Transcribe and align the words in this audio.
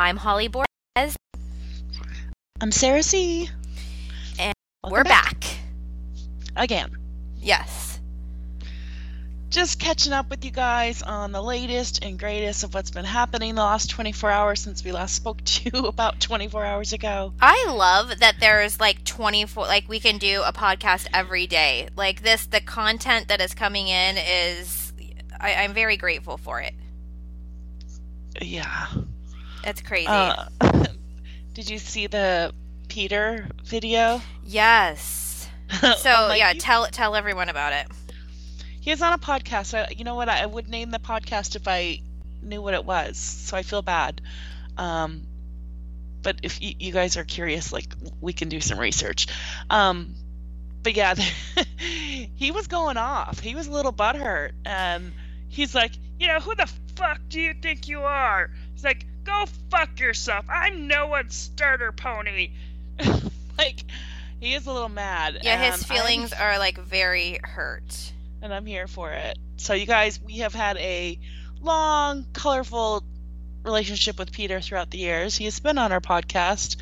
I'm 0.00 0.16
Holly 0.16 0.48
Borges. 0.48 1.14
I'm 2.58 2.72
Sarah 2.72 3.02
C. 3.02 3.50
And 4.38 4.54
Welcome 4.82 4.96
we're 4.96 5.04
back. 5.04 5.44
again. 6.56 6.96
Yes. 7.36 8.00
Just 9.50 9.78
catching 9.78 10.14
up 10.14 10.30
with 10.30 10.42
you 10.42 10.52
guys 10.52 11.02
on 11.02 11.32
the 11.32 11.42
latest 11.42 12.02
and 12.02 12.18
greatest 12.18 12.64
of 12.64 12.72
what's 12.72 12.90
been 12.90 13.04
happening 13.04 13.54
the 13.54 13.60
last 13.60 13.90
24 13.90 14.30
hours 14.30 14.60
since 14.60 14.82
we 14.82 14.90
last 14.90 15.14
spoke 15.14 15.44
to 15.44 15.70
you 15.70 15.86
about 15.86 16.18
24 16.18 16.64
hours 16.64 16.94
ago. 16.94 17.34
I 17.38 17.66
love 17.68 18.20
that 18.20 18.36
there's 18.40 18.80
like 18.80 19.04
24, 19.04 19.66
like 19.66 19.86
we 19.86 20.00
can 20.00 20.16
do 20.16 20.40
a 20.46 20.52
podcast 20.54 21.08
every 21.12 21.46
day. 21.46 21.90
Like 21.94 22.22
this, 22.22 22.46
the 22.46 22.62
content 22.62 23.28
that 23.28 23.42
is 23.42 23.52
coming 23.52 23.88
in 23.88 24.16
is, 24.16 24.94
I, 25.38 25.56
I'm 25.56 25.74
very 25.74 25.98
grateful 25.98 26.38
for 26.38 26.62
it. 26.62 26.72
Yeah. 28.40 28.86
It's 29.64 29.82
crazy. 29.82 30.06
Uh, 30.08 30.46
did 31.54 31.68
you 31.68 31.78
see 31.78 32.06
the 32.06 32.52
Peter 32.88 33.48
video? 33.64 34.20
yes. 34.44 35.26
So 35.98 36.32
yeah, 36.32 36.52
tell 36.54 36.86
tell 36.86 37.14
everyone 37.14 37.48
about 37.48 37.72
it. 37.72 37.86
He 38.80 38.90
is 38.90 39.02
on 39.02 39.12
a 39.12 39.18
podcast. 39.18 39.72
I, 39.78 39.92
you 39.92 40.02
know 40.02 40.16
what? 40.16 40.28
I 40.28 40.44
would 40.44 40.68
name 40.68 40.90
the 40.90 40.98
podcast 40.98 41.54
if 41.54 41.68
I 41.68 42.00
knew 42.42 42.60
what 42.60 42.74
it 42.74 42.84
was. 42.84 43.18
So 43.18 43.56
I 43.56 43.62
feel 43.62 43.80
bad. 43.80 44.20
Um, 44.76 45.22
but 46.22 46.40
if 46.42 46.60
you, 46.60 46.74
you 46.78 46.92
guys 46.92 47.16
are 47.16 47.24
curious, 47.24 47.72
like 47.72 47.86
we 48.20 48.32
can 48.32 48.48
do 48.48 48.60
some 48.60 48.78
research. 48.78 49.26
Um, 49.68 50.14
but 50.82 50.96
yeah, 50.96 51.14
he 52.34 52.50
was 52.50 52.66
going 52.66 52.96
off. 52.96 53.38
He 53.38 53.54
was 53.54 53.66
a 53.66 53.70
little 53.70 53.92
butthurt, 53.92 54.52
and 54.64 55.12
he's 55.48 55.74
like, 55.74 55.92
"You 56.18 56.28
know, 56.28 56.40
who 56.40 56.54
the 56.54 56.70
fuck 56.96 57.20
do 57.28 57.40
you 57.40 57.54
think 57.54 57.86
you 57.86 58.00
are?" 58.00 58.50
He's 58.72 58.84
like, 58.84 59.06
"Go 59.30 59.46
fuck 59.70 59.98
yourself. 60.00 60.44
I'm 60.48 60.86
no 60.88 61.06
one's 61.06 61.34
starter 61.34 61.92
pony." 61.92 62.50
like, 63.58 63.84
he 64.40 64.54
is 64.54 64.66
a 64.66 64.72
little 64.72 64.88
mad. 64.88 65.38
Yeah, 65.42 65.56
his 65.62 65.82
and 65.82 65.90
I'm- 65.90 65.98
feelings 65.98 66.32
are 66.32 66.58
like 66.58 66.78
very 66.78 67.38
hurt. 67.42 68.12
and 68.42 68.52
I'm 68.52 68.66
here 68.66 68.86
for 68.86 69.10
it. 69.12 69.38
So, 69.56 69.74
you 69.74 69.86
guys, 69.86 70.20
we 70.20 70.38
have 70.38 70.54
had 70.54 70.76
a 70.78 71.18
long, 71.60 72.24
colorful 72.32 73.04
relationship 73.62 74.18
with 74.18 74.32
Peter 74.32 74.60
throughout 74.60 74.90
the 74.90 74.96
years. 74.98 75.36
He 75.36 75.44
has 75.44 75.60
been 75.60 75.76
on 75.76 75.92
our 75.92 76.00
podcast. 76.00 76.76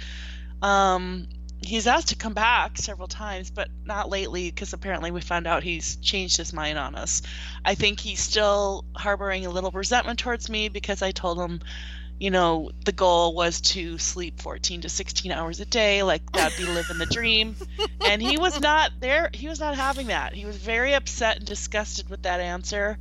Um, 0.63 1.27
he's 1.61 1.89
asked 1.89 2.09
to 2.11 2.17
come 2.17 2.35
back 2.35 2.79
several 2.79 3.09
times, 3.09 3.51
but 3.51 3.69
not 3.85 4.09
lately 4.09 4.49
because 4.51 4.73
apparently 4.73 5.11
we 5.11 5.21
found 5.21 5.49
out 5.49 5.65
he's 5.65 5.97
changed 5.97 6.37
his 6.37 6.53
mind 6.53 6.79
on 6.79 6.95
us. 6.95 7.23
I 7.65 7.75
think 7.75 7.99
he's 7.99 8.21
still 8.21 8.85
harboring 8.95 9.45
a 9.45 9.51
little 9.51 9.73
resentment 9.73 10.21
towards 10.21 10.49
me 10.49 10.69
because 10.69 11.03
I 11.03 11.11
told 11.11 11.39
him. 11.41 11.61
You 12.19 12.31
know, 12.31 12.71
the 12.85 12.93
goal 12.93 13.35
was 13.35 13.61
to 13.61 13.97
sleep 13.99 14.41
14 14.41 14.81
to 14.83 14.89
16 14.89 15.31
hours 15.31 15.61
a 15.61 15.65
day, 15.65 16.03
like 16.03 16.31
that'd 16.33 16.59
be 16.59 16.67
living 16.67 16.99
the 16.99 17.07
dream 17.07 17.55
and 18.09 18.21
he 18.21 18.37
was 18.39 18.61
not 18.61 18.91
there 19.01 19.31
he 19.33 19.49
was 19.49 19.61
not 19.61 19.77
having 19.77 20.09
that 20.09 20.33
he 20.33 20.45
was 20.47 20.57
very 20.57 20.95
upset 20.95 21.37
and 21.37 21.47
disgusted 21.47 22.09
with 22.09 22.23
that 22.23 22.41
answer 22.41 22.99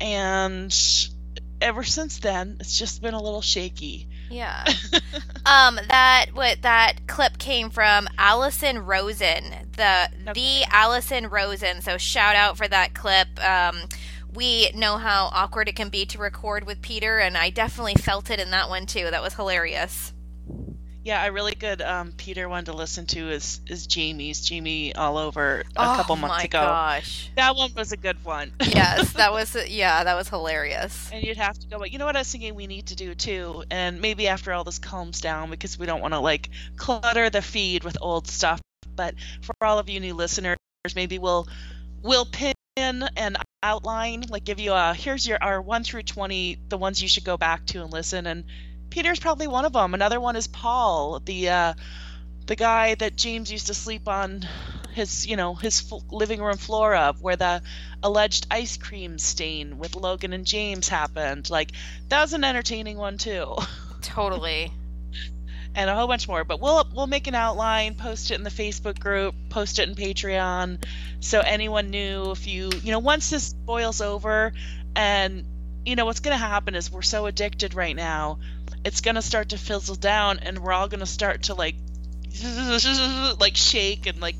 and 0.00 0.74
ever 1.60 1.84
since 1.84 2.18
then 2.18 2.56
it's 2.60 2.78
just 2.78 3.02
been 3.02 3.14
a 3.14 3.22
little 3.22 3.42
shaky 3.42 4.08
Yeah. 4.30 4.64
um 5.46 5.78
that 5.88 6.26
what 6.32 6.62
that 6.62 7.06
clip 7.06 7.38
came 7.38 7.70
from 7.70 8.08
Alison 8.18 8.78
Rosen. 8.86 9.44
The 9.76 10.08
Okay. 10.28 10.32
the 10.62 10.66
Alison 10.70 11.28
Rosen. 11.28 11.80
So 11.82 11.98
shout 11.98 12.36
out 12.36 12.56
for 12.56 12.68
that 12.68 12.94
clip. 12.94 13.28
Um 13.44 13.80
we 14.34 14.70
know 14.72 14.96
how 14.98 15.30
awkward 15.32 15.68
it 15.68 15.76
can 15.76 15.88
be 15.88 16.06
to 16.06 16.18
record 16.18 16.64
with 16.64 16.82
Peter 16.82 17.18
and 17.18 17.36
I 17.36 17.50
definitely 17.50 17.94
felt 17.94 18.30
it 18.30 18.38
in 18.40 18.50
that 18.52 18.68
one 18.68 18.86
too. 18.86 19.10
That 19.10 19.22
was 19.22 19.34
hilarious. 19.34 20.12
yeah 21.02 21.24
a 21.26 21.32
really 21.32 21.54
good 21.54 21.80
um, 21.80 22.12
peter 22.16 22.46
one 22.46 22.62
to 22.66 22.74
listen 22.74 23.06
to 23.06 23.30
is 23.30 23.62
is 23.66 23.86
jamie's 23.86 24.40
jamie 24.46 24.94
all 24.94 25.16
over 25.16 25.60
a 25.60 25.64
oh 25.78 25.96
couple 25.96 26.14
months 26.16 26.44
ago. 26.44 26.60
Oh, 26.60 26.66
gosh. 26.66 27.30
that 27.36 27.56
one 27.56 27.70
was 27.74 27.92
a 27.92 27.96
good 27.96 28.22
one 28.22 28.52
yes, 28.62 29.14
that 29.14 29.32
was 29.38 29.56
yeah, 29.66 30.04
that 30.04 30.14
was 30.14 30.28
hilarious. 30.28 31.08
and 31.10 31.24
you'd 31.24 31.38
have 31.38 31.58
to 31.58 31.66
go 31.68 31.78
but 31.78 31.90
you 31.90 31.98
know 31.98 32.04
what 32.04 32.16
i 32.16 32.20
was 32.20 32.30
thinking 32.30 32.54
we 32.54 32.66
need 32.66 32.86
to 32.88 32.94
do 32.96 33.14
too 33.14 33.64
and 33.70 34.00
maybe 34.02 34.28
after 34.28 34.52
all 34.52 34.62
this 34.62 34.78
calms 34.78 35.22
down 35.22 35.48
because 35.50 35.78
we 35.78 35.86
don't 35.86 36.02
want 36.02 36.12
to 36.12 36.20
like 36.20 36.50
clutter 36.76 37.30
the 37.30 37.40
feed 37.42 37.82
with 37.82 37.96
old 38.02 38.26
stuff 38.28 38.60
but 38.94 39.14
for 39.40 39.54
all 39.62 39.78
of 39.78 39.88
you 39.88 40.00
new 40.00 40.12
listeners 40.14 40.58
maybe 40.94 41.18
we'll 41.18 41.48
we'll 42.02 42.26
pin 42.26 42.54
an 42.76 43.36
outline 43.62 44.24
like 44.28 44.44
give 44.44 44.58
you 44.58 44.72
a 44.72 44.94
here's 44.94 45.26
your 45.26 45.42
our 45.42 45.60
1 45.60 45.84
through 45.84 46.02
20 46.02 46.58
the 46.68 46.78
ones 46.78 47.02
you 47.02 47.08
should 47.08 47.24
go 47.24 47.36
back 47.36 47.66
to 47.66 47.82
and 47.82 47.92
listen 47.92 48.26
and 48.26 48.44
peter's 48.88 49.20
probably 49.20 49.46
one 49.46 49.64
of 49.64 49.72
them 49.72 49.92
another 49.92 50.20
one 50.20 50.34
is 50.36 50.46
paul 50.46 51.20
the 51.20 51.48
uh 51.48 51.74
the 52.46 52.56
guy 52.56 52.94
that 52.94 53.16
james 53.16 53.52
used 53.52 53.66
to 53.66 53.74
sleep 53.74 54.08
on 54.08 54.46
his 54.92 55.26
you 55.26 55.36
know 55.36 55.54
his 55.54 55.92
living 56.10 56.40
room 56.42 56.56
floor 56.56 56.94
of 56.94 57.22
where 57.22 57.36
the 57.36 57.62
alleged 58.02 58.46
ice 58.50 58.76
cream 58.76 59.18
stain 59.18 59.78
with 59.78 59.94
logan 59.94 60.32
and 60.32 60.46
james 60.46 60.88
happened. 60.88 61.50
Like 61.50 61.72
that 62.08 62.20
was 62.22 62.32
an 62.32 62.44
entertaining 62.44 62.98
one 62.98 63.18
too. 63.18 63.56
Totally. 64.02 64.72
And 65.74 65.88
a 65.88 65.94
whole 65.94 66.06
bunch 66.06 66.28
more. 66.28 66.44
But 66.44 66.60
we'll 66.60 66.86
we'll 66.94 67.06
make 67.06 67.26
an 67.26 67.34
outline, 67.34 67.94
post 67.94 68.30
it 68.30 68.34
in 68.34 68.42
the 68.42 68.50
Facebook 68.50 68.98
group, 68.98 69.34
post 69.48 69.78
it 69.78 69.88
in 69.88 69.94
Patreon, 69.94 70.82
so 71.20 71.40
anyone 71.40 71.90
new. 71.90 72.30
If 72.32 72.46
you 72.46 72.70
you 72.82 72.92
know 72.92 72.98
once 72.98 73.30
this 73.30 73.52
boils 73.52 74.00
over, 74.00 74.52
and 74.94 75.44
you 75.84 75.96
know 75.96 76.04
what's 76.04 76.20
going 76.20 76.34
to 76.34 76.44
happen 76.44 76.74
is 76.74 76.90
we're 76.90 77.02
so 77.02 77.26
addicted 77.26 77.74
right 77.74 77.96
now, 77.96 78.38
it's 78.84 79.00
going 79.00 79.14
to 79.16 79.22
start 79.22 79.50
to 79.50 79.58
fizzle 79.58 79.96
down, 79.96 80.38
and 80.40 80.58
we're 80.58 80.72
all 80.72 80.88
going 80.88 81.00
to 81.00 81.06
start 81.06 81.44
to 81.44 81.54
like 81.54 81.76
like 83.40 83.56
shake 83.56 84.06
and 84.06 84.20
like 84.20 84.36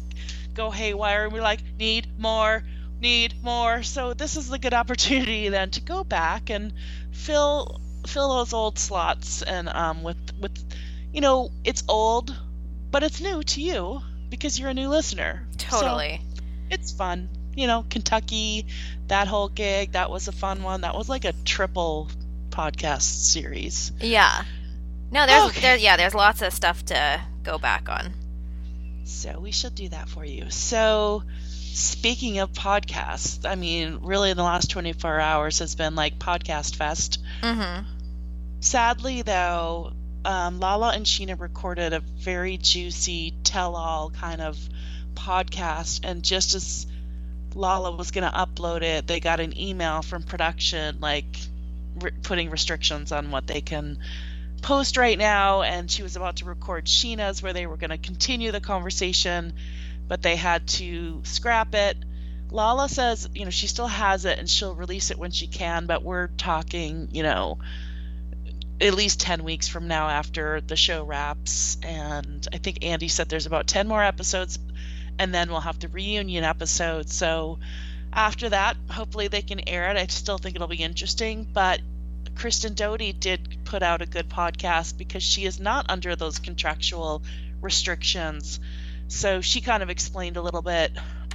go 0.54 0.70
haywire, 0.70 1.24
and 1.24 1.32
we're 1.32 1.42
like 1.42 1.60
need 1.78 2.06
more. 2.18 2.62
Need 3.02 3.42
more, 3.42 3.82
so 3.82 4.12
this 4.12 4.36
is 4.36 4.52
a 4.52 4.58
good 4.58 4.74
opportunity 4.74 5.48
then 5.48 5.70
to 5.70 5.80
go 5.80 6.04
back 6.04 6.50
and 6.50 6.74
fill 7.12 7.80
fill 8.06 8.36
those 8.36 8.52
old 8.52 8.78
slots 8.78 9.42
and 9.42 9.68
um 9.68 10.02
with 10.02 10.18
with 10.38 10.52
you 11.12 11.20
know 11.20 11.50
it's 11.64 11.82
old 11.88 12.34
but 12.90 13.02
it's 13.02 13.20
new 13.20 13.42
to 13.42 13.60
you 13.60 14.00
because 14.28 14.58
you're 14.58 14.68
a 14.70 14.74
new 14.74 14.88
listener 14.88 15.46
So 15.58 15.80
Totally. 15.80 16.20
it's 16.70 16.92
fun 16.92 17.28
you 17.54 17.66
know 17.66 17.84
kentucky 17.90 18.66
that 19.08 19.26
whole 19.28 19.48
gig 19.48 19.92
that 19.92 20.10
was 20.10 20.28
a 20.28 20.32
fun 20.32 20.62
one 20.62 20.82
that 20.82 20.94
was 20.94 21.08
like 21.08 21.24
a 21.24 21.32
triple 21.44 22.08
podcast 22.50 23.02
series 23.02 23.92
yeah. 24.00 24.44
No, 25.12 25.26
there's 25.26 25.50
Okay. 25.50 25.60
there 25.60 25.76
yeah, 25.76 25.96
there's 25.96 26.14
lots 26.14 26.40
of 26.42 26.52
stuff 26.52 26.84
to 26.86 27.20
go 27.42 27.58
back 27.58 27.88
on. 27.88 28.12
so 29.04 29.40
we 29.40 29.50
shall 29.50 29.70
do 29.70 29.88
that 29.88 30.08
for 30.08 30.24
you 30.24 30.48
so 30.50 31.24
speaking 31.72 32.38
of 32.38 32.52
podcasts 32.52 33.48
i 33.48 33.54
mean 33.56 33.98
really 34.02 34.32
the 34.34 34.42
last 34.42 34.70
24 34.70 35.18
hours 35.20 35.58
has 35.60 35.74
been 35.74 35.94
like 35.96 36.18
podcast 36.18 36.76
fest 36.76 37.18
Mhm. 37.42 37.84
Sadly, 38.62 39.22
though, 39.22 39.92
um, 40.24 40.60
Lala 40.60 40.90
and 40.90 41.06
Scheana 41.06 41.38
recorded 41.38 41.92
a 41.92 42.00
very 42.00 42.56
juicy 42.56 43.34
tell 43.44 43.76
all 43.76 44.10
kind 44.10 44.40
of 44.40 44.58
podcast, 45.14 46.00
and 46.04 46.22
just 46.22 46.54
as 46.54 46.86
Lala 47.54 47.96
was 47.96 48.10
going 48.10 48.30
to 48.30 48.36
upload 48.36 48.82
it, 48.82 49.06
they 49.06 49.20
got 49.20 49.40
an 49.40 49.58
email 49.58 50.02
from 50.02 50.22
production 50.22 50.98
like 51.00 51.26
re- 52.00 52.12
putting 52.22 52.50
restrictions 52.50 53.12
on 53.12 53.30
what 53.30 53.46
they 53.46 53.60
can 53.60 53.98
post 54.62 54.96
right 54.96 55.18
now, 55.18 55.62
and 55.62 55.90
she 55.90 56.02
was 56.02 56.16
about 56.16 56.36
to 56.36 56.44
record 56.44 56.84
Scheana's 56.84 57.42
where 57.42 57.52
they 57.52 57.66
were 57.66 57.76
going 57.76 57.90
to 57.90 57.98
continue 57.98 58.52
the 58.52 58.60
conversation, 58.60 59.54
but 60.06 60.22
they 60.22 60.36
had 60.36 60.66
to 60.68 61.20
scrap 61.24 61.74
it. 61.74 61.96
Lala 62.50 62.88
says, 62.88 63.28
you 63.34 63.44
know, 63.44 63.50
she 63.50 63.68
still 63.68 63.86
has 63.86 64.24
it 64.24 64.38
and 64.38 64.50
she'll 64.50 64.74
release 64.74 65.10
it 65.10 65.18
when 65.18 65.30
she 65.30 65.46
can, 65.46 65.86
but 65.86 66.02
we're 66.02 66.26
talking, 66.36 67.08
you 67.12 67.22
know, 67.22 67.58
at 68.80 68.94
least 68.94 69.20
10 69.20 69.44
weeks 69.44 69.68
from 69.68 69.88
now 69.88 70.08
after 70.08 70.60
the 70.60 70.76
show 70.76 71.04
wraps. 71.04 71.76
And 71.82 72.46
I 72.52 72.58
think 72.58 72.84
Andy 72.84 73.08
said 73.08 73.28
there's 73.28 73.46
about 73.46 73.66
10 73.66 73.86
more 73.86 74.02
episodes, 74.02 74.58
and 75.18 75.34
then 75.34 75.50
we'll 75.50 75.60
have 75.60 75.78
the 75.78 75.88
reunion 75.88 76.44
episode. 76.44 77.10
So 77.10 77.58
after 78.12 78.48
that, 78.48 78.76
hopefully 78.90 79.28
they 79.28 79.42
can 79.42 79.68
air 79.68 79.90
it. 79.90 79.96
I 79.96 80.06
still 80.06 80.38
think 80.38 80.56
it'll 80.56 80.68
be 80.68 80.76
interesting, 80.76 81.46
but 81.52 81.80
Kristen 82.34 82.74
Doute 82.74 83.20
did 83.20 83.58
put 83.64 83.82
out 83.82 84.00
a 84.00 84.06
good 84.06 84.28
podcast 84.28 84.96
because 84.96 85.22
she 85.22 85.44
is 85.44 85.60
not 85.60 85.86
under 85.88 86.16
those 86.16 86.38
contractual 86.38 87.22
restrictions. 87.60 88.60
So 89.08 89.40
she 89.40 89.60
kind 89.60 89.82
of 89.82 89.90
explained 89.90 90.36
a 90.36 90.42
little 90.42 90.62
bit 90.62 90.92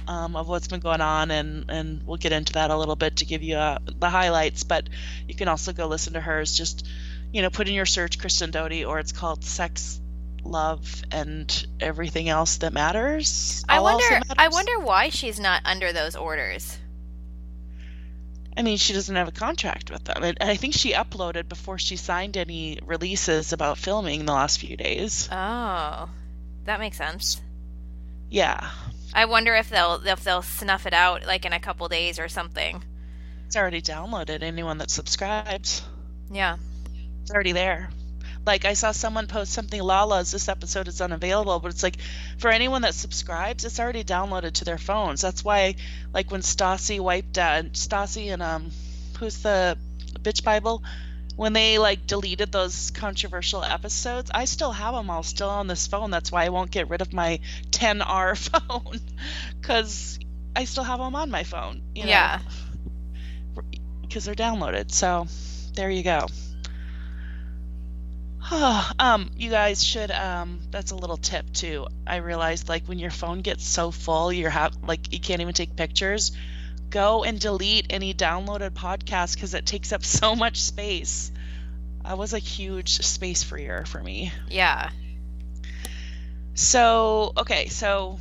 um, 0.08 0.36
of 0.36 0.48
what's 0.48 0.68
been 0.68 0.80
going 0.80 1.00
on, 1.00 1.30
and, 1.30 1.70
and 1.70 2.02
we'll 2.06 2.16
get 2.16 2.32
into 2.32 2.54
that 2.54 2.70
a 2.70 2.76
little 2.76 2.96
bit 2.96 3.16
to 3.16 3.24
give 3.24 3.42
you 3.42 3.56
uh, 3.56 3.78
the 3.98 4.08
highlights. 4.08 4.64
But 4.64 4.88
you 5.28 5.34
can 5.34 5.48
also 5.48 5.72
go 5.72 5.86
listen 5.86 6.14
to 6.14 6.20
hers. 6.20 6.56
Just 6.56 6.86
you 7.36 7.42
know, 7.42 7.50
put 7.50 7.68
in 7.68 7.74
your 7.74 7.84
search 7.84 8.18
Kristen 8.18 8.50
Doute, 8.50 8.86
or 8.86 8.98
it's 8.98 9.12
called 9.12 9.44
Sex, 9.44 10.00
Love, 10.42 11.02
and 11.12 11.66
Everything 11.80 12.30
Else 12.30 12.56
That 12.56 12.72
Matters. 12.72 13.62
I 13.68 13.76
All 13.76 13.84
wonder 13.84 14.20
That 14.26 14.38
I 14.38 14.48
wonder 14.48 14.78
why 14.80 15.10
she's 15.10 15.38
not 15.38 15.60
under 15.66 15.92
those 15.92 16.16
orders. 16.16 16.78
I 18.56 18.62
mean, 18.62 18.78
she 18.78 18.94
doesn't 18.94 19.14
have 19.14 19.28
a 19.28 19.32
contract 19.32 19.90
with 19.90 20.02
them. 20.04 20.22
And 20.22 20.38
I 20.40 20.56
think 20.56 20.72
she 20.72 20.94
uploaded 20.94 21.46
before 21.46 21.76
she 21.76 21.96
signed 21.96 22.38
any 22.38 22.78
releases 22.82 23.52
about 23.52 23.76
filming 23.76 24.24
the 24.24 24.32
last 24.32 24.58
few 24.58 24.74
days. 24.74 25.28
Oh, 25.30 26.08
that 26.64 26.80
makes 26.80 26.96
sense. 26.96 27.42
Yeah. 28.30 28.70
I 29.12 29.26
wonder 29.26 29.54
if 29.54 29.68
they'll 29.68 30.00
if 30.06 30.24
they'll 30.24 30.40
snuff 30.40 30.86
it 30.86 30.94
out 30.94 31.26
like 31.26 31.44
in 31.44 31.52
a 31.52 31.60
couple 31.60 31.86
days 31.88 32.18
or 32.18 32.28
something. 32.28 32.82
It's 33.46 33.56
already 33.56 33.82
downloaded. 33.82 34.42
Anyone 34.42 34.78
that 34.78 34.90
subscribes, 34.90 35.82
Yeah. 36.30 36.56
It's 37.26 37.34
already 37.34 37.50
there. 37.50 37.90
Like 38.46 38.64
I 38.64 38.74
saw 38.74 38.92
someone 38.92 39.26
post 39.26 39.52
something, 39.52 39.82
Lala's 39.82 40.30
this 40.30 40.48
episode 40.48 40.86
is 40.86 41.00
unavailable, 41.00 41.58
but 41.58 41.72
it's 41.72 41.82
like 41.82 41.96
for 42.38 42.52
anyone 42.52 42.82
that 42.82 42.94
subscribes, 42.94 43.64
it's 43.64 43.80
already 43.80 44.04
downloaded 44.04 44.52
to 44.52 44.64
their 44.64 44.78
phones. 44.78 45.22
That's 45.22 45.42
why, 45.44 45.74
like 46.14 46.30
when 46.30 46.42
Stassi 46.42 47.00
wiped 47.00 47.36
out 47.36 47.72
Stassi 47.72 48.32
and 48.32 48.40
um, 48.44 48.70
who's 49.18 49.42
the 49.42 49.76
bitch 50.20 50.44
Bible, 50.44 50.84
when 51.34 51.52
they 51.52 51.78
like 51.78 52.06
deleted 52.06 52.52
those 52.52 52.92
controversial 52.92 53.64
episodes, 53.64 54.30
I 54.32 54.44
still 54.44 54.70
have 54.70 54.94
them 54.94 55.10
all 55.10 55.24
still 55.24 55.50
on 55.50 55.66
this 55.66 55.88
phone. 55.88 56.12
That's 56.12 56.30
why 56.30 56.44
I 56.44 56.50
won't 56.50 56.70
get 56.70 56.88
rid 56.88 57.00
of 57.00 57.12
my 57.12 57.40
10R 57.72 58.38
phone, 58.68 59.00
because 59.60 60.20
I 60.54 60.64
still 60.64 60.84
have 60.84 61.00
them 61.00 61.16
on 61.16 61.32
my 61.32 61.42
phone. 61.42 61.82
You 61.92 62.04
know? 62.04 62.10
Yeah. 62.10 62.38
because 64.02 64.24
they're 64.26 64.36
downloaded. 64.36 64.92
So 64.92 65.26
there 65.74 65.90
you 65.90 66.04
go. 66.04 66.28
um, 68.98 69.30
you 69.36 69.50
guys 69.50 69.82
should 69.82 70.10
um 70.10 70.60
that's 70.70 70.90
a 70.90 70.96
little 70.96 71.16
tip 71.16 71.52
too. 71.52 71.86
I 72.06 72.16
realized 72.16 72.68
like 72.68 72.86
when 72.86 72.98
your 72.98 73.10
phone 73.10 73.40
gets 73.40 73.66
so 73.66 73.90
full, 73.90 74.32
you're 74.32 74.50
have 74.50 74.76
like 74.82 75.12
you 75.12 75.20
can't 75.20 75.40
even 75.40 75.54
take 75.54 75.74
pictures. 75.74 76.32
Go 76.90 77.24
and 77.24 77.40
delete 77.40 77.86
any 77.90 78.14
downloaded 78.14 78.70
podcasts 78.70 79.34
because 79.34 79.54
it 79.54 79.66
takes 79.66 79.92
up 79.92 80.04
so 80.20 80.36
much 80.36 80.60
space. 80.60 81.32
That 82.04 82.18
was 82.18 82.32
a 82.32 82.38
huge 82.38 82.98
space 83.04 83.42
freer 83.42 83.84
for 83.84 84.00
me. 84.00 84.32
Yeah. 84.48 84.90
So 86.54 87.32
okay, 87.36 87.68
so 87.68 88.18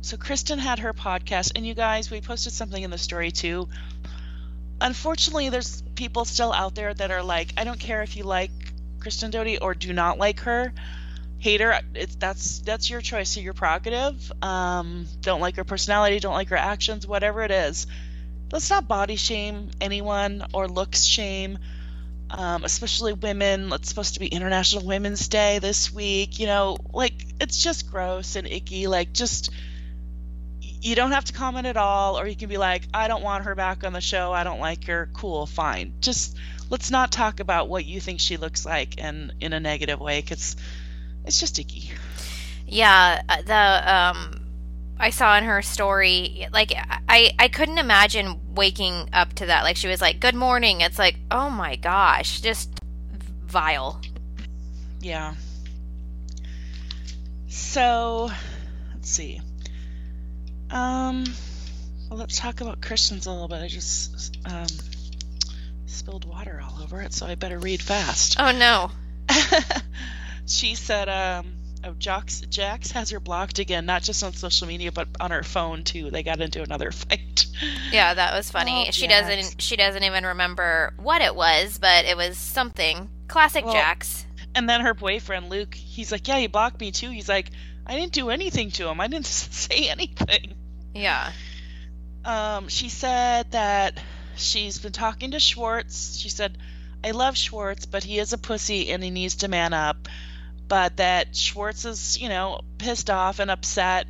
so 0.00 0.16
Kristen 0.16 0.58
had 0.58 0.78
her 0.78 0.94
podcast, 0.94 1.52
and 1.54 1.66
you 1.66 1.74
guys, 1.74 2.10
we 2.10 2.20
posted 2.20 2.52
something 2.52 2.82
in 2.82 2.90
the 2.90 2.98
story 2.98 3.30
too. 3.30 3.68
Unfortunately, 4.80 5.48
there's 5.48 5.82
people 5.94 6.24
still 6.24 6.52
out 6.52 6.74
there 6.74 6.94
that 6.94 7.10
are 7.10 7.22
like, 7.22 7.52
I 7.56 7.64
don't 7.64 7.80
care 7.80 8.02
if 8.02 8.16
you 8.16 8.24
like 8.24 8.50
Kristen 9.06 9.30
Doute 9.30 9.58
or 9.62 9.74
do 9.74 9.92
not 9.92 10.18
like 10.18 10.40
her, 10.40 10.72
hate 11.38 11.60
her. 11.60 11.80
It's 11.94 12.16
that's 12.16 12.58
that's 12.58 12.90
your 12.90 13.00
choice, 13.00 13.30
So 13.30 13.40
your 13.40 13.54
prerogative. 13.54 14.32
Um, 14.42 15.06
don't 15.20 15.40
like 15.40 15.56
her 15.56 15.64
personality, 15.64 16.18
don't 16.18 16.34
like 16.34 16.48
her 16.48 16.56
actions, 16.56 17.06
whatever 17.06 17.42
it 17.42 17.52
is. 17.52 17.86
Let's 18.50 18.68
not 18.68 18.88
body 18.88 19.16
shame 19.16 19.70
anyone 19.80 20.44
or 20.52 20.68
looks 20.68 21.04
shame 21.04 21.58
um, 22.30 22.64
especially 22.64 23.12
women. 23.12 23.72
It's 23.72 23.88
supposed 23.88 24.14
to 24.14 24.20
be 24.20 24.26
International 24.26 24.84
Women's 24.84 25.28
Day 25.28 25.58
this 25.58 25.92
week. 25.92 26.38
You 26.38 26.46
know, 26.46 26.76
like 26.92 27.26
it's 27.40 27.62
just 27.62 27.90
gross 27.90 28.36
and 28.36 28.46
icky. 28.46 28.86
Like, 28.86 29.12
just 29.12 29.50
you 30.60 30.94
don't 30.94 31.12
have 31.12 31.24
to 31.26 31.32
comment 31.32 31.66
at 31.66 31.76
all, 31.76 32.18
or 32.18 32.26
you 32.26 32.36
can 32.36 32.48
be 32.48 32.58
like, 32.58 32.86
I 32.92 33.08
don't 33.08 33.22
want 33.22 33.44
her 33.44 33.54
back 33.54 33.84
on 33.84 33.92
the 33.92 34.00
show. 34.00 34.32
I 34.32 34.44
don't 34.44 34.60
like 34.60 34.84
her. 34.86 35.08
Cool, 35.12 35.46
fine. 35.46 35.94
Just 36.00 36.36
let's 36.70 36.90
not 36.90 37.12
talk 37.12 37.40
about 37.40 37.68
what 37.68 37.84
you 37.84 38.00
think 38.00 38.20
she 38.20 38.36
looks 38.36 38.66
like 38.66 38.94
and 38.98 39.32
in 39.40 39.52
a 39.52 39.60
negative 39.60 40.00
way, 40.00 40.20
because 40.20 40.56
it's 41.24 41.38
just 41.38 41.58
icky. 41.58 41.90
Yeah, 42.66 43.22
uh, 43.28 43.42
the 43.42 43.94
um 43.94 44.46
I 44.98 45.10
saw 45.10 45.36
in 45.36 45.44
her 45.44 45.62
story 45.62 46.48
like 46.52 46.72
I 47.08 47.32
I 47.38 47.48
couldn't 47.48 47.78
imagine 47.78 48.40
waking 48.54 49.10
up 49.12 49.32
to 49.34 49.46
that. 49.46 49.62
Like 49.62 49.76
she 49.76 49.88
was 49.88 50.00
like, 50.00 50.20
"Good 50.20 50.34
morning." 50.34 50.80
It's 50.80 50.98
like, 50.98 51.16
"Oh 51.30 51.50
my 51.50 51.76
gosh, 51.76 52.40
just 52.40 52.70
vile." 53.44 54.00
Yeah. 55.00 55.34
So, 57.48 58.30
let's 58.94 59.10
see. 59.10 59.40
Um, 60.70 61.24
well, 62.08 62.18
let's 62.18 62.38
talk 62.38 62.60
about 62.60 62.80
Kristen's 62.80 63.26
a 63.26 63.30
little 63.30 63.48
bit. 63.48 63.62
I 63.62 63.68
just 63.68 64.36
um, 64.44 64.66
spilled 65.96 66.24
water 66.24 66.62
all 66.62 66.82
over 66.82 67.00
it, 67.00 67.12
so 67.12 67.26
I 67.26 67.34
better 67.34 67.58
read 67.58 67.82
fast. 67.82 68.36
Oh 68.38 68.52
no. 68.52 68.90
she 70.46 70.74
said, 70.74 71.08
um, 71.08 71.54
oh, 71.84 71.94
Jax, 71.98 72.40
Jax 72.42 72.92
has 72.92 73.10
her 73.10 73.20
blocked 73.20 73.58
again, 73.58 73.86
not 73.86 74.02
just 74.02 74.22
on 74.22 74.32
social 74.32 74.68
media, 74.68 74.92
but 74.92 75.08
on 75.18 75.30
her 75.30 75.42
phone 75.42 75.84
too. 75.84 76.10
They 76.10 76.22
got 76.22 76.40
into 76.40 76.62
another 76.62 76.92
fight. 76.92 77.46
Yeah, 77.90 78.14
that 78.14 78.34
was 78.34 78.50
funny. 78.50 78.86
Oh, 78.88 78.90
she 78.92 79.06
Jax. 79.08 79.28
doesn't 79.28 79.62
she 79.62 79.76
doesn't 79.76 80.02
even 80.02 80.24
remember 80.24 80.92
what 80.98 81.22
it 81.22 81.34
was, 81.34 81.78
but 81.78 82.04
it 82.04 82.16
was 82.16 82.36
something. 82.36 83.08
Classic 83.28 83.64
Well, 83.64 83.74
Jax. 83.74 84.26
And 84.54 84.68
then 84.68 84.82
her 84.82 84.94
boyfriend, 84.94 85.50
Luke, 85.50 85.74
he's 85.74 86.12
like, 86.12 86.28
yeah, 86.28 86.38
he 86.38 86.46
blocked 86.46 86.80
me 86.80 86.90
too. 86.90 87.10
He's 87.10 87.28
like, 87.28 87.50
I 87.86 87.94
didn't 87.96 88.12
do 88.12 88.30
anything 88.30 88.70
to 88.72 88.88
him. 88.88 89.00
I 89.00 89.08
didn't 89.08 89.26
say 89.26 89.88
anything. 89.88 90.54
Yeah. 90.94 91.32
Um, 92.24 92.68
she 92.68 92.88
said 92.88 93.50
that 93.52 94.00
she's 94.36 94.78
been 94.78 94.92
talking 94.92 95.32
to 95.32 95.40
Schwartz. 95.40 96.16
She 96.16 96.28
said, 96.28 96.58
I 97.04 97.10
love 97.12 97.36
Schwartz, 97.36 97.86
but 97.86 98.04
he 98.04 98.18
is 98.18 98.32
a 98.32 98.38
pussy 98.38 98.90
and 98.90 99.02
he 99.02 99.10
needs 99.10 99.36
to 99.36 99.48
man 99.48 99.72
up. 99.72 100.08
But 100.68 100.96
that 100.96 101.36
Schwartz 101.36 101.84
is, 101.84 102.20
you 102.20 102.28
know, 102.28 102.60
pissed 102.78 103.10
off 103.10 103.38
and 103.38 103.50
upset. 103.50 104.06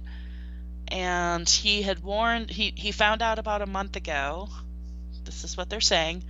And 0.89 1.49
he 1.49 1.83
had 1.83 2.03
warned, 2.03 2.51
he, 2.51 2.73
he 2.77 2.93
found 2.93 3.21
out 3.21 3.39
about 3.39 3.63
a 3.63 3.67
month 3.67 3.97
ago. 3.97 4.49
This 5.25 5.45
is 5.45 5.57
what 5.57 5.69
they're 5.69 5.81
saying. 5.81 6.25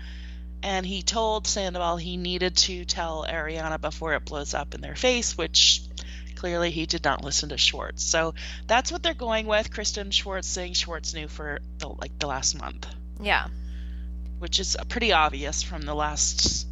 And 0.63 0.85
he 0.85 1.03
told 1.03 1.47
Sandoval 1.47 1.99
he 1.99 2.17
needed 2.17 2.57
to 2.57 2.85
tell 2.85 3.27
Ariana 3.29 3.81
before 3.81 4.15
it 4.15 4.25
blows 4.25 4.55
up 4.55 4.75
in 4.75 4.81
their 4.81 4.97
face, 4.97 5.37
which 5.37 5.83
clearly 6.35 6.71
he 6.71 6.87
did 6.87 7.05
not 7.05 7.23
listen 7.23 7.51
to 7.51 7.59
Schwartz. 7.59 8.03
So 8.03 8.35
that's 8.67 8.91
what 8.91 9.03
they're 9.03 9.15
going 9.15 9.47
with. 9.47 9.71
Kristen 9.71 10.11
Schwartz 10.11 10.49
saying 10.49 10.73
Schwartz 10.73 11.15
knew 11.15 11.29
for 11.29 11.61
the, 11.79 11.89
like 11.89 12.19
the 12.19 12.27
last 12.27 12.59
month, 12.59 12.87
Yeah. 13.21 13.47
Which 14.39 14.59
is 14.59 14.77
pretty 14.89 15.13
obvious 15.13 15.63
from 15.63 15.83
the 15.83 15.95
last 15.95 16.67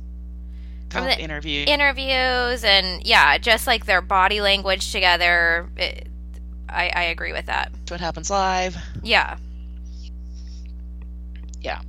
From 0.91 1.05
the 1.05 1.19
interview. 1.19 1.65
Interviews 1.67 2.65
and 2.65 3.05
yeah, 3.07 3.39
just 3.39 3.67
like 3.67 3.87
their 3.87 4.03
body 4.03 4.41
language 4.41 4.93
together. 4.93 5.71
It, 5.77 6.09
I 6.69 6.91
I 6.95 7.03
agree 7.05 7.33
with 7.33 7.47
that. 7.47 7.73
That's 7.73 7.91
what 7.91 8.01
happens 8.01 8.31
live. 8.31 8.77
Yeah 9.03 9.37
yeah. 11.65 11.81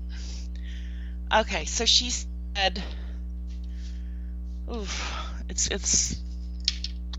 Okay, 1.32 1.66
so 1.66 1.86
she 1.86 2.10
said, 2.10 2.82
"Oof, 4.74 5.14
it's 5.50 5.68
it's." 5.68 6.16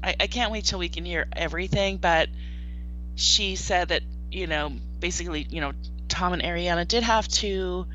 I, 0.02 0.14
I 0.20 0.26
can't 0.26 0.50
wait 0.50 0.64
till 0.64 0.78
we 0.78 0.88
can 0.88 1.04
hear 1.04 1.26
everything, 1.32 1.98
but 1.98 2.28
she 3.14 3.56
said 3.56 3.88
that 3.88 4.02
you 4.30 4.46
know 4.46 4.72
basically 5.00 5.46
you 5.48 5.60
know 5.60 5.72
Tom 6.08 6.32
and 6.32 6.42
Ariana 6.42 6.88
did 6.88 7.02
have 7.02 7.28
to 7.28 7.86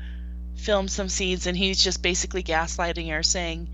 film 0.56 0.88
some 0.88 1.08
scenes, 1.08 1.46
and 1.46 1.56
he's 1.56 1.82
just 1.82 2.02
basically 2.02 2.42
gaslighting 2.42 3.10
her, 3.10 3.22
saying, 3.22 3.68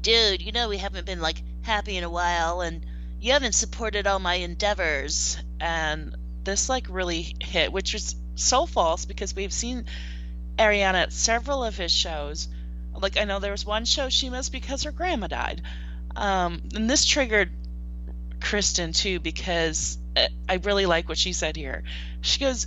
"Dude, 0.00 0.42
you 0.42 0.52
know 0.52 0.68
we 0.68 0.78
haven't 0.78 1.06
been 1.06 1.20
like 1.20 1.42
happy 1.62 1.96
in 1.96 2.04
a 2.04 2.10
while, 2.10 2.60
and 2.60 2.84
you 3.20 3.32
haven't 3.32 3.54
supported 3.54 4.06
all 4.06 4.18
my 4.18 4.34
endeavors." 4.34 5.36
And 5.60 6.16
this 6.44 6.68
like 6.68 6.86
really 6.88 7.34
hit, 7.40 7.72
which 7.72 7.92
was 7.92 8.14
so 8.36 8.66
false 8.66 9.04
because 9.04 9.34
we've 9.34 9.52
seen 9.52 9.84
Ariana 10.58 11.02
at 11.02 11.12
several 11.12 11.64
of 11.64 11.76
his 11.76 11.92
shows. 11.92 12.48
Like 12.94 13.18
I 13.18 13.24
know 13.24 13.38
there 13.38 13.52
was 13.52 13.64
one 13.64 13.84
show 13.84 14.08
she 14.08 14.30
missed 14.30 14.52
because 14.52 14.82
her 14.84 14.92
grandma 14.92 15.28
died. 15.28 15.62
Um, 16.16 16.62
and 16.74 16.90
this 16.90 17.04
triggered 17.04 17.52
Kristen 18.40 18.92
too 18.92 19.20
because 19.20 19.98
uh, 20.16 20.26
I 20.48 20.54
really 20.54 20.86
like 20.86 21.08
what 21.08 21.18
she 21.18 21.32
said 21.32 21.56
here. 21.56 21.84
She 22.20 22.40
goes, 22.40 22.66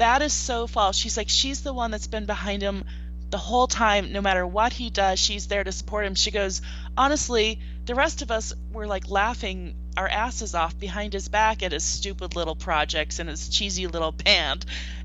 "That 0.00 0.22
is 0.22 0.32
so 0.32 0.66
false." 0.66 0.96
She's 0.96 1.16
like, 1.18 1.28
she's 1.28 1.62
the 1.62 1.74
one 1.74 1.90
that's 1.90 2.06
been 2.06 2.24
behind 2.24 2.62
him 2.62 2.84
the 3.28 3.36
whole 3.36 3.66
time. 3.66 4.12
No 4.12 4.22
matter 4.22 4.46
what 4.46 4.72
he 4.72 4.88
does, 4.88 5.18
she's 5.18 5.46
there 5.46 5.62
to 5.62 5.72
support 5.72 6.06
him. 6.06 6.14
She 6.14 6.30
goes, 6.30 6.62
honestly, 6.96 7.60
the 7.84 7.94
rest 7.94 8.22
of 8.22 8.30
us 8.30 8.54
were 8.72 8.86
like 8.86 9.10
laughing 9.10 9.74
our 9.98 10.08
asses 10.08 10.54
off 10.54 10.78
behind 10.78 11.12
his 11.12 11.28
back 11.28 11.62
at 11.62 11.72
his 11.72 11.84
stupid 11.84 12.34
little 12.34 12.56
projects 12.56 13.18
and 13.18 13.28
his 13.28 13.50
cheesy 13.50 13.86
little 13.86 14.12
band. 14.12 14.64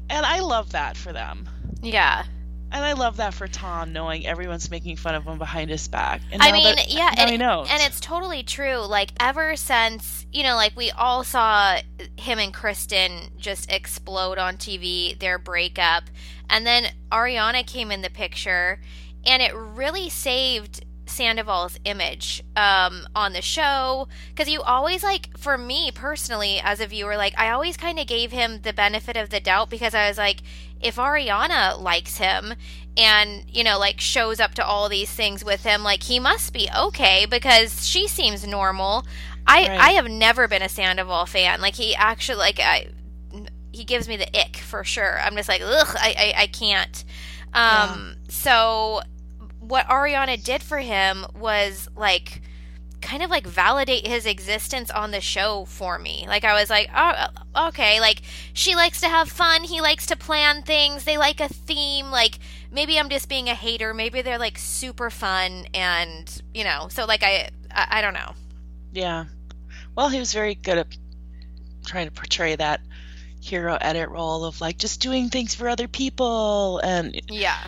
And 0.09 0.25
I 0.25 0.39
love 0.39 0.71
that 0.71 0.95
for 0.95 1.11
them. 1.11 1.49
Yeah. 1.81 2.23
And 2.75 2.83
I 2.83 2.91
love 2.91 3.17
that 3.17 3.33
for 3.33 3.47
Tom, 3.47 3.93
knowing 3.93 4.27
everyone's 4.27 4.69
making 4.69 4.97
fun 4.97 5.15
of 5.15 5.23
him 5.23 5.37
behind 5.37 5.69
his 5.69 5.87
back. 5.87 6.21
And 6.29 6.43
I 6.43 6.51
mean, 6.51 6.75
that- 6.75 6.91
yeah, 6.91 7.09
and, 7.17 7.29
and 7.69 7.81
it's 7.81 8.01
totally 8.01 8.43
true. 8.43 8.79
Like 8.79 9.11
ever 9.17 9.55
since 9.55 10.25
you 10.33 10.43
know, 10.43 10.55
like 10.55 10.75
we 10.75 10.91
all 10.91 11.23
saw 11.23 11.77
him 12.17 12.37
and 12.37 12.53
Kristen 12.53 13.31
just 13.37 13.71
explode 13.71 14.37
on 14.37 14.57
TV, 14.57 15.17
their 15.17 15.39
breakup, 15.39 16.03
and 16.49 16.67
then 16.67 16.87
Ariana 17.13 17.65
came 17.65 17.91
in 17.91 18.01
the 18.01 18.09
picture, 18.09 18.81
and 19.25 19.41
it 19.41 19.55
really 19.55 20.09
saved 20.09 20.83
Sandoval's 21.05 21.79
image 21.85 22.43
um, 22.57 23.07
on 23.15 23.31
the 23.31 23.41
show 23.41 24.09
because 24.29 24.49
you 24.49 24.61
always 24.61 25.01
like 25.03 25.37
for 25.37 25.57
me 25.57 25.91
personally 25.93 26.59
as 26.61 26.79
a 26.79 26.87
viewer 26.87 27.15
like 27.15 27.33
i 27.37 27.51
always 27.51 27.77
kind 27.77 27.99
of 27.99 28.07
gave 28.07 28.31
him 28.31 28.61
the 28.63 28.73
benefit 28.73 29.15
of 29.15 29.29
the 29.29 29.39
doubt 29.39 29.69
because 29.69 29.93
i 29.93 30.07
was 30.07 30.17
like 30.17 30.41
if 30.85 30.95
ariana 30.97 31.79
likes 31.81 32.17
him 32.17 32.53
and 32.97 33.43
you 33.51 33.63
know 33.63 33.77
like 33.77 33.99
shows 33.99 34.39
up 34.39 34.53
to 34.53 34.65
all 34.65 34.87
these 34.87 35.09
things 35.11 35.43
with 35.43 35.63
him 35.63 35.83
like 35.83 36.03
he 36.03 36.19
must 36.19 36.53
be 36.53 36.69
okay 36.77 37.25
because 37.25 37.87
she 37.87 38.07
seems 38.07 38.45
normal. 38.47 39.05
I 39.47 39.67
Right. 39.67 39.79
i 39.79 39.89
have 39.91 40.07
never 40.09 40.47
been 40.47 40.61
a 40.61 40.69
sandoval 40.69 41.25
fan. 41.25 41.61
Like 41.61 41.75
he 41.75 41.95
actually 41.95 42.37
like 42.37 42.59
i 42.59 42.87
he 43.71 43.83
gives 43.83 44.07
me 44.07 44.15
the 44.17 44.27
ick 44.39 44.57
for 44.57 44.83
sure. 44.83 45.19
I'm 45.21 45.35
just 45.35 45.49
like 45.49 45.61
ugh 45.63 45.95
i 45.99 46.33
i, 46.37 46.43
I 46.43 46.47
can't. 46.47 47.03
Um 47.53 48.15
so 48.29 49.01
what 49.59 49.87
ariana 49.87 50.41
did 50.41 50.61
for 50.63 50.77
him 50.79 51.25
was 51.37 51.89
like 51.95 52.41
kind 53.05 53.21
of 53.21 53.29
like 53.29 53.45
validate 53.45 54.07
his 54.07 54.25
existence 54.25 54.89
on 54.89 55.11
the 55.11 55.21
show 55.21 55.63
for 55.65 55.99
me. 55.99 56.25
Like 56.27 56.43
I 56.43 56.59
was 56.59 56.71
like, 56.71 56.89
oh, 56.93 57.29
uh, 57.55 57.67
okay, 57.67 57.99
like 57.99 58.23
she 58.51 58.75
likes 58.75 58.99
to 59.01 59.07
have 59.07 59.29
fun, 59.29 59.63
he 59.63 59.79
likes 59.79 60.07
to 60.07 60.15
plan 60.15 60.63
things, 60.63 61.03
they 61.03 61.17
like 61.17 61.39
a 61.39 61.47
theme, 61.47 62.09
like 62.09 62.39
maybe 62.71 62.99
I'm 62.99 63.09
just 63.09 63.29
being 63.29 63.47
a 63.47 63.53
hater, 63.53 63.93
maybe 63.93 64.23
they're 64.23 64.39
like 64.39 64.57
super 64.57 65.11
fun 65.11 65.67
and, 65.73 66.41
you 66.53 66.63
know, 66.63 66.87
so 66.89 67.05
like 67.05 67.21
I 67.21 67.49
I, 67.71 67.99
I 67.99 68.01
don't 68.01 68.15
know. 68.15 68.33
Yeah. 68.91 69.25
Well, 69.95 70.09
he 70.09 70.17
was 70.17 70.33
very 70.33 70.55
good 70.55 70.79
at 70.79 70.87
trying 71.85 72.07
to 72.07 72.11
portray 72.11 72.55
that 72.55 72.81
hero 73.39 73.77
edit 73.79 74.09
role 74.09 74.45
of 74.45 74.59
like 74.59 74.79
just 74.79 74.99
doing 74.99 75.29
things 75.29 75.53
for 75.53 75.69
other 75.69 75.87
people 75.87 76.79
and 76.79 77.21
Yeah. 77.29 77.59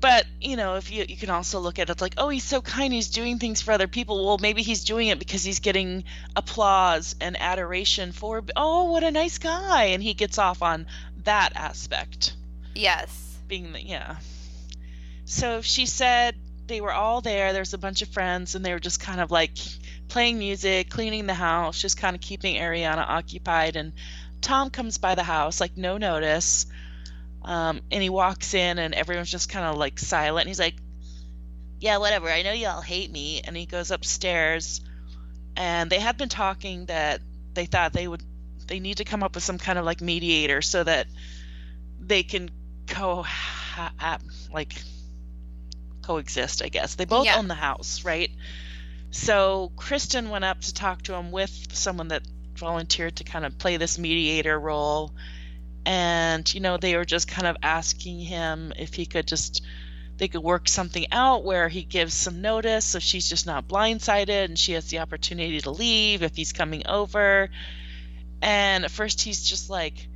But 0.00 0.26
you 0.40 0.56
know 0.56 0.76
if 0.76 0.90
you 0.90 1.04
you 1.08 1.16
can 1.16 1.30
also 1.30 1.60
look 1.60 1.78
at 1.78 1.90
it 1.90 2.00
like 2.00 2.14
oh 2.16 2.28
he's 2.28 2.44
so 2.44 2.62
kind 2.62 2.92
he's 2.92 3.10
doing 3.10 3.38
things 3.38 3.60
for 3.60 3.72
other 3.72 3.88
people. 3.88 4.24
Well 4.24 4.38
maybe 4.38 4.62
he's 4.62 4.84
doing 4.84 5.08
it 5.08 5.18
because 5.18 5.44
he's 5.44 5.60
getting 5.60 6.04
applause 6.36 7.16
and 7.20 7.40
adoration 7.40 8.12
for 8.12 8.42
oh 8.56 8.90
what 8.90 9.02
a 9.02 9.10
nice 9.10 9.38
guy. 9.38 9.86
And 9.86 10.02
he 10.02 10.14
gets 10.14 10.38
off 10.38 10.62
on 10.62 10.86
that 11.24 11.52
aspect. 11.54 12.34
Yes. 12.74 13.38
being 13.48 13.72
the 13.72 13.82
yeah. 13.82 14.16
So 15.24 15.60
she 15.60 15.86
said 15.86 16.36
they 16.70 16.80
were 16.80 16.92
all 16.92 17.20
there 17.20 17.52
there's 17.52 17.74
a 17.74 17.78
bunch 17.78 18.00
of 18.00 18.08
friends 18.08 18.54
and 18.54 18.64
they 18.64 18.72
were 18.72 18.78
just 18.78 19.00
kind 19.00 19.20
of 19.20 19.32
like 19.32 19.58
playing 20.06 20.38
music 20.38 20.88
cleaning 20.88 21.26
the 21.26 21.34
house 21.34 21.82
just 21.82 21.96
kind 21.96 22.14
of 22.14 22.22
keeping 22.22 22.54
ariana 22.54 23.04
occupied 23.08 23.74
and 23.74 23.92
tom 24.40 24.70
comes 24.70 24.96
by 24.96 25.16
the 25.16 25.22
house 25.24 25.60
like 25.60 25.76
no 25.76 25.98
notice 25.98 26.66
um, 27.42 27.80
and 27.90 28.02
he 28.02 28.10
walks 28.10 28.54
in 28.54 28.78
and 28.78 28.94
everyone's 28.94 29.30
just 29.30 29.48
kind 29.48 29.64
of 29.66 29.76
like 29.76 29.98
silent. 29.98 30.44
And 30.44 30.48
he's 30.48 30.58
like 30.60 30.76
yeah 31.80 31.96
whatever. 31.96 32.28
I 32.28 32.42
know 32.42 32.52
y'all 32.52 32.82
hate 32.82 33.10
me. 33.10 33.40
And 33.42 33.56
he 33.56 33.64
goes 33.66 33.90
upstairs. 33.90 34.82
And 35.56 35.90
they 35.90 35.98
had 35.98 36.16
been 36.18 36.28
talking 36.28 36.86
that 36.86 37.20
they 37.54 37.66
thought 37.66 37.92
they 37.92 38.06
would 38.06 38.22
they 38.66 38.80
need 38.80 38.98
to 38.98 39.04
come 39.04 39.22
up 39.22 39.34
with 39.34 39.42
some 39.44 39.58
kind 39.58 39.78
of 39.78 39.84
like 39.84 40.00
mediator 40.00 40.62
so 40.62 40.84
that 40.84 41.06
they 42.00 42.22
can 42.22 42.50
co 42.86 43.24
like 44.52 44.74
coexist 46.02 46.62
i 46.62 46.68
guess. 46.68 46.94
They 46.94 47.04
both 47.04 47.26
Yeah. 47.26 47.36
own 47.38 47.48
the 47.48 47.54
house 47.54 48.04
right? 48.04 48.30
So 49.10 49.72
kristen 49.76 50.30
went 50.30 50.44
up 50.44 50.60
to 50.60 50.74
talk 50.74 51.02
to 51.02 51.14
him 51.14 51.30
with 51.30 51.50
someone 51.72 52.08
that 52.08 52.22
volunteered 52.54 53.16
to 53.16 53.24
kind 53.24 53.44
of 53.44 53.58
play 53.58 53.76
this 53.76 53.98
mediator 53.98 54.58
role 54.58 55.12
and 55.86 56.52
you 56.54 56.60
know 56.60 56.76
they 56.76 56.96
were 56.96 57.04
just 57.04 57.28
kind 57.28 57.46
of 57.46 57.56
asking 57.62 58.20
him 58.20 58.72
if 58.76 58.94
he 58.94 59.06
could 59.06 59.26
just 59.26 59.62
they 60.20 60.28
could 60.28 60.42
work 60.42 60.68
something 60.68 61.06
out 61.12 61.44
where 61.44 61.68
he 61.70 61.82
gives 61.82 62.12
some 62.12 62.42
notice 62.42 62.84
so 62.84 62.98
she's 62.98 63.26
just 63.26 63.46
not 63.46 63.66
blindsided 63.66 64.44
and 64.44 64.58
she 64.58 64.72
has 64.72 64.86
the 64.88 64.98
opportunity 64.98 65.58
to 65.62 65.70
leave 65.70 66.22
if 66.22 66.36
he's 66.36 66.52
coming 66.52 66.86
over. 66.86 67.48
And 68.42 68.84
at 68.84 68.90
first 68.90 69.22
he's 69.22 69.42
just 69.42 69.70
like 69.70 70.08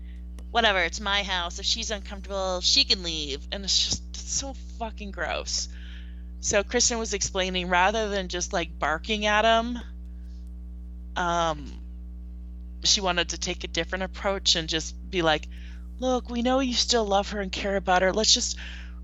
whatever 0.51 0.81
it's 0.81 1.01
my 1.01 1.23
house. 1.23 1.59
If 1.59 1.65
she's 1.65 1.91
uncomfortable 1.91 2.61
she 2.61 2.85
can 2.85 3.03
leave. 3.03 3.49
And 3.51 3.65
it's 3.65 3.89
just 3.89 4.03
it's 4.11 4.31
so 4.31 4.53
fucking 4.79 5.11
gross. 5.11 5.69
So 6.41 6.63
kristen 6.63 6.99
was 6.99 7.15
explaining 7.15 7.71
rather 7.71 8.11
than 8.11 8.29
just 8.29 8.53
like 8.53 8.79
barking 8.79 9.25
at 9.25 9.47
him 9.47 9.79
um 11.17 11.73
she 12.83 13.01
wanted 13.01 13.31
to 13.31 13.39
take 13.39 13.65
a 13.65 13.69
different 13.69 14.05
approach 14.05 14.57
and 14.57 14.69
just 14.69 14.95
be 15.15 15.23
like 15.23 15.49
look 16.01 16.29
we 16.29 16.43
know 16.43 16.61
you 16.61 16.75
still 16.75 17.07
love 17.07 17.31
her 17.31 17.41
and 17.41 17.53
care 17.53 17.77
about 17.77 18.03
her. 18.03 18.13
Let's 18.13 18.35
just 18.35 18.59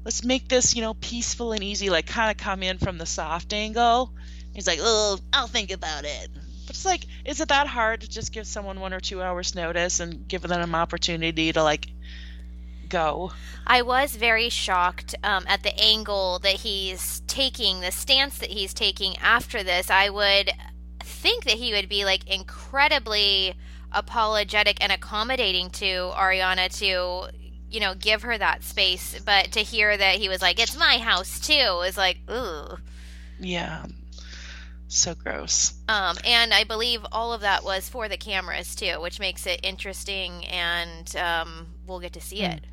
let's 0.04 0.24
make 0.24 0.48
this 0.48 0.74
you 0.74 0.82
know 0.82 0.94
peaceful 0.94 1.52
and 1.52 1.62
easy. 1.62 1.90
Like 1.90 2.06
kind 2.06 2.30
of 2.30 2.36
come 2.36 2.62
in 2.62 2.78
from 2.78 2.98
the 2.98 3.06
soft 3.06 3.52
angle. 3.52 4.12
He's 4.52 4.66
like 4.66 4.80
oh 4.82 5.18
i'll 5.32 5.46
think 5.46 5.70
about 5.70 6.04
it. 6.04 6.28
But 6.66 6.76
it's 6.76 6.84
like 6.84 7.06
is 7.24 7.40
it 7.40 7.48
that 7.48 7.66
hard 7.66 8.02
to 8.02 8.08
just 8.08 8.32
give 8.32 8.46
someone 8.46 8.80
one 8.80 8.92
or 8.92 9.00
two 9.00 9.22
hours 9.22 9.54
notice 9.54 10.00
and 10.00 10.26
give 10.26 10.42
them 10.42 10.60
an 10.60 10.74
opportunity 10.74 11.52
to 11.52 11.62
like 11.62 11.86
go? 12.88 13.32
I 13.66 13.82
was 13.82 14.16
very 14.16 14.48
shocked 14.48 15.14
um, 15.22 15.44
at 15.46 15.62
the 15.62 15.78
angle 15.78 16.40
that 16.40 16.56
he's 16.56 17.20
taking, 17.28 17.80
the 17.80 17.92
stance 17.92 18.38
that 18.38 18.50
he's 18.50 18.74
taking 18.74 19.16
after 19.18 19.62
this. 19.62 19.90
I 19.90 20.10
would 20.10 20.50
think 21.00 21.44
that 21.44 21.54
he 21.54 21.72
would 21.72 21.88
be 21.88 22.04
like 22.04 22.28
incredibly 22.28 23.54
apologetic 23.92 24.78
and 24.82 24.92
accommodating 24.92 25.70
to 25.70 26.10
Ariana 26.14 26.68
to, 26.78 27.30
you 27.70 27.80
know, 27.80 27.94
give 27.94 28.22
her 28.22 28.36
that 28.38 28.62
space. 28.64 29.20
But 29.24 29.52
to 29.52 29.60
hear 29.60 29.96
that 29.96 30.16
he 30.16 30.28
was 30.28 30.40
like, 30.42 30.58
it's 30.60 30.76
my 30.78 30.98
house 30.98 31.40
too, 31.40 31.82
is 31.86 31.96
like, 31.96 32.18
ooh. 32.30 32.76
yeah 33.38 33.84
so 34.92 35.14
gross 35.14 35.74
Um, 35.88 36.16
and 36.24 36.52
I 36.52 36.64
believe 36.64 37.06
all 37.12 37.32
of 37.32 37.42
that 37.42 37.62
was 37.62 37.88
for 37.88 38.08
the 38.08 38.16
cameras 38.16 38.74
too, 38.74 39.00
which 39.00 39.20
makes 39.20 39.46
it 39.46 39.60
interesting 39.62 40.44
and 40.46 41.14
um, 41.16 41.68
we'll 41.86 42.00
get 42.00 42.12
to 42.14 42.20
see 42.20 42.38
Hmm. 42.40 42.50
it. 42.52 42.64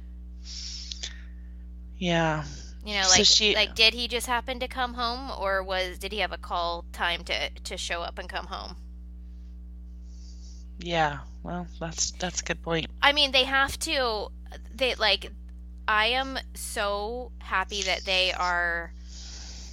yeah 1.97 2.43
You 2.85 2.95
know, 2.95 3.03
So 3.03 3.17
like 3.19 3.25
she- 3.25 3.55
like 3.55 3.75
did 3.75 3.93
he 3.93 4.07
just 4.07 4.27
happen 4.27 4.59
to 4.61 4.67
come 4.67 4.93
home 4.95 5.31
or 5.39 5.61
was 5.63 5.99
did 5.99 6.11
he 6.11 6.19
have 6.19 6.31
a 6.31 6.37
call 6.37 6.85
time 6.91 7.23
to 7.25 7.49
to 7.51 7.77
show 7.77 8.01
up 8.01 8.17
and 8.17 8.27
come 8.29 8.47
home? 8.47 8.75
Yeah 10.79 11.19
well 11.47 11.65
that's 11.79 12.11
that's 12.11 12.41
a 12.41 12.43
good 12.43 12.61
point. 12.61 12.87
I 13.01 13.13
mean, 13.13 13.31
they 13.31 13.45
have 13.45 13.79
to 13.79 14.27
they 14.75 14.95
like 14.95 15.31
I 15.87 16.07
am 16.07 16.37
so 16.53 17.31
happy 17.39 17.83
that 17.83 18.03
they 18.03 18.33
are 18.33 18.91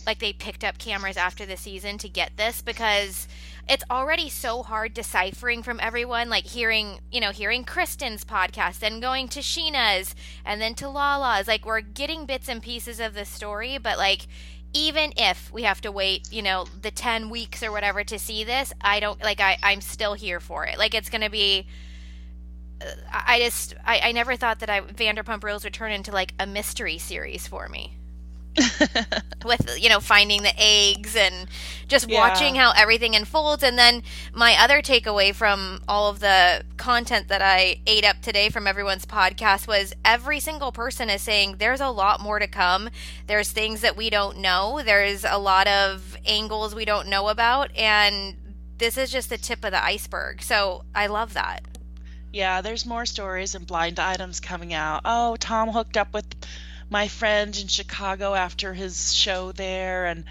like 0.06 0.20
they 0.20 0.32
picked 0.32 0.62
up 0.62 0.78
cameras 0.78 1.16
after 1.16 1.44
the 1.44 1.56
season 1.56 1.98
to 1.98 2.08
get 2.08 2.36
this 2.36 2.62
because 2.62 3.26
it's 3.68 3.84
already 3.90 4.28
so 4.28 4.62
hard 4.62 4.92
deciphering 4.94 5.62
from 5.62 5.80
everyone 5.80 6.28
like 6.28 6.44
hearing 6.44 7.00
you 7.10 7.20
know 7.20 7.30
hearing 7.30 7.64
kristen's 7.64 8.22
podcast 8.22 8.80
then 8.80 9.00
going 9.00 9.26
to 9.26 9.40
scheana's 9.40 10.14
and 10.44 10.60
then 10.60 10.74
to 10.74 10.88
lala's. 10.88 11.48
Like 11.48 11.64
we're 11.64 11.80
getting 11.80 12.26
bits 12.26 12.48
and 12.48 12.62
pieces 12.62 13.00
of 13.00 13.14
the 13.14 13.24
story 13.24 13.78
but 13.78 13.98
like 13.98 14.26
even 14.74 15.12
if 15.16 15.52
we 15.52 15.62
have 15.62 15.80
to 15.80 15.90
wait 15.90 16.28
you 16.32 16.42
know 16.42 16.66
the 16.82 16.90
10 16.90 17.30
weeks 17.30 17.62
or 17.62 17.72
whatever 17.72 18.04
to 18.04 18.18
see 18.18 18.44
this 18.44 18.72
i 18.80 19.00
don't 19.00 19.22
like 19.22 19.40
i 19.40 19.56
i'm 19.62 19.80
still 19.80 20.14
here 20.14 20.40
for 20.40 20.66
it. 20.66 20.78
Like 20.78 20.94
it's 20.94 21.10
gonna 21.10 21.30
be 21.30 21.66
uh, 22.80 22.86
I 23.10 23.38
just 23.38 23.74
I, 23.84 24.00
I 24.00 24.12
never 24.12 24.36
thought 24.36 24.60
that 24.60 24.70
I 24.70 24.80
Vanderpump 24.80 25.42
Rules 25.44 25.64
would 25.64 25.72
turn 25.72 25.92
into 25.92 26.10
like 26.12 26.34
a 26.38 26.46
mystery 26.46 26.98
series 26.98 27.46
for 27.46 27.68
me 27.68 27.96
with 29.44 29.76
you 29.78 29.88
know 29.88 30.00
finding 30.00 30.42
the 30.42 30.52
eggs 30.56 31.16
and 31.16 31.46
just 31.88 32.08
Yeah. 32.08 32.18
watching 32.20 32.54
how 32.54 32.72
everything 32.72 33.14
unfolds. 33.14 33.62
And 33.62 33.78
then 33.78 34.02
my 34.32 34.56
other 34.58 34.80
takeaway 34.80 35.34
from 35.34 35.82
all 35.88 36.08
of 36.08 36.20
the 36.20 36.64
content 36.76 37.28
that 37.28 37.42
I 37.42 37.80
ate 37.86 38.04
up 38.04 38.20
today 38.22 38.48
from 38.48 38.66
everyone's 38.66 39.06
podcast 39.06 39.66
was 39.66 39.92
every 40.04 40.40
single 40.40 40.72
person 40.72 41.10
is 41.10 41.22
saying 41.22 41.56
there's 41.58 41.80
a 41.80 41.90
lot 41.90 42.20
more 42.20 42.38
to 42.38 42.46
come. 42.46 42.88
There's 43.26 43.50
things 43.50 43.80
that 43.82 43.96
we 43.96 44.10
don't 44.10 44.38
know. 44.38 44.80
There's 44.84 45.24
a 45.24 45.38
lot 45.38 45.66
of 45.66 46.16
angles 46.24 46.74
we 46.74 46.84
don't 46.84 47.08
know 47.08 47.28
about. 47.28 47.74
And 47.76 48.36
this 48.78 48.96
is 48.96 49.10
just 49.10 49.28
the 49.28 49.38
tip 49.38 49.64
of 49.64 49.70
the 49.72 49.82
iceberg. 49.84 50.42
So 50.42 50.84
I 50.94 51.06
love 51.06 51.34
that. 51.34 51.60
Yeah, 52.32 52.62
there's 52.62 52.84
more 52.84 53.06
stories 53.06 53.54
and 53.54 53.64
blind 53.64 54.00
items 54.00 54.40
coming 54.40 54.74
out. 54.74 55.02
Oh, 55.04 55.36
Tom 55.36 55.68
hooked 55.70 55.96
up 55.96 56.12
with 56.12 56.26
my 56.90 57.08
friend 57.08 57.56
in 57.56 57.68
Chicago 57.68 58.34
after 58.34 58.74
his 58.74 59.14
show 59.14 59.52
there, 59.52 60.06
and 60.06 60.24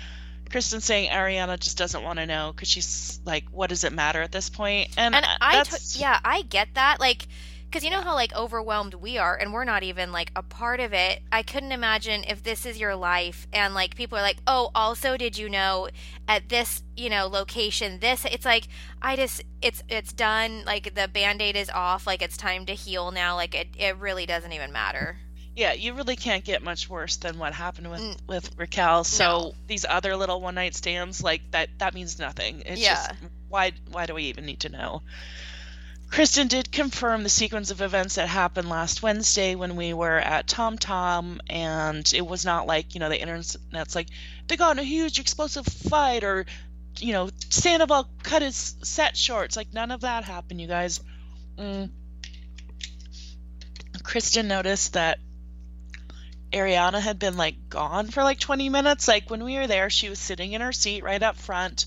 Kristen 0.50 0.82
saying 0.82 1.10
Ariana 1.10 1.60
just 1.60 1.78
doesn't 1.78 2.04
want 2.04 2.20
to 2.20 2.26
know 2.26 2.52
because 2.54 2.68
she's 2.68 3.20
like, 3.26 3.46
what 3.52 3.70
does 3.70 3.84
it 3.84 3.94
matter 3.94 4.22
at 4.22 4.32
this 4.32 4.50
point? 4.50 4.90
And, 4.98 5.16
and 5.16 5.26
I 5.42 5.64
yeah 5.96 6.20
I 6.24 6.44
get 6.44 6.70
that 6.76 7.00
like 7.00 7.28
because 7.74 7.84
you 7.84 7.90
know 7.90 8.02
how 8.02 8.14
like 8.14 8.36
overwhelmed 8.36 8.94
we 8.94 9.18
are 9.18 9.36
and 9.36 9.52
we're 9.52 9.64
not 9.64 9.82
even 9.82 10.12
like 10.12 10.32
a 10.36 10.44
part 10.44 10.80
of 10.80 10.94
it. 10.94 11.24
I 11.32 11.42
couldn't 11.42 11.72
imagine 11.72 12.24
if 12.28 12.44
this 12.44 12.68
is 12.68 12.80
your 12.80 12.96
life 12.96 13.48
and 13.52 13.74
like 13.74 13.96
people 13.96 14.16
are 14.16 14.22
like 14.22 14.38
oh 14.46 14.70
also 14.76 15.18
did 15.18 15.40
you 15.40 15.50
know 15.50 15.90
at 16.28 16.50
this 16.50 16.84
you 16.96 17.10
know 17.10 17.26
location 17.26 17.98
this 18.00 18.26
it's 18.26 18.46
like 18.46 18.68
I 19.02 19.16
just 19.16 19.44
it's 19.60 19.82
it's 19.90 20.14
done 20.14 20.66
like 20.66 20.94
the 20.94 21.08
band-aid 21.08 21.56
is 21.56 21.72
off 21.72 22.06
like 22.06 22.22
it's 22.22 22.38
time 22.38 22.68
to 22.68 22.74
heal 22.74 23.10
now 23.10 23.34
like 23.34 23.56
it, 23.56 23.70
it 23.76 23.98
really 23.98 24.28
doesn't 24.28 24.54
even 24.54 24.72
matter 24.72 25.18
yeah, 25.56 25.74
you 25.74 25.94
really 25.94 26.16
can't 26.16 26.44
get 26.44 26.64
much 26.64 26.90
worse 26.90 27.18
than 27.18 27.38
what 27.38 27.54
happened 27.54 27.90
with 27.92 28.02
Mm. 28.02 28.18
with 28.28 28.58
Raquel. 28.58 29.04
So 29.04 29.24
No. 29.26 29.56
these 29.68 29.86
other 29.88 30.16
little 30.16 30.42
one 30.42 30.56
night 30.56 30.76
stands, 30.76 31.22
like 31.24 31.42
that, 31.52 31.70
that 31.80 31.94
means 31.94 32.18
nothing. 32.20 32.64
It's 32.66 32.82
Yeah. 32.82 32.96
just 32.96 33.12
why 33.50 33.72
why 33.92 34.06
do 34.08 34.14
we 34.16 34.24
even 34.24 34.46
need 34.46 34.62
to 34.62 34.70
know? 34.70 35.04
Kristen 36.10 36.48
did 36.48 36.72
confirm 36.72 37.24
the 37.24 37.30
sequence 37.30 37.72
of 37.72 37.82
events 37.82 38.16
that 38.16 38.28
happened 38.30 38.70
last 38.70 39.02
Wednesday 39.02 39.56
when 39.56 39.76
we 39.76 39.94
were 39.96 40.20
at 40.20 40.48
Tom 40.48 40.78
Tom, 40.78 41.42
and 41.50 42.12
it 42.14 42.22
was 42.26 42.46
not 42.46 42.68
like, 42.68 42.94
you 42.94 43.00
know, 43.00 43.10
the 43.10 43.20
internet's 43.20 43.96
like, 43.96 44.10
they 44.48 44.56
got 44.56 44.72
in 44.74 44.80
a 44.80 44.84
huge 44.84 45.18
explosive 45.18 45.66
fight 45.66 46.24
or, 46.24 46.46
you 47.00 47.14
know, 47.14 47.32
Sandoval 47.50 48.08
cut 48.22 48.44
his 48.44 48.76
set 48.84 49.18
shorts. 49.18 49.58
Like, 49.58 49.74
none 49.74 49.90
of 49.90 50.02
that 50.02 50.24
happened, 50.24 50.62
you 50.62 50.68
guys. 50.68 51.00
Mm. 51.58 51.90
Kristen 54.04 54.48
noticed 54.48 54.94
that 54.94 55.18
Ariana 56.54 57.00
had 57.00 57.20
been 57.20 57.36
like 57.36 57.70
gone 57.70 58.08
for 58.08 58.24
like 58.24 58.40
20 58.40 58.70
minutes. 58.70 59.08
Like 59.08 59.30
when 59.30 59.44
we 59.44 59.58
were 59.58 59.68
there, 59.68 59.90
she 59.90 60.10
was 60.10 60.20
sitting 60.20 60.54
in 60.54 60.62
her 60.62 60.72
seat 60.72 61.04
right 61.04 61.22
up 61.22 61.36
front. 61.36 61.86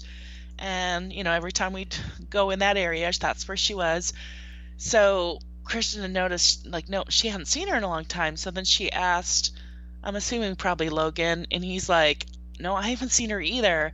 And, 0.59 1.13
you 1.13 1.23
know, 1.23 1.33
every 1.33 1.53
time 1.53 1.73
we'd 1.73 1.95
go 2.31 2.51
in 2.51 2.59
that 2.61 2.77
area, 2.77 3.11
that's 3.19 3.47
where 3.47 3.57
she 3.57 3.75
was. 3.75 4.13
So 4.79 5.39
Kristen 5.65 6.03
had 6.03 6.13
noticed, 6.13 6.67
like, 6.67 6.89
no, 6.89 7.05
she 7.09 7.29
hadn't 7.29 7.47
seen 7.47 7.69
her 7.69 7.77
in 7.77 7.83
a 7.83 7.89
long 7.89 8.05
time. 8.05 8.37
So 8.37 8.51
then 8.51 8.65
she 8.65 8.91
asked, 8.91 9.55
I'm 10.03 10.17
assuming 10.17 10.57
probably 10.57 10.89
Logan. 10.89 11.47
And 11.51 11.65
he's 11.65 11.89
like, 11.89 12.27
no, 12.59 12.75
I 12.75 12.89
haven't 12.89 13.11
seen 13.13 13.31
her 13.31 13.41
either. 13.41 13.93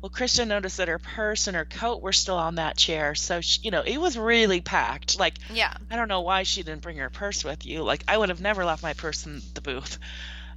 Well, 0.00 0.10
Kristen 0.10 0.48
noticed 0.48 0.78
that 0.78 0.88
her 0.88 0.98
purse 0.98 1.46
and 1.46 1.56
her 1.56 1.66
coat 1.66 2.00
were 2.00 2.12
still 2.12 2.36
on 2.36 2.54
that 2.54 2.76
chair. 2.76 3.14
So, 3.14 3.42
she, 3.42 3.60
you 3.64 3.70
know, 3.70 3.82
it 3.82 3.98
was 3.98 4.16
really 4.16 4.62
packed. 4.62 5.18
Like, 5.18 5.34
yeah. 5.52 5.74
I 5.90 5.96
don't 5.96 6.08
know 6.08 6.22
why 6.22 6.44
she 6.44 6.62
didn't 6.62 6.80
bring 6.80 6.96
her 6.96 7.10
purse 7.10 7.44
with 7.44 7.66
you. 7.66 7.82
Like, 7.82 8.04
I 8.08 8.16
would 8.16 8.30
have 8.30 8.40
never 8.40 8.64
left 8.64 8.82
my 8.82 8.94
purse 8.94 9.26
in 9.26 9.42
the 9.52 9.60
booth. 9.60 9.98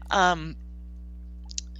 Um, 0.10 0.56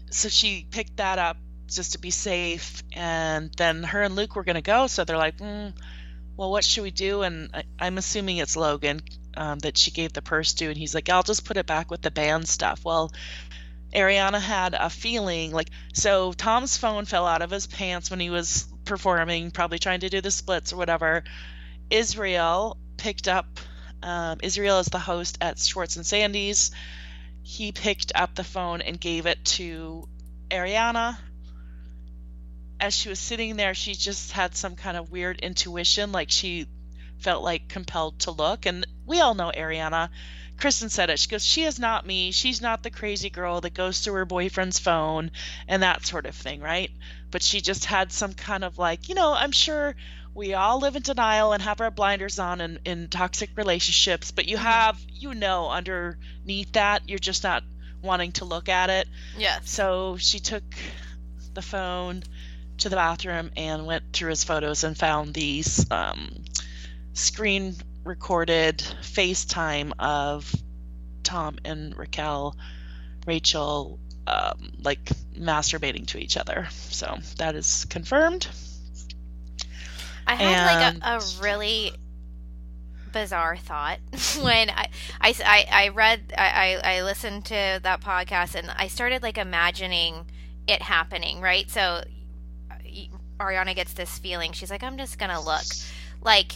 so 0.10 0.28
she 0.28 0.68
picked 0.70 0.98
that 0.98 1.20
up 1.20 1.38
just 1.68 1.94
to 1.94 2.00
be 2.00 2.12
safe. 2.12 2.84
And 2.92 3.50
then 3.56 3.84
her 3.84 4.02
and 4.02 4.16
Luke 4.16 4.36
were 4.36 4.44
going 4.44 4.56
to 4.56 4.62
go. 4.62 4.88
So 4.88 5.06
they're 5.06 5.18
like, 5.18 5.38
mm, 5.38 5.74
well, 6.36 6.52
what 6.52 6.66
should 6.66 6.84
we 6.84 6.92
do? 6.92 7.22
And 7.22 7.50
I, 7.80 7.88
am 7.88 7.98
assuming 7.98 8.38
it's 8.38 8.58
Logan 8.58 9.02
um, 9.38 9.60
that 9.60 9.78
she 9.78 9.92
gave 9.92 10.12
the 10.12 10.22
purse 10.22 10.54
to. 10.56 10.66
And 10.66 10.78
he's 10.78 10.94
like, 10.94 11.08
I'll 11.10 11.24
just 11.24 11.46
put 11.46 11.56
it 11.56 11.66
back 11.66 11.90
with 11.90 12.02
the 12.02 12.12
band 12.12 12.48
stuff. 12.48 12.84
Well, 12.84 13.12
Ariana 13.96 14.42
had 14.42 14.74
a 14.74 14.90
feeling 14.90 15.52
like 15.52 15.70
so 15.94 16.34
Tom's 16.34 16.78
phone 16.78 17.06
fell 17.06 17.28
out 17.28 17.42
of 17.42 17.52
his 17.52 17.68
pants 17.68 18.10
when 18.10 18.20
he 18.20 18.30
was 18.30 18.68
performing, 18.86 19.52
probably 19.52 19.80
trying 19.80 20.02
to 20.02 20.10
do 20.10 20.22
the 20.22 20.32
splits 20.32 20.74
or 20.74 20.78
whatever. 20.78 21.24
Israel 21.90 22.78
picked 22.98 23.28
up 23.28 23.60
um, 24.04 24.40
Israel 24.44 24.80
is 24.80 24.88
the 24.88 25.00
host 25.00 25.38
at 25.40 25.58
Schwartz 25.58 25.96
and 25.96 26.06
Sandy's. 26.06 26.72
He 27.42 27.72
picked 27.72 28.12
up 28.14 28.36
the 28.36 28.44
phone 28.44 28.82
and 28.82 29.00
gave 29.00 29.26
it 29.26 29.44
to 29.46 30.10
Ariana. 30.52 31.18
As 32.82 32.94
she 32.94 33.08
was 33.08 33.20
sitting 33.20 33.56
there, 33.56 33.74
she 33.74 33.94
just 33.94 34.34
had 34.34 34.56
some 34.56 34.76
kind 34.76 34.98
of 34.98 35.10
weird 35.10 35.40
intuition, 35.40 36.12
like 36.12 36.32
she 36.32 36.68
felt 37.20 37.44
like 37.44 37.70
compelled 37.70 38.20
to 38.20 38.32
look. 38.32 38.66
And 38.66 38.86
we 39.06 39.22
all 39.22 39.36
know 39.36 39.52
Ariana 39.56 40.10
Kristen 40.58 40.90
said 40.90 41.10
it. 41.10 41.20
She 41.20 41.28
goes, 41.28 41.46
She 41.46 41.64
is 41.64 41.80
not 41.80 42.06
me. 42.06 42.32
She's 42.32 42.62
not 42.62 42.84
the 42.84 42.92
crazy 42.92 43.30
girl 43.30 43.62
that 43.62 43.74
goes 43.74 44.00
through 44.00 44.14
her 44.16 44.26
boyfriend's 44.26 44.80
phone 44.80 45.32
and 45.68 45.84
that 45.84 46.06
sort 46.06 46.26
of 46.26 46.36
thing, 46.36 46.62
right? 46.62 46.92
But 47.32 47.44
she 47.44 47.62
just 47.62 47.86
had 47.86 48.12
some 48.12 48.34
kind 48.34 48.64
of 48.64 48.78
like, 48.78 49.10
you 49.10 49.16
know, 49.16 49.34
I'm 49.34 49.52
sure 49.52 49.96
we 50.36 50.54
all 50.54 50.80
live 50.80 50.96
in 50.96 51.04
denial 51.04 51.54
and 51.54 51.62
have 51.62 51.82
our 51.82 51.92
blinders 51.92 52.40
on 52.40 52.62
in, 52.62 52.80
in 52.86 53.08
toxic 53.08 53.52
relationships, 53.56 54.32
but 54.32 54.48
you 54.48 54.58
mm-hmm. 54.58 54.66
have, 54.66 55.00
you 55.12 55.34
know, 55.34 55.70
underneath 55.70 56.72
that, 56.74 57.08
you're 57.08 57.20
just 57.20 57.44
not 57.44 57.64
wanting 58.02 58.32
to 58.34 58.46
look 58.46 58.70
at 58.70 58.90
it. 58.90 59.08
Yeah. 59.38 59.60
So 59.64 60.18
she 60.18 60.40
took 60.40 60.64
the 61.54 61.62
phone 61.62 62.24
to 62.80 62.90
the 62.90 62.96
bathroom 62.96 63.52
and 63.56 63.86
went 63.86 64.12
through 64.14 64.32
his 64.32 64.44
photos 64.44 64.84
and 64.84 64.98
found 64.98 65.34
these 65.34 65.90
um, 65.92 66.44
screen 67.14 67.76
recorded 68.04 68.80
FaceTime 69.02 69.94
of 70.00 70.54
Tom 71.24 71.58
and 71.64 71.98
Raquel, 71.98 72.56
Rachel, 73.26 74.00
um, 74.28 74.74
like 74.84 75.04
masturbating 75.38 76.08
to 76.08 76.18
each 76.18 76.38
other. 76.38 76.68
So 76.72 77.18
that 77.38 77.56
is 77.56 77.86
confirmed. 77.86 78.48
I 80.28 80.36
had 80.36 80.94
and... 80.94 81.00
like 81.00 81.04
a, 81.04 81.18
a 81.18 81.42
really 81.42 81.94
bizarre 83.12 83.56
thought 83.56 84.00
when 84.42 84.70
I, 84.72 84.90
I, 85.22 85.36
I, 85.46 85.66
I 85.72 85.88
read 85.90 86.34
I, 86.38 86.80
I 86.84 87.04
listened 87.04 87.46
to 87.46 87.80
that 87.84 88.02
podcast 88.02 88.56
and 88.56 88.72
I 88.76 88.88
started 88.88 89.22
like 89.22 89.38
imagining 89.38 90.26
it 90.68 90.82
happening 90.82 91.40
right 91.40 91.70
so 91.70 92.04
Ariana 93.40 93.76
gets 93.76 93.94
this 93.94 94.18
feeling 94.18 94.52
she's 94.52 94.72
like 94.72 94.82
I'm 94.82 94.98
just 94.98 95.20
gonna 95.20 95.40
look 95.40 95.62
like 96.24 96.54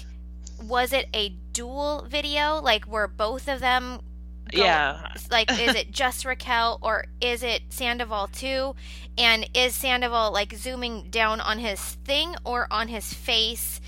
was 0.62 0.94
it 0.94 1.08
a 1.14 1.30
dual 1.54 2.06
video? 2.08 2.60
Like, 2.62 2.88
were 2.88 3.08
both 3.08 3.48
of 3.48 3.60
them? 3.60 4.02
Go, 4.52 4.64
yeah. 4.64 5.14
like, 5.30 5.52
is 5.52 5.76
it 5.76 5.92
just 5.92 6.24
Raquel 6.24 6.80
or 6.82 7.06
is 7.20 7.44
it 7.44 7.64
Sandoval 7.70 8.28
too? 8.28 8.76
And 9.18 9.50
is 9.54 9.76
Sandoval 9.76 10.32
like 10.32 10.54
zooming 10.54 11.10
down 11.10 11.42
on 11.42 11.60
his 11.60 11.80
thing 11.80 12.36
or 12.46 12.68
on 12.72 12.88
his 12.88 13.14
face? 13.14 13.82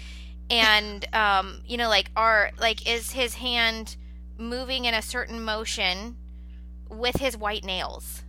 And 0.49 1.08
um, 1.15 1.62
you 1.65 1.77
know, 1.77 1.89
like, 1.89 2.12
are 2.15 2.51
like, 2.60 2.88
is 2.89 3.12
his 3.12 3.36
hand 3.36 3.95
moving 4.38 4.86
in 4.86 4.93
a 4.93 5.01
certain 5.01 5.43
motion 5.43 6.17
with 6.89 7.17
his 7.17 7.38
white 7.38 7.63
nails? 7.63 8.23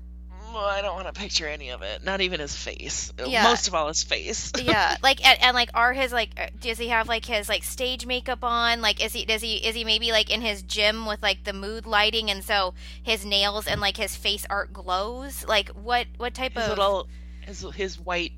I 0.58 0.82
don't 0.82 0.94
want 0.94 1.06
to 1.06 1.18
picture 1.18 1.46
any 1.46 1.70
of 1.70 1.82
it. 1.82 2.04
Not 2.04 2.20
even 2.20 2.40
his 2.40 2.54
face. 2.54 3.12
Yeah. 3.24 3.44
Most 3.44 3.68
of 3.68 3.74
all, 3.74 3.88
his 3.88 4.02
face. 4.02 4.52
yeah, 4.62 4.96
like 5.02 5.26
and, 5.26 5.40
and, 5.42 5.54
like 5.54 5.70
are 5.74 5.92
his 5.92 6.12
like 6.12 6.30
uh, 6.36 6.46
does 6.60 6.78
he 6.78 6.88
have 6.88 7.08
like 7.08 7.24
his 7.24 7.48
like 7.48 7.64
stage 7.64 8.06
makeup 8.06 8.42
on? 8.42 8.80
Like 8.80 9.04
is 9.04 9.12
he 9.12 9.24
does 9.24 9.42
he 9.42 9.56
is 9.56 9.74
he 9.74 9.84
maybe 9.84 10.12
like 10.12 10.30
in 10.30 10.40
his 10.40 10.62
gym 10.62 11.06
with 11.06 11.22
like 11.22 11.44
the 11.44 11.52
mood 11.52 11.86
lighting 11.86 12.30
and 12.30 12.44
so 12.44 12.74
his 13.02 13.24
nails 13.24 13.66
and 13.66 13.80
like 13.80 13.96
his 13.96 14.16
face 14.16 14.46
art 14.48 14.72
glows? 14.72 15.46
Like 15.46 15.70
what 15.70 16.06
what 16.16 16.34
type 16.34 16.54
his 16.54 16.64
of 16.64 16.70
little 16.70 17.08
his 17.42 17.66
his 17.74 18.00
white 18.00 18.32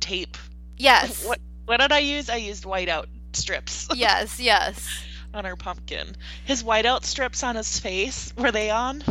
tape? 0.00 0.36
Yes. 0.76 1.24
What 1.26 1.40
what 1.64 1.80
did 1.80 1.92
I 1.92 1.98
use? 1.98 2.30
I 2.30 2.36
used 2.36 2.64
whiteout 2.64 3.06
strips. 3.32 3.88
yes, 3.94 4.38
yes. 4.38 4.88
on 5.34 5.44
her 5.44 5.56
pumpkin. 5.56 6.14
His 6.44 6.62
whiteout 6.62 7.04
strips 7.04 7.42
on 7.42 7.56
his 7.56 7.78
face 7.80 8.32
were 8.36 8.52
they 8.52 8.70
on? 8.70 9.02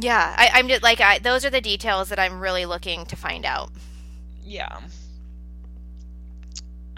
Yeah, 0.00 0.34
I, 0.36 0.58
am 0.58 0.68
just 0.68 0.82
like 0.82 1.00
I, 1.00 1.18
those 1.18 1.44
are 1.44 1.50
the 1.50 1.60
details 1.60 2.08
that 2.08 2.18
I'm 2.18 2.40
really 2.40 2.66
looking 2.66 3.06
to 3.06 3.16
find 3.16 3.44
out. 3.44 3.70
Yeah. 4.42 4.80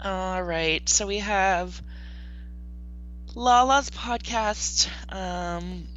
All 0.03 0.43
right, 0.43 0.87
so 0.87 1.07
we 1.07 1.19
have 1.19 1.81
Lala's 3.35 3.89
podcast, 3.89 4.89
um, 5.13 5.87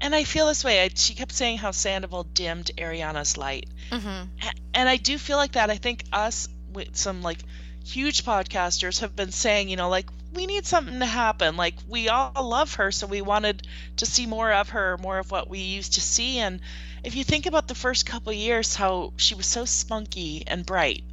and 0.00 0.14
I 0.14 0.24
feel 0.24 0.46
this 0.46 0.62
way. 0.64 0.82
I, 0.82 0.90
she 0.94 1.14
kept 1.14 1.32
saying 1.32 1.58
how 1.58 1.70
Sandoval 1.70 2.24
dimmed 2.24 2.70
Ariana's 2.76 3.38
light, 3.38 3.68
mm-hmm. 3.90 4.28
and 4.74 4.88
I 4.88 4.96
do 4.96 5.16
feel 5.16 5.38
like 5.38 5.52
that. 5.52 5.70
I 5.70 5.76
think 5.76 6.04
us 6.12 6.48
with 6.72 6.94
some 6.96 7.22
like 7.22 7.38
huge 7.84 8.24
podcasters 8.24 9.00
have 9.00 9.16
been 9.16 9.32
saying, 9.32 9.68
you 9.68 9.76
know, 9.76 9.88
like 9.88 10.10
we 10.34 10.46
need 10.46 10.66
something 10.66 10.98
to 11.00 11.06
happen. 11.06 11.56
Like 11.56 11.74
we 11.88 12.08
all 12.08 12.32
love 12.42 12.74
her, 12.74 12.90
so 12.90 13.06
we 13.06 13.22
wanted 13.22 13.66
to 13.96 14.06
see 14.06 14.26
more 14.26 14.52
of 14.52 14.70
her, 14.70 14.98
more 14.98 15.18
of 15.18 15.30
what 15.30 15.48
we 15.48 15.60
used 15.60 15.94
to 15.94 16.00
see. 16.00 16.38
And 16.38 16.60
if 17.02 17.14
you 17.14 17.24
think 17.24 17.46
about 17.46 17.68
the 17.68 17.74
first 17.74 18.06
couple 18.06 18.32
years, 18.32 18.74
how 18.74 19.12
she 19.16 19.34
was 19.34 19.46
so 19.46 19.64
spunky 19.64 20.44
and 20.46 20.66
bright, 20.66 21.04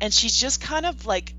and 0.00 0.12
she's 0.12 0.38
just 0.38 0.60
kind 0.60 0.86
of 0.86 1.06
like 1.06 1.34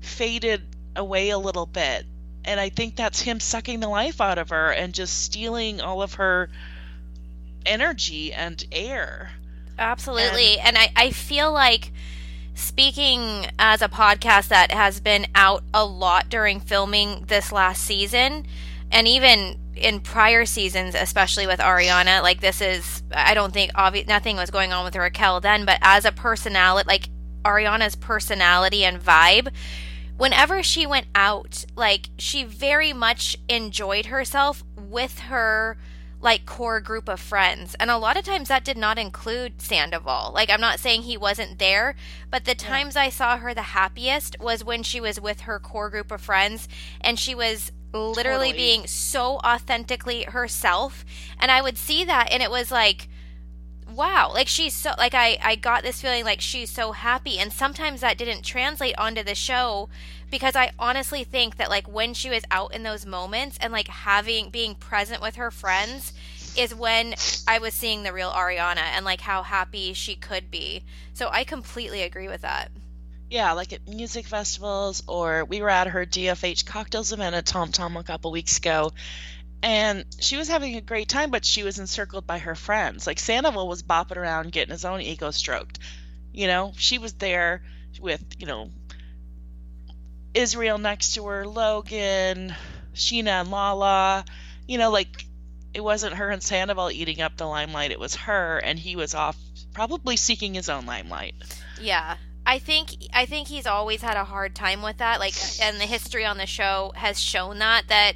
faded 0.00 0.62
away 0.96 1.30
a 1.30 1.38
little 1.38 1.66
bit. 1.66 2.06
And 2.44 2.58
I 2.58 2.70
think 2.70 2.96
that's 2.96 3.20
him 3.20 3.38
sucking 3.38 3.80
the 3.80 3.88
life 3.88 4.20
out 4.20 4.38
of 4.38 4.48
her 4.48 4.70
and 4.70 4.94
just 4.94 5.22
stealing 5.22 5.80
all 5.80 6.02
of 6.02 6.14
her 6.14 6.48
energy 7.66 8.32
and 8.32 8.62
air. 8.72 9.30
Absolutely. 9.78 10.58
And, 10.58 10.76
and 10.76 10.78
I, 10.78 10.92
I 10.96 11.10
feel 11.10 11.52
like 11.52 11.92
speaking 12.54 13.46
as 13.58 13.82
a 13.82 13.88
podcast 13.88 14.48
that 14.48 14.70
has 14.70 15.00
been 15.00 15.26
out 15.34 15.62
a 15.72 15.84
lot 15.84 16.28
during 16.28 16.60
filming 16.60 17.24
this 17.28 17.52
last 17.52 17.84
season, 17.84 18.46
and 18.90 19.06
even 19.08 19.58
in 19.76 20.00
prior 20.00 20.44
seasons, 20.44 20.94
especially 20.94 21.46
with 21.46 21.58
Ariana, 21.58 22.22
like 22.22 22.40
this 22.40 22.60
is, 22.60 23.02
I 23.12 23.34
don't 23.34 23.52
think 23.52 23.72
obvi- 23.72 24.06
nothing 24.06 24.36
was 24.36 24.50
going 24.50 24.72
on 24.72 24.84
with 24.84 24.96
Raquel 24.96 25.40
then, 25.40 25.64
but 25.64 25.78
as 25.80 26.04
a 26.04 26.12
personality, 26.12 26.86
like 26.86 27.08
Ariana's 27.44 27.96
personality 27.96 28.84
and 28.84 29.00
vibe, 29.02 29.48
whenever 30.16 30.62
she 30.62 30.86
went 30.86 31.06
out, 31.14 31.64
like 31.76 32.10
she 32.18 32.44
very 32.44 32.92
much 32.92 33.36
enjoyed 33.48 34.06
herself 34.06 34.62
with 34.76 35.20
her 35.20 35.78
like 36.20 36.46
core 36.46 36.80
group 36.80 37.08
of 37.08 37.20
friends. 37.20 37.74
And 37.80 37.90
a 37.90 37.98
lot 37.98 38.16
of 38.16 38.24
times 38.24 38.48
that 38.48 38.64
did 38.64 38.76
not 38.76 38.98
include 38.98 39.60
Sandoval. 39.60 40.32
Like 40.34 40.50
I'm 40.50 40.60
not 40.60 40.80
saying 40.80 41.02
he 41.02 41.16
wasn't 41.16 41.58
there, 41.58 41.94
but 42.30 42.44
the 42.44 42.54
times 42.54 42.94
yeah. 42.94 43.02
I 43.02 43.08
saw 43.08 43.38
her 43.38 43.54
the 43.54 43.62
happiest 43.62 44.36
was 44.40 44.64
when 44.64 44.82
she 44.82 45.00
was 45.00 45.20
with 45.20 45.40
her 45.42 45.58
core 45.58 45.90
group 45.90 46.10
of 46.10 46.20
friends 46.20 46.68
and 47.00 47.18
she 47.18 47.34
was 47.34 47.72
literally 47.92 48.48
totally. 48.48 48.52
being 48.52 48.86
so 48.86 49.38
authentically 49.38 50.24
herself. 50.24 51.04
And 51.38 51.50
I 51.50 51.62
would 51.62 51.78
see 51.78 52.04
that 52.04 52.28
and 52.30 52.42
it 52.42 52.50
was 52.50 52.70
like 52.70 53.08
wow 54.00 54.30
like 54.32 54.48
she's 54.48 54.72
so 54.72 54.92
like 54.96 55.12
i 55.12 55.36
i 55.42 55.54
got 55.54 55.82
this 55.82 56.00
feeling 56.00 56.24
like 56.24 56.40
she's 56.40 56.70
so 56.70 56.92
happy. 56.92 57.38
And 57.38 57.52
sometimes 57.52 58.00
that 58.00 58.16
didn't 58.16 58.40
translate 58.40 58.94
onto 58.96 59.22
the 59.22 59.34
show 59.34 59.90
because 60.30 60.56
i 60.56 60.70
honestly 60.78 61.22
think 61.22 61.58
that 61.58 61.68
like 61.68 61.86
when 61.86 62.14
she 62.14 62.30
was 62.30 62.42
out 62.50 62.74
in 62.74 62.82
those 62.82 63.04
moments 63.04 63.58
and 63.60 63.74
like 63.74 63.88
having 63.88 64.48
being 64.48 64.74
present 64.74 65.20
with 65.20 65.36
her 65.36 65.50
friends 65.50 66.14
is 66.56 66.74
when 66.74 67.14
i 67.46 67.58
was 67.58 67.74
seeing 67.74 68.02
the 68.02 68.12
real 68.14 68.30
ariana 68.30 68.88
and 68.96 69.04
like 69.04 69.20
how 69.20 69.42
happy 69.42 69.92
she 69.92 70.14
could 70.14 70.50
be. 70.50 70.82
So 71.12 71.28
i 71.30 71.44
completely 71.44 72.00
agree 72.00 72.28
with 72.28 72.40
that. 72.40 72.70
Yeah, 73.28 73.52
like 73.52 73.72
at 73.74 73.86
music 73.86 74.26
festivals, 74.26 75.04
or 75.06 75.44
we 75.44 75.62
were 75.62 75.70
at 75.70 75.86
her 75.86 76.04
DFH 76.04 76.66
cocktails 76.66 77.12
event 77.12 77.36
at 77.36 77.46
Tom 77.46 77.70
Tom 77.70 77.96
a 77.96 78.02
couple 78.02 78.32
weeks 78.32 78.56
ago, 78.56 78.92
and 79.62 80.04
she 80.20 80.36
was 80.36 80.48
having 80.48 80.76
a 80.76 80.80
great 80.80 81.08
time, 81.08 81.30
but 81.30 81.44
she 81.44 81.62
was 81.62 81.78
encircled 81.78 82.26
by 82.26 82.38
her 82.38 82.54
friends. 82.54 83.06
Like 83.06 83.18
Sandoval 83.18 83.68
was 83.68 83.82
bopping 83.82 84.16
around 84.16 84.52
getting 84.52 84.72
his 84.72 84.84
own 84.84 85.00
ego 85.00 85.30
stroked. 85.30 85.78
You 86.32 86.46
know, 86.46 86.72
she 86.76 86.98
was 86.98 87.12
there 87.14 87.62
with, 88.00 88.24
you 88.38 88.46
know, 88.46 88.70
Israel 90.32 90.78
next 90.78 91.14
to 91.14 91.26
her, 91.26 91.46
Logan, 91.46 92.54
scheana 92.94 93.40
and 93.40 93.50
Lala. 93.50 94.24
You 94.66 94.78
know, 94.78 94.90
like 94.90 95.26
it 95.74 95.82
wasn't 95.82 96.14
her 96.14 96.30
and 96.30 96.42
Sandoval 96.42 96.90
eating 96.90 97.20
up 97.20 97.36
the 97.36 97.46
limelight, 97.46 97.90
it 97.90 98.00
was 98.00 98.16
her, 98.16 98.58
and 98.58 98.78
he 98.78 98.96
was 98.96 99.14
off 99.14 99.36
probably 99.74 100.16
seeking 100.16 100.54
his 100.54 100.68
own 100.68 100.86
limelight. 100.86 101.34
Yeah. 101.80 102.16
I 102.46 102.58
think 102.58 102.96
I 103.12 103.26
think 103.26 103.48
he's 103.48 103.66
always 103.66 104.00
had 104.00 104.16
a 104.16 104.24
hard 104.24 104.54
time 104.54 104.82
with 104.82 104.96
that. 104.96 105.20
Like, 105.20 105.34
and 105.60 105.78
the 105.78 105.86
history 105.86 106.24
on 106.24 106.38
the 106.38 106.46
show 106.46 106.92
has 106.96 107.20
shown 107.20 107.58
that 107.58 107.88
that 107.88 108.14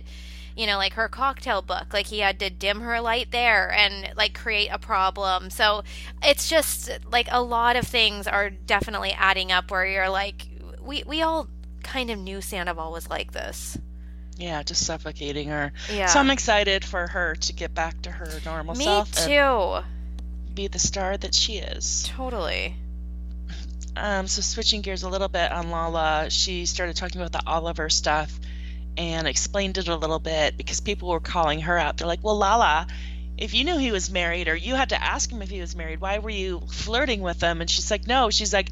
you 0.56 0.66
know, 0.66 0.76
like 0.76 0.94
her 0.94 1.08
cocktail 1.08 1.62
book. 1.62 1.92
Like 1.92 2.06
he 2.06 2.20
had 2.20 2.38
to 2.40 2.50
dim 2.50 2.80
her 2.80 3.00
light 3.00 3.30
there 3.30 3.72
and 3.72 4.12
like 4.16 4.34
create 4.34 4.68
a 4.70 4.78
problem. 4.78 5.50
So 5.50 5.82
it's 6.22 6.48
just 6.48 6.90
like 7.10 7.28
a 7.30 7.42
lot 7.42 7.76
of 7.76 7.86
things 7.86 8.26
are 8.26 8.50
definitely 8.50 9.12
adding 9.12 9.50
up 9.50 9.70
where 9.70 9.86
you're 9.86 10.08
like, 10.08 10.46
we, 10.80 11.02
we 11.06 11.22
all 11.22 11.48
kind 11.82 12.10
of 12.10 12.18
knew 12.18 12.40
Sandoval 12.40 12.92
was 12.92 13.08
like 13.10 13.32
this. 13.32 13.76
Yeah, 14.36 14.62
just 14.62 14.84
suffocating 14.84 15.48
her. 15.48 15.72
Yeah. 15.92 16.06
So 16.06 16.18
I'm 16.18 16.30
excited 16.30 16.84
for 16.84 17.06
her 17.06 17.36
to 17.36 17.52
get 17.52 17.72
back 17.74 18.02
to 18.02 18.10
her 18.10 18.28
normal 18.44 18.74
Me 18.74 18.84
self. 18.84 19.12
too. 19.12 19.84
be 20.54 20.66
the 20.68 20.78
star 20.78 21.16
that 21.16 21.34
she 21.34 21.54
is. 21.58 22.04
Totally. 22.08 22.76
Um, 23.96 24.26
so 24.26 24.40
switching 24.42 24.80
gears 24.80 25.04
a 25.04 25.08
little 25.08 25.28
bit 25.28 25.52
on 25.52 25.70
Lala, 25.70 26.28
she 26.30 26.66
started 26.66 26.96
talking 26.96 27.20
about 27.20 27.30
the 27.32 27.48
Oliver 27.48 27.88
stuff 27.88 28.36
and 28.96 29.26
explained 29.26 29.78
it 29.78 29.88
a 29.88 29.96
little 29.96 30.18
bit 30.18 30.56
because 30.56 30.80
people 30.80 31.08
were 31.08 31.20
calling 31.20 31.60
her 31.62 31.78
out. 31.78 31.96
They're 31.96 32.06
like, 32.06 32.22
"Well, 32.22 32.38
Lala, 32.38 32.86
if 33.36 33.54
you 33.54 33.64
knew 33.64 33.76
he 33.76 33.92
was 33.92 34.10
married 34.10 34.48
or 34.48 34.54
you 34.54 34.74
had 34.74 34.90
to 34.90 35.02
ask 35.02 35.30
him 35.30 35.42
if 35.42 35.50
he 35.50 35.60
was 35.60 35.74
married, 35.74 36.00
why 36.00 36.18
were 36.18 36.30
you 36.30 36.62
flirting 36.70 37.20
with 37.20 37.42
him?" 37.42 37.60
And 37.60 37.68
she's 37.68 37.90
like, 37.90 38.06
"No." 38.06 38.30
She's 38.30 38.52
like, 38.52 38.70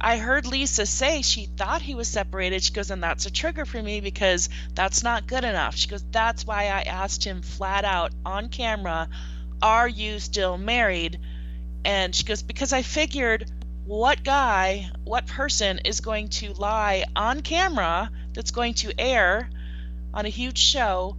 "I 0.00 0.18
heard 0.18 0.46
Lisa 0.46 0.86
say 0.86 1.22
she 1.22 1.46
thought 1.46 1.82
he 1.82 1.94
was 1.94 2.08
separated." 2.08 2.62
She 2.62 2.72
goes, 2.72 2.90
"And 2.90 3.02
that's 3.02 3.26
a 3.26 3.30
trigger 3.30 3.66
for 3.66 3.82
me 3.82 4.00
because 4.00 4.48
that's 4.74 5.02
not 5.02 5.26
good 5.26 5.44
enough." 5.44 5.76
She 5.76 5.88
goes, 5.88 6.04
"That's 6.10 6.46
why 6.46 6.64
I 6.64 6.82
asked 6.82 7.24
him 7.24 7.42
flat 7.42 7.84
out 7.84 8.12
on 8.24 8.48
camera, 8.48 9.08
"Are 9.60 9.88
you 9.88 10.18
still 10.18 10.56
married?" 10.56 11.20
And 11.84 12.14
she 12.14 12.24
goes, 12.24 12.42
"Because 12.42 12.72
I 12.72 12.82
figured 12.82 13.50
what 13.84 14.24
guy, 14.24 14.90
what 15.04 15.26
person 15.26 15.80
is 15.84 16.00
going 16.00 16.28
to 16.28 16.52
lie 16.54 17.04
on 17.14 17.40
camera 17.42 18.10
that's 18.36 18.52
going 18.52 18.74
to 18.74 18.92
air 19.00 19.50
on 20.14 20.24
a 20.24 20.28
huge 20.28 20.58
show 20.58 21.16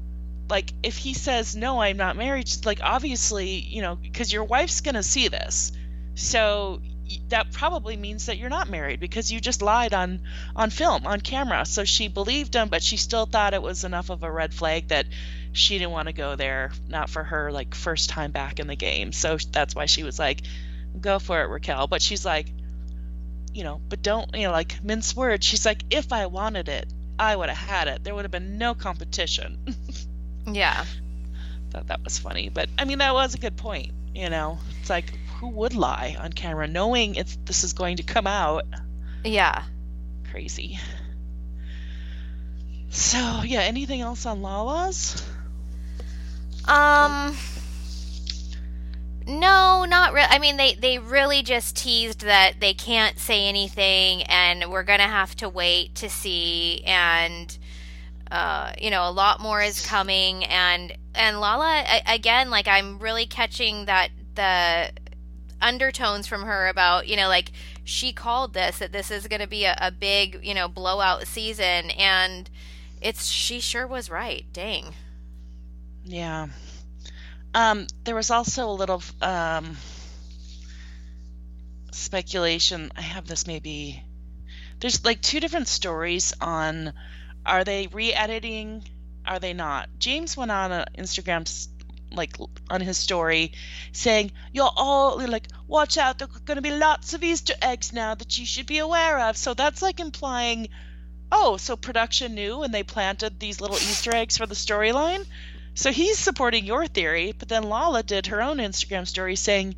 like 0.50 0.72
if 0.82 0.96
he 0.96 1.14
says 1.14 1.58
no 1.58 1.82
i'm 1.82 1.98
not 1.98 2.16
married 2.16 2.50
like 2.66 2.80
obviously 2.82 3.50
you 3.50 3.82
know 3.82 3.96
because 3.96 4.32
your 4.32 4.44
wife's 4.44 4.82
going 4.82 4.96
to 4.96 5.04
see 5.04 5.28
this. 5.28 5.72
So 6.16 6.82
that 7.30 7.52
probably 7.54 7.96
means 7.96 8.26
that 8.26 8.38
you're 8.38 8.50
not 8.50 8.70
married 8.70 9.00
because 9.00 9.32
you 9.32 9.40
just 9.40 9.62
lied 9.62 9.94
on 9.94 10.22
on 10.56 10.70
film 10.70 11.06
on 11.06 11.22
camera. 11.22 11.66
So 11.66 11.84
she 11.84 12.08
believed 12.08 12.56
him 12.56 12.70
but 12.70 12.84
she 12.84 12.98
still 12.98 13.26
thought 13.26 13.54
it 13.54 13.62
was 13.62 13.84
enough 13.84 14.10
of 14.10 14.24
a 14.24 14.32
red 14.32 14.54
flag 14.54 14.88
that 14.90 15.06
she 15.54 15.78
didn't 15.78 15.92
want 15.92 16.08
to 16.08 16.14
go 16.14 16.36
there 16.36 16.72
not 16.88 17.10
for 17.10 17.24
her 17.24 17.52
like 17.52 17.76
first 17.76 18.10
time 18.10 18.32
back 18.32 18.60
in 18.60 18.68
the 18.68 18.76
game. 18.76 19.12
So 19.12 19.38
that's 19.52 19.76
why 19.76 19.86
she 19.86 20.04
was 20.04 20.18
like 20.18 20.42
go 21.00 21.20
for 21.20 21.42
it 21.42 21.50
raquel. 21.50 21.88
But 21.88 22.02
she's 22.02 22.26
like 22.26 22.52
you 23.54 23.64
know 23.64 23.80
but 23.90 24.02
don't 24.02 24.36
you 24.36 24.44
know 24.44 24.52
like 24.52 24.84
mince 24.84 25.16
words. 25.16 25.46
She's 25.46 25.66
like 25.66 25.84
if 25.90 26.12
i 26.12 26.26
wanted 26.26 26.68
it 26.70 26.92
I 27.20 27.36
would 27.36 27.50
have 27.50 27.58
had 27.58 27.88
it. 27.88 28.04
There 28.04 28.14
would 28.14 28.26
have 28.26 28.32
been 28.32 28.58
no 28.58 28.74
competition. 28.74 29.58
yeah. 30.48 30.86
Thought 31.72 31.88
that 31.88 32.04
was 32.04 32.18
funny, 32.18 32.50
but 32.50 32.70
I 32.78 32.86
mean 32.86 33.00
that 33.00 33.14
was 33.14 33.34
a 33.34 33.38
good 33.38 33.58
point. 33.58 33.92
You 34.14 34.30
know, 34.30 34.60
it's 34.80 34.90
like 34.90 35.12
who 35.40 35.50
would 35.50 35.76
lie 35.76 36.16
on 36.20 36.34
camera 36.34 36.68
knowing 36.68 37.16
it's 37.16 37.38
this 37.46 37.64
is 37.64 37.74
going 37.74 37.98
to 37.98 38.04
come 38.04 38.28
out? 38.28 38.66
Yeah. 39.24 39.64
Crazy. 40.32 40.80
So 42.90 43.42
yeah, 43.46 43.62
anything 43.62 44.02
else 44.02 44.26
on 44.26 44.42
Lala's? 44.42 45.24
Um. 46.66 47.36
No, 49.28 49.84
not 49.84 50.14
really. 50.14 50.28
I 50.30 50.40
mean, 50.40 50.56
they 50.56 50.74
they 50.76 51.00
really 51.00 51.44
just 51.44 51.76
teased 51.76 52.22
that 52.22 52.62
they 52.62 52.74
can't 52.74 53.20
say 53.20 53.48
anything, 53.48 54.24
and 54.24 54.72
we're 54.72 54.84
gonna 54.84 55.04
have 55.04 55.36
to 55.38 55.50
wait 55.50 55.96
to 55.96 56.10
see. 56.10 56.82
And 56.86 57.58
uh, 58.32 58.72
you 58.80 58.90
know, 58.90 59.08
a 59.08 59.12
lot 59.12 59.42
more 59.42 59.62
is 59.62 59.86
coming. 59.86 60.46
And 60.46 60.98
and 61.14 61.42
Lala 61.42 61.84
again, 62.08 62.50
like 62.50 62.70
I'm 62.70 63.00
really 63.00 63.26
catching 63.26 63.86
that 63.86 64.12
the 64.36 64.92
undertones 65.62 66.28
from 66.28 66.44
her 66.44 66.68
about 66.68 67.08
you 67.08 67.16
know 67.18 67.28
like 67.28 67.52
she 67.84 68.14
called 68.14 68.54
this 68.54 68.78
that 68.78 68.92
this 68.92 69.10
is 69.10 69.28
going 69.28 69.42
to 69.42 69.48
be 69.48 69.66
a, 69.66 69.76
a 69.82 69.92
big 69.92 70.40
you 70.44 70.54
know 70.54 70.68
blowout 70.68 71.26
season 71.26 71.90
and 71.98 72.48
it's 73.02 73.26
she 73.26 73.60
sure 73.60 73.88
was 73.88 74.08
right 74.08 74.46
dang 74.54 74.94
yeah 76.04 76.48
um, 77.58 77.88
there 78.04 78.14
was 78.14 78.30
also 78.30 78.70
a 78.70 78.72
little 78.72 79.02
um, 79.20 79.78
speculation. 81.92 82.92
I 82.96 83.02
have 83.02 83.26
this 83.26 83.48
maybe. 83.48 84.04
There's 84.80 85.04
like 85.04 85.22
two 85.22 85.40
different 85.40 85.68
stories 85.68 86.36
on 86.40 86.94
are 87.44 87.64
they 87.64 87.88
re 87.88 88.14
editing? 88.14 88.84
Are 89.26 89.40
they 89.40 89.54
not? 89.54 89.90
James 89.98 90.38
went 90.38 90.52
on 90.52 90.86
Instagram 91.00 91.68
like 92.12 92.38
on 92.70 92.80
his 92.80 93.00
story 93.00 93.54
saying 93.92 94.32
you're 94.54 94.72
all 94.76 95.20
like 95.28 95.48
watch 95.68 95.98
out 95.98 96.20
there's 96.20 96.32
going 96.46 96.56
to 96.56 96.62
be 96.62 96.72
lots 96.72 97.14
of 97.14 97.24
easter 97.24 97.54
eggs 97.62 97.92
now 97.92 98.14
that 98.16 98.38
you 98.38 98.46
should 98.46 98.66
be 98.66 98.78
aware 98.78 99.20
of 99.20 99.36
so 99.36 99.54
that's 99.54 99.82
like 99.82 100.00
implying 100.00 100.70
oh 101.34 101.58
so 101.58 101.76
production 101.76 102.34
knew 102.34 102.64
and 102.64 102.74
they 102.74 102.82
planted 102.82 103.38
these 103.42 103.60
little 103.60 103.76
easter 103.76 104.16
eggs 104.16 104.38
for 104.38 104.46
the 104.46 104.56
storyline 104.56 105.26
so 105.78 105.92
he's 105.92 106.18
supporting 106.18 106.66
your 106.66 106.88
theory, 106.88 107.36
but 107.38 107.50
then 107.50 107.62
Lala 107.62 108.02
did 108.02 108.26
her 108.28 108.42
own 108.42 108.58
Instagram 108.58 109.08
story 109.08 109.36
saying, 109.36 109.76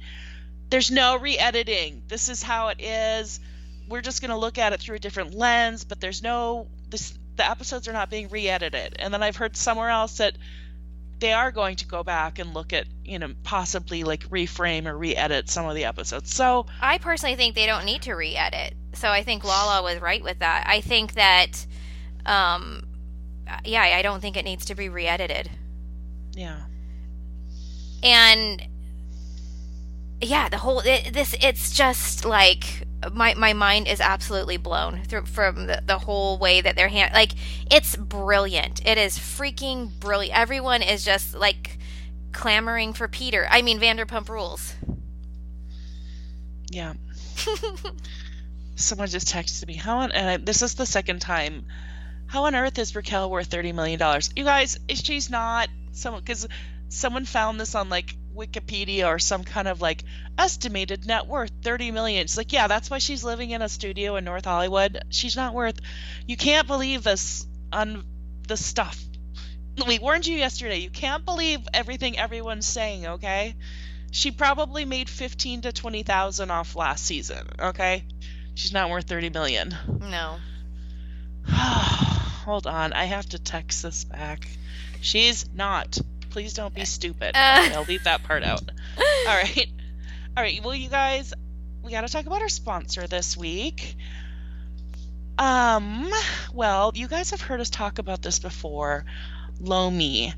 There's 0.69 0.89
no 0.89 1.17
re 1.17 1.37
editing. 1.37 2.03
This 2.07 2.29
is 2.29 2.41
how 2.41 2.69
it 2.69 2.79
is. 2.79 3.41
We're 3.89 3.99
just 3.99 4.21
going 4.21 4.31
to 4.31 4.37
look 4.37 4.57
at 4.57 4.71
it 4.71 4.79
through 4.79 4.95
a 4.95 4.99
different 4.99 5.33
lens, 5.33 5.83
but 5.83 5.99
there's 5.99 6.23
no, 6.23 6.67
this, 6.89 7.19
the 7.35 7.49
episodes 7.49 7.89
are 7.89 7.91
not 7.91 8.09
being 8.09 8.29
re 8.29 8.47
edited. 8.47 8.95
And 8.97 9.13
then 9.13 9.21
I've 9.21 9.35
heard 9.35 9.57
somewhere 9.57 9.89
else 9.89 10.19
that 10.19 10.37
they 11.19 11.33
are 11.33 11.51
going 11.51 11.75
to 11.75 11.85
go 11.85 12.01
back 12.01 12.39
and 12.39 12.53
look 12.53 12.71
at, 12.71 12.85
you 13.03 13.19
know, 13.19 13.33
possibly 13.43 14.05
like 14.05 14.21
reframe 14.29 14.85
or 14.85 14.97
re 14.97 15.17
edit 15.17 15.49
some 15.49 15.65
of 15.65 15.75
the 15.75 15.83
episodes. 15.83 16.33
So 16.33 16.65
I 16.79 16.99
personally 16.99 17.35
think 17.35 17.55
they 17.55 17.65
don't 17.65 17.83
need 17.83 18.03
to 18.03 18.13
re 18.13 18.37
edit. 18.37 18.73
So 18.93 19.09
I 19.09 19.23
think 19.23 19.43
Lala 19.43 19.83
was 19.83 19.99
right 19.99 20.23
with 20.23 20.39
that. 20.39 20.63
I 20.65 20.79
think 20.79 21.15
that, 21.15 21.65
um, 22.25 22.87
yeah, 23.65 23.81
I 23.81 24.01
don't 24.01 24.21
think 24.21 24.37
it 24.37 24.45
needs 24.45 24.63
to 24.67 24.75
be 24.75 24.87
re 24.87 25.05
edited. 25.05 25.49
Yeah. 26.39 26.61
And 28.01 28.65
yeah, 30.21 30.47
the 30.47 30.57
whole 30.57 30.79
it, 30.79 31.11
this 31.11 31.35
it's 31.41 31.75
just 31.75 32.23
like 32.23 32.87
my 33.11 33.33
my 33.33 33.51
mind 33.51 33.89
is 33.89 33.99
absolutely 33.99 34.55
blown 34.55 35.03
through 35.03 35.25
from 35.25 35.67
the, 35.67 35.83
the 35.85 35.97
whole 35.97 36.37
way 36.37 36.61
that 36.61 36.77
they're 36.77 36.87
hand 36.87 37.13
like 37.13 37.33
it's 37.69 37.97
brilliant. 37.97 38.85
It 38.87 38.97
is 38.97 39.19
freaking 39.19 39.91
brilliant. 39.99 40.37
Everyone 40.37 40.81
is 40.81 41.03
just 41.03 41.35
like 41.35 41.77
clamoring 42.31 42.93
for 42.93 43.09
Peter. 43.09 43.45
I 43.49 43.61
mean 43.61 43.77
Vanderpump 43.77 44.29
Rules. 44.29 44.75
Yeah. 46.71 46.93
Someone 48.75 49.09
just 49.09 49.27
texted 49.27 49.67
me. 49.67 49.73
How 49.73 49.97
on 49.97 50.13
and 50.13 50.29
I, 50.29 50.37
this 50.37 50.61
is 50.61 50.75
the 50.75 50.85
second 50.85 51.19
time. 51.19 51.65
How 52.29 52.45
on 52.45 52.55
earth 52.55 52.77
is 52.79 52.95
Raquel 52.95 53.29
worth 53.29 53.47
thirty 53.47 53.71
million 53.71 53.99
dollars? 53.99 54.29
You 54.35 54.43
guys, 54.43 54.79
she's 54.89 55.29
not 55.29 55.69
someone 55.91 56.21
because 56.21 56.47
someone 56.87 57.25
found 57.25 57.59
this 57.59 57.75
on 57.75 57.89
like 57.89 58.15
Wikipedia 58.35 59.07
or 59.07 59.19
some 59.19 59.43
kind 59.43 59.67
of 59.67 59.81
like 59.81 60.03
estimated 60.37 61.05
net 61.05 61.27
worth 61.27 61.51
30 61.61 61.91
million. 61.91 62.21
It's 62.21 62.37
like, 62.37 62.53
yeah, 62.53 62.67
that's 62.67 62.89
why 62.89 62.99
she's 62.99 63.23
living 63.23 63.51
in 63.51 63.61
a 63.61 63.69
studio 63.69 64.15
in 64.15 64.23
North 64.23 64.45
Hollywood. 64.45 65.03
She's 65.09 65.35
not 65.35 65.53
worth. 65.53 65.79
You 66.25 66.37
can't 66.37 66.67
believe 66.67 67.03
this 67.03 67.45
on 67.73 68.05
the 68.47 68.55
stuff. 68.57 68.97
We 69.85 69.99
warned 69.99 70.25
you 70.25 70.37
yesterday. 70.37 70.77
You 70.77 70.89
can't 70.89 71.25
believe 71.25 71.59
everything 71.73 72.17
everyone's 72.17 72.65
saying, 72.65 73.05
okay? 73.05 73.55
she 74.11 74.31
probably 74.31 74.85
made 74.85 75.09
15 75.09 75.61
to 75.61 75.71
20,000 75.71 76.51
off 76.51 76.75
last 76.75 77.05
season, 77.05 77.47
okay? 77.59 78.03
She's 78.55 78.73
not 78.73 78.89
worth 78.89 79.05
30 79.07 79.29
million. 79.29 79.75
No. 79.99 80.37
Hold 82.45 82.67
on, 82.67 82.93
I 82.93 83.05
have 83.05 83.27
to 83.29 83.39
text 83.39 83.83
this 83.83 84.03
back. 84.03 84.47
She's 85.01 85.49
not. 85.53 85.97
Please 86.29 86.53
don't 86.53 86.73
be 86.73 86.85
stupid. 86.85 87.35
Uh. 87.35 87.69
I'll 87.73 87.83
leave 87.83 88.03
that 88.03 88.23
part 88.23 88.43
out. 88.43 88.61
All 88.97 89.35
right. 89.35 89.67
All 90.37 90.43
right. 90.43 90.63
Well, 90.63 90.75
you 90.75 90.89
guys, 90.89 91.33
we 91.83 91.91
got 91.91 92.01
to 92.01 92.09
talk 92.09 92.25
about 92.25 92.41
our 92.41 92.49
sponsor 92.49 93.07
this 93.07 93.35
week. 93.35 93.95
Um, 95.37 96.11
well, 96.53 96.91
you 96.95 97.07
guys 97.07 97.31
have 97.31 97.41
heard 97.41 97.61
us 97.61 97.69
talk 97.69 97.97
about 97.97 98.21
this 98.21 98.39
before. 98.39 99.05
Lomi. 99.59 100.33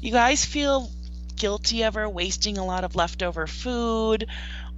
You 0.00 0.12
guys 0.12 0.44
feel 0.44 0.90
guilty 1.36 1.82
ever 1.82 2.08
wasting 2.08 2.58
a 2.58 2.64
lot 2.64 2.84
of 2.84 2.96
leftover 2.96 3.46
food? 3.46 4.26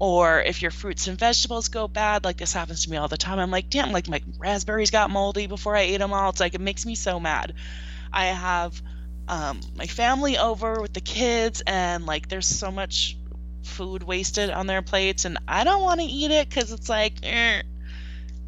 Or 0.00 0.40
if 0.40 0.62
your 0.62 0.70
fruits 0.70 1.08
and 1.08 1.18
vegetables 1.18 1.68
go 1.68 1.88
bad, 1.88 2.24
like 2.24 2.36
this 2.36 2.52
happens 2.52 2.84
to 2.84 2.90
me 2.90 2.96
all 2.96 3.08
the 3.08 3.16
time, 3.16 3.38
I'm 3.38 3.50
like, 3.50 3.68
damn, 3.68 3.90
like 3.90 4.08
my 4.08 4.22
raspberries 4.38 4.90
got 4.90 5.10
moldy 5.10 5.46
before 5.46 5.74
I 5.74 5.80
ate 5.80 5.98
them 5.98 6.12
all. 6.12 6.30
It's 6.30 6.40
like, 6.40 6.54
it 6.54 6.60
makes 6.60 6.86
me 6.86 6.94
so 6.94 7.18
mad. 7.18 7.54
I 8.12 8.26
have 8.26 8.80
um, 9.26 9.60
my 9.76 9.86
family 9.86 10.38
over 10.38 10.80
with 10.80 10.92
the 10.92 11.00
kids, 11.00 11.62
and 11.66 12.06
like, 12.06 12.28
there's 12.28 12.46
so 12.46 12.70
much 12.70 13.16
food 13.62 14.02
wasted 14.02 14.50
on 14.50 14.66
their 14.66 14.82
plates, 14.82 15.24
and 15.24 15.38
I 15.48 15.64
don't 15.64 15.82
want 15.82 16.00
to 16.00 16.06
eat 16.06 16.30
it 16.30 16.48
because 16.48 16.70
it's 16.72 16.88
like, 16.88 17.14
eh, 17.24 17.62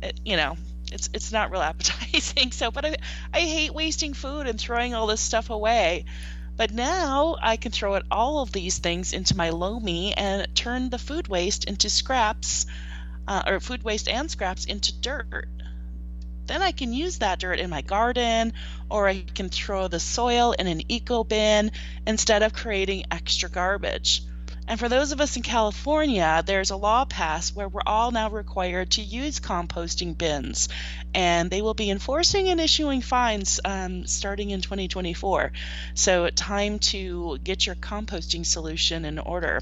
it, 0.02 0.20
you 0.24 0.36
know, 0.36 0.56
it's 0.92 1.10
it's 1.12 1.32
not 1.32 1.50
real 1.50 1.62
appetizing. 1.62 2.52
So, 2.52 2.70
but 2.70 2.84
I 2.84 2.96
I 3.32 3.40
hate 3.40 3.74
wasting 3.74 4.14
food 4.14 4.46
and 4.46 4.60
throwing 4.60 4.94
all 4.94 5.06
this 5.06 5.20
stuff 5.20 5.50
away. 5.50 6.04
But 6.60 6.72
now 6.72 7.36
I 7.40 7.56
can 7.56 7.72
throw 7.72 7.94
it 7.94 8.04
all 8.10 8.42
of 8.42 8.52
these 8.52 8.76
things 8.76 9.14
into 9.14 9.34
my 9.34 9.48
Lomi 9.48 10.12
and 10.14 10.46
turn 10.54 10.90
the 10.90 10.98
food 10.98 11.26
waste 11.26 11.64
into 11.64 11.88
scraps, 11.88 12.66
uh, 13.26 13.44
or 13.46 13.60
food 13.60 13.82
waste 13.82 14.08
and 14.08 14.30
scraps 14.30 14.66
into 14.66 14.92
dirt. 14.92 15.48
Then 16.44 16.60
I 16.60 16.72
can 16.72 16.92
use 16.92 17.20
that 17.20 17.38
dirt 17.38 17.60
in 17.60 17.70
my 17.70 17.80
garden, 17.80 18.52
or 18.90 19.08
I 19.08 19.22
can 19.22 19.48
throw 19.48 19.88
the 19.88 19.98
soil 19.98 20.52
in 20.52 20.66
an 20.66 20.82
eco 20.92 21.24
bin 21.24 21.72
instead 22.06 22.42
of 22.42 22.52
creating 22.52 23.06
extra 23.10 23.48
garbage. 23.48 24.20
And 24.70 24.78
for 24.78 24.88
those 24.88 25.10
of 25.10 25.20
us 25.20 25.36
in 25.36 25.42
California, 25.42 26.44
there's 26.46 26.70
a 26.70 26.76
law 26.76 27.04
passed 27.04 27.56
where 27.56 27.68
we're 27.68 27.80
all 27.84 28.12
now 28.12 28.30
required 28.30 28.92
to 28.92 29.02
use 29.02 29.40
composting 29.40 30.16
bins, 30.16 30.68
and 31.12 31.50
they 31.50 31.60
will 31.60 31.74
be 31.74 31.90
enforcing 31.90 32.48
and 32.48 32.60
issuing 32.60 33.00
fines 33.00 33.58
um, 33.64 34.06
starting 34.06 34.50
in 34.50 34.60
2024. 34.60 35.50
So, 35.94 36.30
time 36.30 36.78
to 36.90 37.38
get 37.42 37.66
your 37.66 37.74
composting 37.74 38.46
solution 38.46 39.04
in 39.04 39.18
order. 39.18 39.58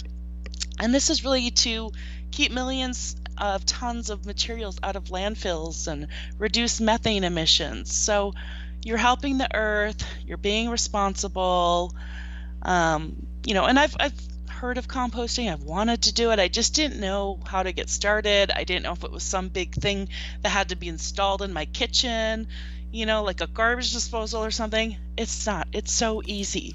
And 0.78 0.94
this 0.94 1.08
is 1.08 1.24
really 1.24 1.52
to 1.52 1.90
keep 2.30 2.52
millions 2.52 3.16
of 3.38 3.64
tons 3.64 4.10
of 4.10 4.26
materials 4.26 4.78
out 4.82 4.96
of 4.96 5.04
landfills 5.04 5.88
and 5.88 6.08
reduce 6.36 6.82
methane 6.82 7.24
emissions. 7.24 7.94
So, 7.94 8.34
you're 8.84 8.98
helping 8.98 9.38
the 9.38 9.56
earth, 9.56 10.04
you're 10.26 10.36
being 10.36 10.68
responsible. 10.68 11.94
Um, 12.60 13.26
you 13.46 13.54
know, 13.54 13.64
and 13.64 13.78
I've, 13.78 13.96
I've 13.98 14.28
heard 14.58 14.76
of 14.76 14.88
composting. 14.88 15.50
I've 15.50 15.62
wanted 15.62 16.02
to 16.02 16.12
do 16.12 16.32
it. 16.32 16.40
I 16.40 16.48
just 16.48 16.74
didn't 16.74 17.00
know 17.00 17.38
how 17.46 17.62
to 17.62 17.72
get 17.72 17.88
started. 17.88 18.50
I 18.54 18.64
didn't 18.64 18.82
know 18.82 18.92
if 18.92 19.04
it 19.04 19.12
was 19.12 19.22
some 19.22 19.48
big 19.48 19.72
thing 19.72 20.08
that 20.42 20.48
had 20.48 20.70
to 20.70 20.76
be 20.76 20.88
installed 20.88 21.42
in 21.42 21.52
my 21.52 21.64
kitchen, 21.64 22.48
you 22.90 23.06
know, 23.06 23.22
like 23.22 23.40
a 23.40 23.46
garbage 23.46 23.92
disposal 23.92 24.44
or 24.44 24.50
something. 24.50 24.96
It's 25.16 25.46
not. 25.46 25.68
It's 25.72 25.92
so 25.92 26.22
easy. 26.26 26.74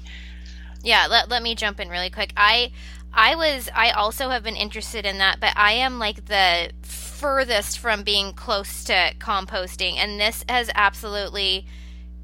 Yeah, 0.82 1.06
let, 1.10 1.28
let 1.28 1.42
me 1.42 1.54
jump 1.54 1.78
in 1.78 1.90
really 1.90 2.10
quick. 2.10 2.32
I 2.36 2.72
I 3.12 3.34
was 3.34 3.68
I 3.74 3.90
also 3.90 4.30
have 4.30 4.42
been 4.42 4.56
interested 4.56 5.04
in 5.04 5.18
that, 5.18 5.38
but 5.38 5.52
I 5.54 5.72
am 5.72 5.98
like 5.98 6.24
the 6.24 6.70
furthest 6.82 7.78
from 7.78 8.02
being 8.02 8.32
close 8.32 8.82
to 8.84 9.12
composting 9.18 9.96
and 9.96 10.18
this 10.18 10.42
has 10.48 10.70
absolutely 10.74 11.66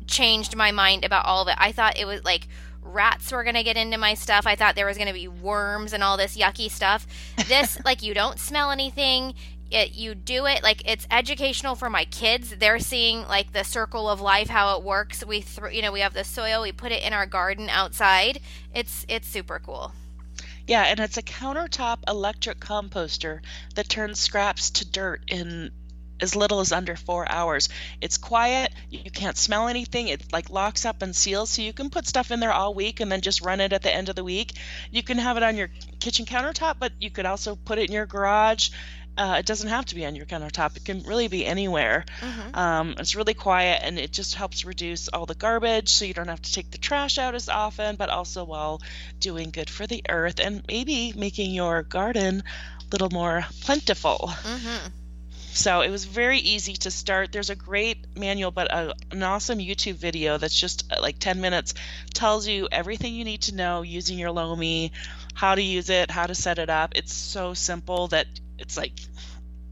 changed 0.07 0.57
my 0.57 0.73
mind 0.73 1.05
about 1.05 1.27
all 1.27 1.42
of 1.42 1.49
it. 1.49 1.55
I 1.59 1.70
thought 1.70 1.99
it 1.99 2.07
was 2.07 2.25
like 2.25 2.49
rats 2.92 3.33
were 3.33 3.44
going 3.44 3.55
to 3.55 3.62
get 3.62 3.76
into 3.76 3.98
my 3.98 4.14
stuff. 4.14 4.46
I 4.46 4.57
thought 4.57 4.74
there 4.74 4.87
was 4.87 4.96
going 4.96 5.09
to 5.09 5.14
be 5.14 5.29
worms 5.29 5.92
and 5.92 6.03
all 6.03 6.16
this 6.16 6.37
yucky 6.37 6.70
stuff. 6.70 7.07
This 7.48 7.79
like 7.85 8.03
you 8.03 8.14
don't 8.14 8.38
smell 8.38 8.70
anything. 8.70 9.35
It, 9.70 9.94
you 9.94 10.16
do 10.16 10.46
it 10.46 10.64
like 10.64 10.83
it's 10.85 11.07
educational 11.11 11.76
for 11.76 11.88
my 11.88 12.05
kids. 12.05 12.57
They're 12.57 12.81
seeing 12.81 13.26
like 13.29 13.53
the 13.53 13.62
circle 13.62 14.09
of 14.09 14.20
life, 14.20 14.48
how 14.48 14.76
it 14.76 14.85
works. 14.85 15.24
We 15.24 15.40
throw, 15.40 15.68
you 15.68 15.81
know, 15.81 15.92
we 15.92 16.00
have 16.00 16.14
the 16.14 16.24
soil, 16.24 16.62
we 16.62 16.72
put 16.72 16.90
it 16.90 17.05
in 17.05 17.12
our 17.12 17.26
garden 17.26 17.68
outside. 17.68 18.40
It's 18.74 19.07
it's 19.09 19.29
super 19.29 19.61
cool. 19.61 19.92
Yeah, 20.66 20.85
and 20.85 21.00
it's 21.00 21.16
a 21.16 21.22
countertop 21.22 21.98
electric 22.07 22.61
composter 22.61 23.40
that 23.74 23.88
turns 23.88 24.20
scraps 24.20 24.70
to 24.70 24.85
dirt 24.88 25.22
in 25.26 25.70
as 26.21 26.37
little 26.37 26.61
as 26.61 26.73
under 26.73 26.97
four 26.97 27.31
hours. 27.31 27.69
It's 28.01 28.19
quiet. 28.19 28.73
You 28.89 29.11
can't 29.11 29.37
smell 29.37 29.69
anything. 29.69 30.09
It 30.09 30.33
like 30.33 30.51
locks 30.51 30.85
up 30.85 31.03
and 31.03 31.15
seals, 31.15 31.51
so 31.51 31.63
you 31.63 31.73
can 31.73 31.91
put 31.91 32.07
stuff 32.07 32.31
in 32.31 32.41
there 32.41 32.53
all 32.53 32.75
week 32.75 33.01
and 33.01 33.11
then 33.11 33.21
just 33.21 33.43
run 33.43 33.61
it 33.61 33.73
at 33.73 33.83
the 33.83 33.95
end 33.95 34.09
of 34.09 34.17
the 34.17 34.25
week. 34.25 34.53
You 34.91 35.03
can 35.03 35.19
have 35.19 35.37
it 35.37 35.43
on 35.43 35.57
your 35.57 35.71
kitchen 35.99 36.27
countertop, 36.27 36.77
but 36.79 36.93
you 37.01 37.11
could 37.11 37.27
also 37.27 37.57
put 37.57 37.79
it 37.79 37.89
in 37.89 37.93
your 37.93 38.07
garage. 38.07 38.71
Uh, 39.17 39.37
it 39.39 39.45
doesn't 39.45 39.69
have 39.69 39.85
to 39.85 39.95
be 39.95 40.07
on 40.07 40.17
your 40.17 40.25
countertop. 40.25 40.77
It 40.77 40.85
can 40.85 41.03
really 41.03 41.29
be 41.29 41.45
anywhere. 41.45 42.05
Mm-hmm. 42.21 42.55
Um, 42.55 42.95
it's 42.99 43.15
really 43.15 43.35
quiet 43.35 43.83
and 43.85 43.99
it 43.99 44.13
just 44.13 44.35
helps 44.35 44.65
reduce 44.65 45.09
all 45.09 45.27
the 45.27 45.35
garbage 45.35 45.93
so 45.93 46.05
you 46.05 46.15
don't 46.15 46.29
have 46.29 46.41
to 46.41 46.53
take 46.53 46.71
the 46.71 46.79
trash 46.79 47.19
out 47.19 47.35
as 47.35 47.49
often, 47.49 47.97
but 47.97 48.09
also 48.09 48.45
while 48.45 48.81
doing 49.19 49.51
good 49.51 49.69
for 49.69 49.87
the 49.87 50.03
earth 50.09 50.41
and 50.41 50.65
maybe 50.69 51.13
making 51.15 51.51
your 51.51 51.83
garden 51.83 52.43
a 52.81 52.85
little 52.93 53.11
more 53.11 53.45
plentiful. 53.61 54.31
Mm-hmm. 54.43 54.89
So 55.53 55.81
it 55.81 55.91
was 55.91 56.05
very 56.05 56.39
easy 56.39 56.75
to 56.75 56.91
start. 56.91 57.33
There's 57.33 57.51
a 57.51 57.57
great 57.57 58.17
manual, 58.17 58.51
but 58.51 58.71
a, 58.71 58.95
an 59.11 59.23
awesome 59.23 59.59
YouTube 59.59 59.97
video 59.97 60.39
that's 60.39 60.59
just 60.59 60.91
uh, 60.93 61.01
like 61.01 61.19
10 61.19 61.41
minutes 61.41 61.75
tells 62.15 62.47
you 62.47 62.69
everything 62.71 63.15
you 63.15 63.25
need 63.25 63.43
to 63.43 63.55
know 63.55 63.83
using 63.83 64.19
your 64.19 64.31
Lomi, 64.31 64.93
how 65.35 65.55
to 65.55 65.63
use 65.63 65.91
it, 65.91 66.11
how 66.11 66.27
to 66.27 66.35
set 66.35 66.59
it 66.59 66.71
up. 66.71 66.93
It's 66.95 67.13
so 67.13 67.55
simple 67.55 68.09
that 68.09 68.27
it's 68.59 68.77
like 68.77 68.93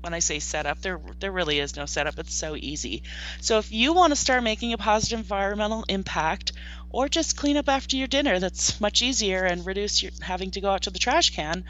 when 0.00 0.14
I 0.14 0.20
say 0.20 0.38
setup, 0.38 0.80
there 0.80 1.00
there 1.18 1.32
really 1.32 1.58
is 1.58 1.76
no 1.76 1.86
setup. 1.86 2.18
It's 2.18 2.34
so 2.34 2.56
easy. 2.56 3.02
So 3.40 3.58
if 3.58 3.72
you 3.72 3.92
want 3.92 4.12
to 4.12 4.16
start 4.16 4.42
making 4.42 4.72
a 4.72 4.78
positive 4.78 5.18
environmental 5.18 5.84
impact 5.88 6.52
or 6.90 7.08
just 7.08 7.36
clean 7.36 7.56
up 7.56 7.68
after 7.68 7.96
your 7.96 8.06
dinner, 8.06 8.38
that's 8.38 8.80
much 8.80 9.02
easier 9.02 9.44
and 9.44 9.66
reduce 9.66 10.02
your 10.02 10.12
having 10.20 10.50
to 10.52 10.60
go 10.60 10.70
out 10.70 10.82
to 10.82 10.90
the 10.90 10.98
trash 10.98 11.30
can. 11.30 11.64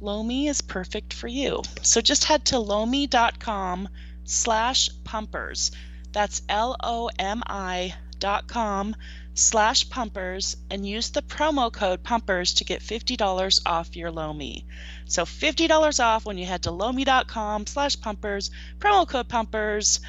Lomi 0.00 0.48
is 0.48 0.60
perfect 0.60 1.12
for 1.12 1.28
you. 1.28 1.62
So 1.82 2.00
just 2.00 2.24
head 2.24 2.44
to 2.46 2.58
lomi.com 2.58 3.88
slash 4.24 4.90
pumpers. 5.04 5.70
That's 6.12 6.42
L-O-M-I 6.48 7.94
dot 8.18 8.46
com 8.46 8.94
slash 9.34 9.88
pumpers 9.88 10.56
and 10.70 10.86
use 10.86 11.10
the 11.10 11.22
promo 11.22 11.72
code 11.72 12.02
pumpers 12.02 12.54
to 12.54 12.64
get 12.64 12.80
$50 12.82 13.60
off 13.66 13.96
your 13.96 14.10
Lomi. 14.10 14.66
So 15.06 15.24
$50 15.24 16.04
off 16.04 16.24
when 16.24 16.38
you 16.38 16.46
head 16.46 16.62
to 16.64 16.70
lomi.com 16.70 17.66
slash 17.66 18.00
pumpers, 18.00 18.50
promo 18.78 19.08
code 19.08 19.28
pumpers, 19.28 20.00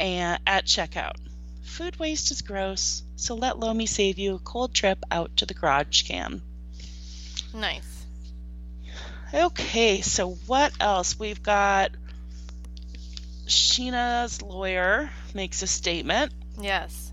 and 0.00 0.40
at 0.46 0.64
checkout. 0.64 1.16
Food 1.62 1.98
waste 1.98 2.30
is 2.30 2.42
gross, 2.42 3.02
so 3.16 3.34
let 3.34 3.58
Lomi 3.58 3.86
save 3.86 4.18
you 4.18 4.34
a 4.34 4.38
cold 4.38 4.74
trip 4.74 4.98
out 5.10 5.36
to 5.38 5.46
the 5.46 5.54
garage 5.54 6.02
can. 6.02 6.42
Nice. 7.54 8.01
Okay, 9.34 10.02
so 10.02 10.30
what 10.46 10.72
else? 10.78 11.18
We've 11.18 11.42
got 11.42 11.92
Scheana's 13.46 14.42
lawyer 14.42 15.10
makes 15.34 15.62
a 15.62 15.66
statement. 15.66 16.32
Yes. 16.60 17.12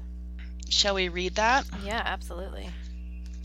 Shall 0.69 0.95
we 0.95 1.09
read 1.09 1.35
that? 1.35 1.65
Yeah, 1.83 2.01
absolutely. 2.03 2.69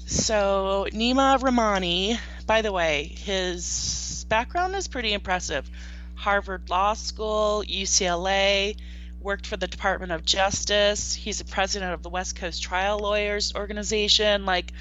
So, 0.06 0.87
Nima 0.92 1.38
Rahmani, 1.38 2.18
by 2.46 2.62
the 2.62 2.72
way, 2.72 3.14
his 3.16 4.26
background 4.28 4.74
is 4.74 4.88
pretty 4.88 5.12
impressive. 5.12 5.70
Harvard 6.14 6.68
Law 6.68 6.94
School, 6.94 7.64
UCLA, 7.66 8.76
worked 9.20 9.46
for 9.46 9.56
the 9.56 9.66
Department 9.66 10.12
of 10.12 10.24
Justice. 10.24 11.14
He's 11.14 11.38
the 11.38 11.44
president 11.44 11.94
of 11.94 12.02
the 12.02 12.10
West 12.10 12.37
Coast 12.37 12.62
Trial 12.62 12.98
Lawyers 12.98 13.54
Organization. 13.54 14.44
Like, 14.44 14.72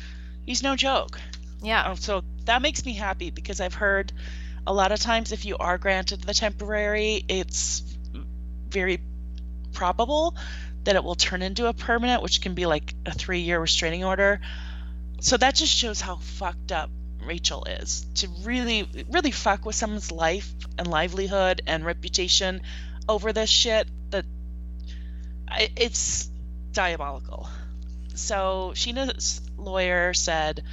he's 0.45 0.61
no 0.63 0.75
joke. 0.75 1.19
Yeah. 1.61 1.85
Oh, 1.87 1.95
so 1.95 2.23
that 2.45 2.61
makes 2.61 2.85
me 2.85 2.93
happy 2.93 3.29
because 3.29 3.59
I've 3.61 3.73
heard 3.73 4.11
a 4.65 4.73
lot 4.73 4.91
of 4.91 4.99
times 4.99 5.31
if 5.31 5.45
you 5.45 5.57
are 5.57 5.77
granted 5.77 6.21
the 6.21 6.33
temporary, 6.33 7.23
it's 7.27 7.83
very 8.69 9.01
probable 9.73 10.35
that 10.83 10.95
it 10.95 11.03
will 11.03 11.15
turn 11.15 11.41
into 11.41 11.67
a 11.67 11.73
permanent, 11.73 12.21
which 12.21 12.41
can 12.41 12.53
be 12.53 12.65
like 12.65 12.93
a 13.05 13.11
three 13.11 13.39
year 13.39 13.59
restraining 13.59 14.03
order. 14.03 14.41
So 15.21 15.37
that 15.37 15.55
just 15.55 15.73
shows 15.73 16.01
how 16.01 16.17
fucked 16.17 16.71
up 16.71 16.89
Rachel 17.25 17.63
is 17.65 18.05
to 18.15 18.27
really, 18.43 19.05
really 19.09 19.31
fuck 19.31 19.65
with 19.65 19.75
someone's 19.75 20.11
life 20.11 20.53
and 20.77 20.87
livelihood 20.87 21.61
and 21.65 21.85
reputation 21.85 22.61
over 23.07 23.31
this 23.31 23.49
shit. 23.49 23.87
That 24.09 24.25
it's 25.77 26.29
diabolical. 26.71 27.47
So 28.15 28.73
Scheana's 28.75 29.41
lawyer 29.57 30.13
said 30.13 30.63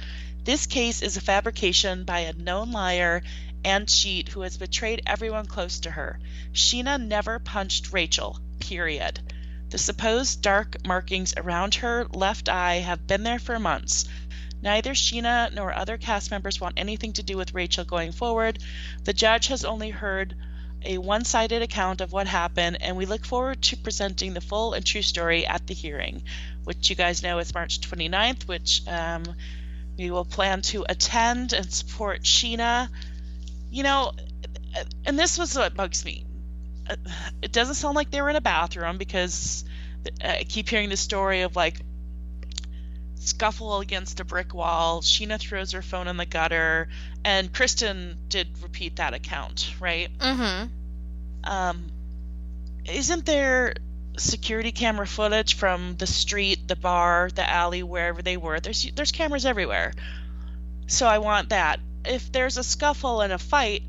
This 0.43 0.65
case 0.65 1.03
is 1.03 1.17
a 1.17 1.21
fabrication 1.21 2.03
by 2.03 2.21
a 2.21 2.33
known 2.33 2.71
liar 2.71 3.21
and 3.63 3.87
cheat 3.87 4.29
who 4.29 4.41
has 4.41 4.57
betrayed 4.57 5.03
everyone 5.05 5.45
close 5.45 5.79
to 5.81 5.91
her. 5.91 6.19
Scheana 6.51 6.99
never 6.99 7.37
punched 7.37 7.93
Rachel, 7.93 8.39
period. 8.59 9.19
The 9.69 9.77
supposed 9.77 10.41
dark 10.41 10.83
markings 10.83 11.35
around 11.37 11.75
her 11.75 12.05
left 12.05 12.49
eye 12.49 12.77
have 12.79 13.05
been 13.05 13.21
there 13.21 13.37
for 13.37 13.59
months. 13.59 14.05
Neither 14.63 14.93
Scheana 14.93 15.53
nor 15.53 15.73
other 15.73 15.99
cast 15.99 16.31
members 16.31 16.59
want 16.59 16.79
anything 16.79 17.13
to 17.13 17.23
do 17.23 17.37
with 17.37 17.53
Rachel 17.53 17.85
going 17.85 18.11
forward. 18.11 18.57
The 19.03 19.13
judge 19.13 19.45
has 19.47 19.63
only 19.63 19.91
heard 19.91 20.35
a 20.83 20.97
one 20.97 21.23
sided 21.23 21.61
account 21.61 22.01
of 22.01 22.11
what 22.11 22.25
happened, 22.25 22.81
and 22.81 22.97
we 22.97 23.05
look 23.05 23.25
forward 23.25 23.61
to 23.61 23.77
presenting 23.77 24.33
the 24.33 24.41
full 24.41 24.73
and 24.73 24.83
true 24.83 25.03
story 25.03 25.45
at 25.45 25.67
the 25.67 25.75
hearing, 25.75 26.23
which 26.63 26.89
you 26.89 26.95
guys 26.95 27.21
know 27.21 27.37
is 27.37 27.53
March 27.53 27.79
29th, 27.81 28.47
which 28.47 28.81
um, 28.87 29.23
we 30.01 30.09
will 30.09 30.25
plan 30.25 30.61
to 30.63 30.83
attend 30.89 31.53
and 31.53 31.71
support 31.71 32.23
Scheana. 32.23 32.89
you 33.69 33.83
know, 33.83 34.11
and 35.05 35.17
this 35.17 35.37
was 35.37 35.55
what 35.55 35.75
bugs 35.75 36.03
me. 36.03 36.25
It 37.41 37.51
doesn't 37.51 37.75
sound 37.75 37.95
like 37.95 38.09
they 38.09 38.21
were 38.21 38.29
in 38.29 38.35
a 38.35 38.41
bathroom 38.41 38.97
because 38.97 39.63
I 40.21 40.43
keep 40.47 40.67
hearing 40.67 40.89
the 40.89 40.97
story 40.97 41.41
of 41.41 41.55
like 41.55 41.79
scuffle 43.15 43.79
against 43.79 44.19
a 44.19 44.25
brick 44.25 44.53
wall. 44.53 45.01
Scheana 45.01 45.39
throws 45.39 45.71
her 45.73 45.83
phone 45.83 46.07
in 46.07 46.17
the 46.17 46.25
gutter, 46.25 46.89
and 47.23 47.53
Kristen 47.53 48.17
did 48.27 48.47
repeat 48.63 48.95
that 48.95 49.13
account, 49.13 49.73
right? 49.79 50.09
Mm-hmm. 50.17 51.49
Um, 51.49 51.91
isn't 52.85 53.25
there 53.25 53.75
security 54.17 54.71
camera 54.71 55.07
footage 55.07 55.55
from 55.55 55.95
the 55.97 56.07
street, 56.07 56.67
the 56.67 56.75
bar, 56.75 57.29
the 57.33 57.47
alley, 57.47 57.83
wherever 57.83 58.21
they 58.21 58.37
were? 58.37 58.59
There's 58.59 58.89
there's 58.95 59.11
cameras 59.11 59.45
everywhere. 59.45 59.93
So 60.87 61.07
I 61.07 61.19
want 61.19 61.49
that 61.49 61.79
if 62.05 62.31
there's 62.31 62.57
a 62.57 62.63
scuffle 62.63 63.21
and 63.21 63.31
a 63.33 63.37
fight, 63.37 63.83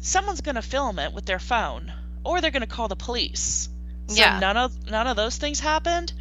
someone's 0.00 0.40
going 0.40 0.56
to 0.56 0.62
film 0.62 0.98
it 0.98 1.12
with 1.12 1.26
their 1.26 1.38
phone 1.38 1.92
or 2.24 2.40
they're 2.40 2.50
going 2.50 2.62
to 2.62 2.66
call 2.66 2.88
the 2.88 2.96
police. 2.96 3.68
So 4.08 4.16
yeah. 4.16 4.38
none 4.38 4.56
of 4.56 4.90
none 4.90 5.06
of 5.06 5.16
those 5.16 5.36
things 5.36 5.60
happened. 5.60 6.12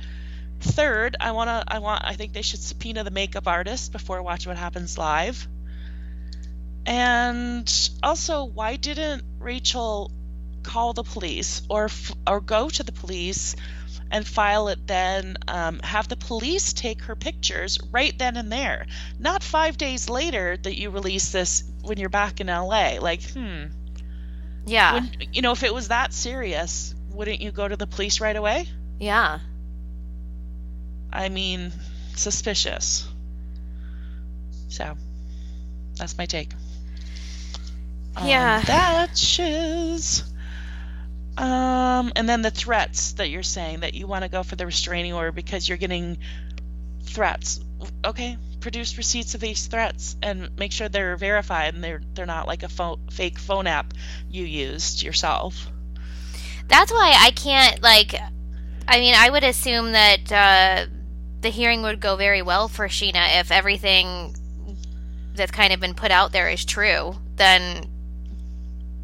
Third, 0.60 1.16
I 1.20 1.32
want 1.32 1.48
to 1.48 1.64
I 1.68 1.80
want 1.80 2.04
I 2.06 2.14
think 2.14 2.34
they 2.34 2.44
should 2.44 2.60
subpoena 2.60 3.04
the 3.04 3.12
makeup 3.12 3.48
artist 3.48 3.92
before 3.92 4.22
Watch 4.22 4.46
What 4.46 4.58
Happens 4.58 4.98
Live. 4.98 5.48
And 6.86 7.90
also, 8.02 8.44
why 8.44 8.76
didn't 8.76 9.24
Rachel 9.40 10.12
call 10.63 10.93
the 10.93 11.04
police 11.04 11.62
or 11.69 11.89
or 12.28 12.39
go 12.41 12.69
to 12.69 12.84
the 12.84 12.91
police 12.91 13.56
and 14.12 14.28
file 14.28 14.67
it 14.67 14.86
then 14.88 15.38
um, 15.47 15.80
have 15.84 16.08
the 16.08 16.17
police 16.17 16.74
take 16.74 17.04
her 17.04 17.15
pictures 17.15 17.80
right 17.91 18.17
then 18.17 18.36
and 18.36 18.52
there. 18.52 18.86
Not 19.19 19.41
five 19.41 19.78
days 19.78 20.10
later 20.10 20.58
that 20.58 20.78
you 20.78 20.89
release 20.89 21.32
this 21.32 21.63
when 21.82 21.97
you're 21.97 22.10
back 22.10 22.41
in 22.41 22.47
la 22.47 22.97
like 23.00 23.24
hmm. 23.24 23.65
Yeah. 24.65 24.93
When, 24.93 25.12
you 25.32 25.41
know 25.41 25.52
if 25.52 25.63
it 25.63 25.74
was 25.74 25.88
that 25.88 26.13
serious 26.13 26.93
wouldn't 27.13 27.41
you 27.41 27.52
go 27.52 27.67
to 27.67 27.76
the 27.76 27.88
police 27.88 28.19
right 28.19 28.36
away? 28.36 28.67
Yeah. 29.00 29.39
I 31.12 31.30
mean 31.30 31.71
suspicious. 32.15 33.08
So 34.69 34.95
that's 35.97 36.17
my 36.17 36.26
take. 36.26 36.52
Yeah. 38.24 38.58
Um, 38.58 38.63
that 38.65 39.17
shiz 39.17 40.24
um, 41.38 42.12
and 42.15 42.28
then 42.28 42.41
the 42.41 42.52
threats 42.52 43.13
that 43.13 43.30
you're 43.30 43.44
saying 43.44 43.82
that 43.82 43.94
you 43.94 44.08
want 44.08 44.24
to 44.24 44.30
go 44.30 44.44
for 44.44 44.56
the 44.56 44.65
restraining 44.65 45.13
order 45.13 45.32
because 45.32 45.67
you're 45.67 45.78
getting 45.78 46.17
threats. 47.04 47.60
Okay, 48.06 48.38
produce 48.60 48.98
receipts 48.98 49.34
of 49.34 49.41
these 49.41 49.65
threats 49.67 50.15
and 50.22 50.50
make 50.58 50.72
sure 50.72 50.88
they're 50.88 51.17
verified 51.17 51.74
and 51.74 51.84
they're 51.84 52.02
they're 52.13 52.26
not 52.26 52.48
like 52.48 52.63
a 52.63 52.70
phone, 52.70 53.00
fake 53.10 53.39
phone 53.39 53.67
app 53.67 53.94
you 54.30 54.46
used 54.46 55.02
yourself. 55.02 55.67
That's 56.67 56.91
why 56.91 57.15
I 57.17 57.32
can't 57.32 57.82
like. 57.82 58.15
I 58.88 59.00
mean, 59.00 59.15
I 59.17 59.30
would 59.30 59.44
assume 59.44 59.94
that 59.94 60.32
uh, 60.32 60.86
the 61.41 61.50
hearing 61.50 61.82
would 61.84 62.00
go 62.00 62.15
very 62.15 62.41
well 62.41 62.67
for 62.67 62.88
Scheana 62.88 63.39
if 63.39 63.52
everything 63.52 64.36
that's 65.34 65.52
kind 65.52 65.72
of 65.72 65.80
been 65.80 65.94
put 65.94 66.12
out 66.12 66.32
there 66.32 66.50
is 66.50 66.65
true. 66.65 67.15
Then 67.36 67.89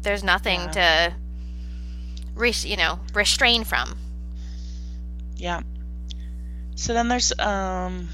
there's 0.02 0.22
nothing 0.22 0.60
yeah. 0.60 0.70
to 0.70 1.14
you 2.46 2.76
know, 2.76 3.00
restrain 3.14 3.64
from. 3.64 3.98
Yeah. 5.36 5.62
So 6.74 6.94
then 6.94 7.08
there's 7.08 7.36
um, 7.38 8.08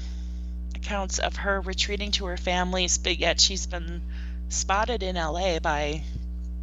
accounts 0.75 1.19
of 1.19 1.35
her 1.37 1.61
retreating 1.61 2.11
to 2.11 2.25
her 2.25 2.37
families, 2.37 2.97
but 2.97 3.19
yet 3.19 3.39
she's 3.39 3.67
been 3.67 4.01
spotted 4.49 5.03
in 5.03 5.15
LA 5.15 5.59
by 5.59 6.03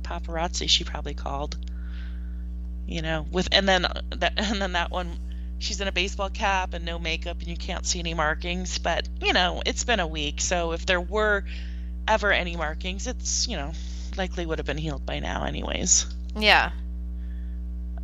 paparazzi. 0.02 0.68
She 0.68 0.84
probably 0.84 1.14
called. 1.14 1.56
You 2.86 3.02
know, 3.02 3.26
with 3.30 3.48
and 3.52 3.68
then 3.68 3.82
that 3.82 4.32
and 4.36 4.60
then 4.60 4.72
that 4.72 4.90
one, 4.90 5.16
she's 5.58 5.80
in 5.80 5.88
a 5.88 5.92
baseball 5.92 6.30
cap 6.30 6.74
and 6.74 6.84
no 6.84 6.98
makeup, 6.98 7.38
and 7.38 7.48
you 7.48 7.56
can't 7.56 7.86
see 7.86 8.00
any 8.00 8.14
markings. 8.14 8.78
But 8.78 9.08
you 9.20 9.32
know, 9.32 9.62
it's 9.64 9.84
been 9.84 10.00
a 10.00 10.06
week, 10.06 10.40
so 10.40 10.72
if 10.72 10.84
there 10.84 11.00
were 11.00 11.44
ever 12.06 12.32
any 12.32 12.56
markings, 12.56 13.06
it's 13.06 13.46
you 13.48 13.56
know 13.56 13.72
likely 14.16 14.44
would 14.44 14.58
have 14.58 14.66
been 14.66 14.78
healed 14.78 15.06
by 15.06 15.20
now, 15.20 15.44
anyways. 15.44 16.06
Yeah. 16.36 16.72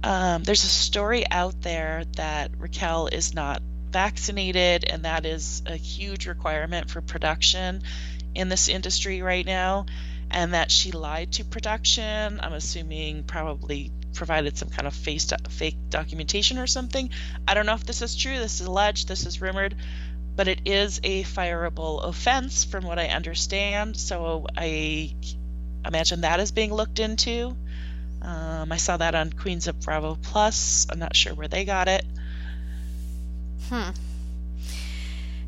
Um, 0.02 0.44
there's 0.44 0.64
a 0.64 0.68
story 0.68 1.28
out 1.30 1.60
there 1.62 2.04
that 2.16 2.52
Raquel 2.58 3.08
is 3.08 3.34
not 3.34 3.62
vaccinated, 3.90 4.84
and 4.88 5.04
that 5.04 5.26
is 5.26 5.62
a 5.66 5.76
huge 5.76 6.26
requirement 6.26 6.90
for 6.90 7.00
production 7.00 7.82
in 8.34 8.48
this 8.48 8.68
industry 8.68 9.22
right 9.22 9.44
now, 9.44 9.86
and 10.30 10.54
that 10.54 10.70
she 10.70 10.92
lied 10.92 11.32
to 11.32 11.44
production. 11.44 12.38
I'm 12.40 12.52
assuming 12.52 13.24
probably 13.24 13.90
provided 14.14 14.56
some 14.56 14.68
kind 14.68 14.86
of 14.86 14.94
fake 14.94 15.76
documentation 15.88 16.58
or 16.58 16.66
something. 16.66 17.10
I 17.46 17.54
don't 17.54 17.66
know 17.66 17.74
if 17.74 17.84
this 17.84 18.02
is 18.02 18.14
true. 18.16 18.38
This 18.38 18.60
is 18.60 18.66
alleged. 18.66 19.08
This 19.08 19.26
is 19.26 19.40
rumored. 19.40 19.74
But 20.36 20.48
it 20.48 20.60
is 20.66 21.00
a 21.02 21.24
fireable 21.24 22.04
offense, 22.04 22.64
from 22.64 22.84
what 22.84 22.98
I 22.98 23.08
understand. 23.08 23.96
So 23.96 24.46
I 24.56 25.14
imagine 25.84 26.20
that 26.20 26.40
is 26.40 26.52
being 26.52 26.72
looked 26.72 27.00
into. 27.00 27.56
Um, 28.28 28.70
I 28.70 28.76
saw 28.76 28.98
that 28.98 29.14
on 29.14 29.32
Queens 29.32 29.68
of 29.68 29.80
Bravo 29.80 30.18
Plus. 30.22 30.86
I'm 30.90 30.98
not 30.98 31.16
sure 31.16 31.32
where 31.32 31.48
they 31.48 31.64
got 31.64 31.88
it. 31.88 32.04
Hmm. 33.70 33.90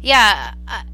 Yeah, 0.00 0.54
I, 0.66 0.84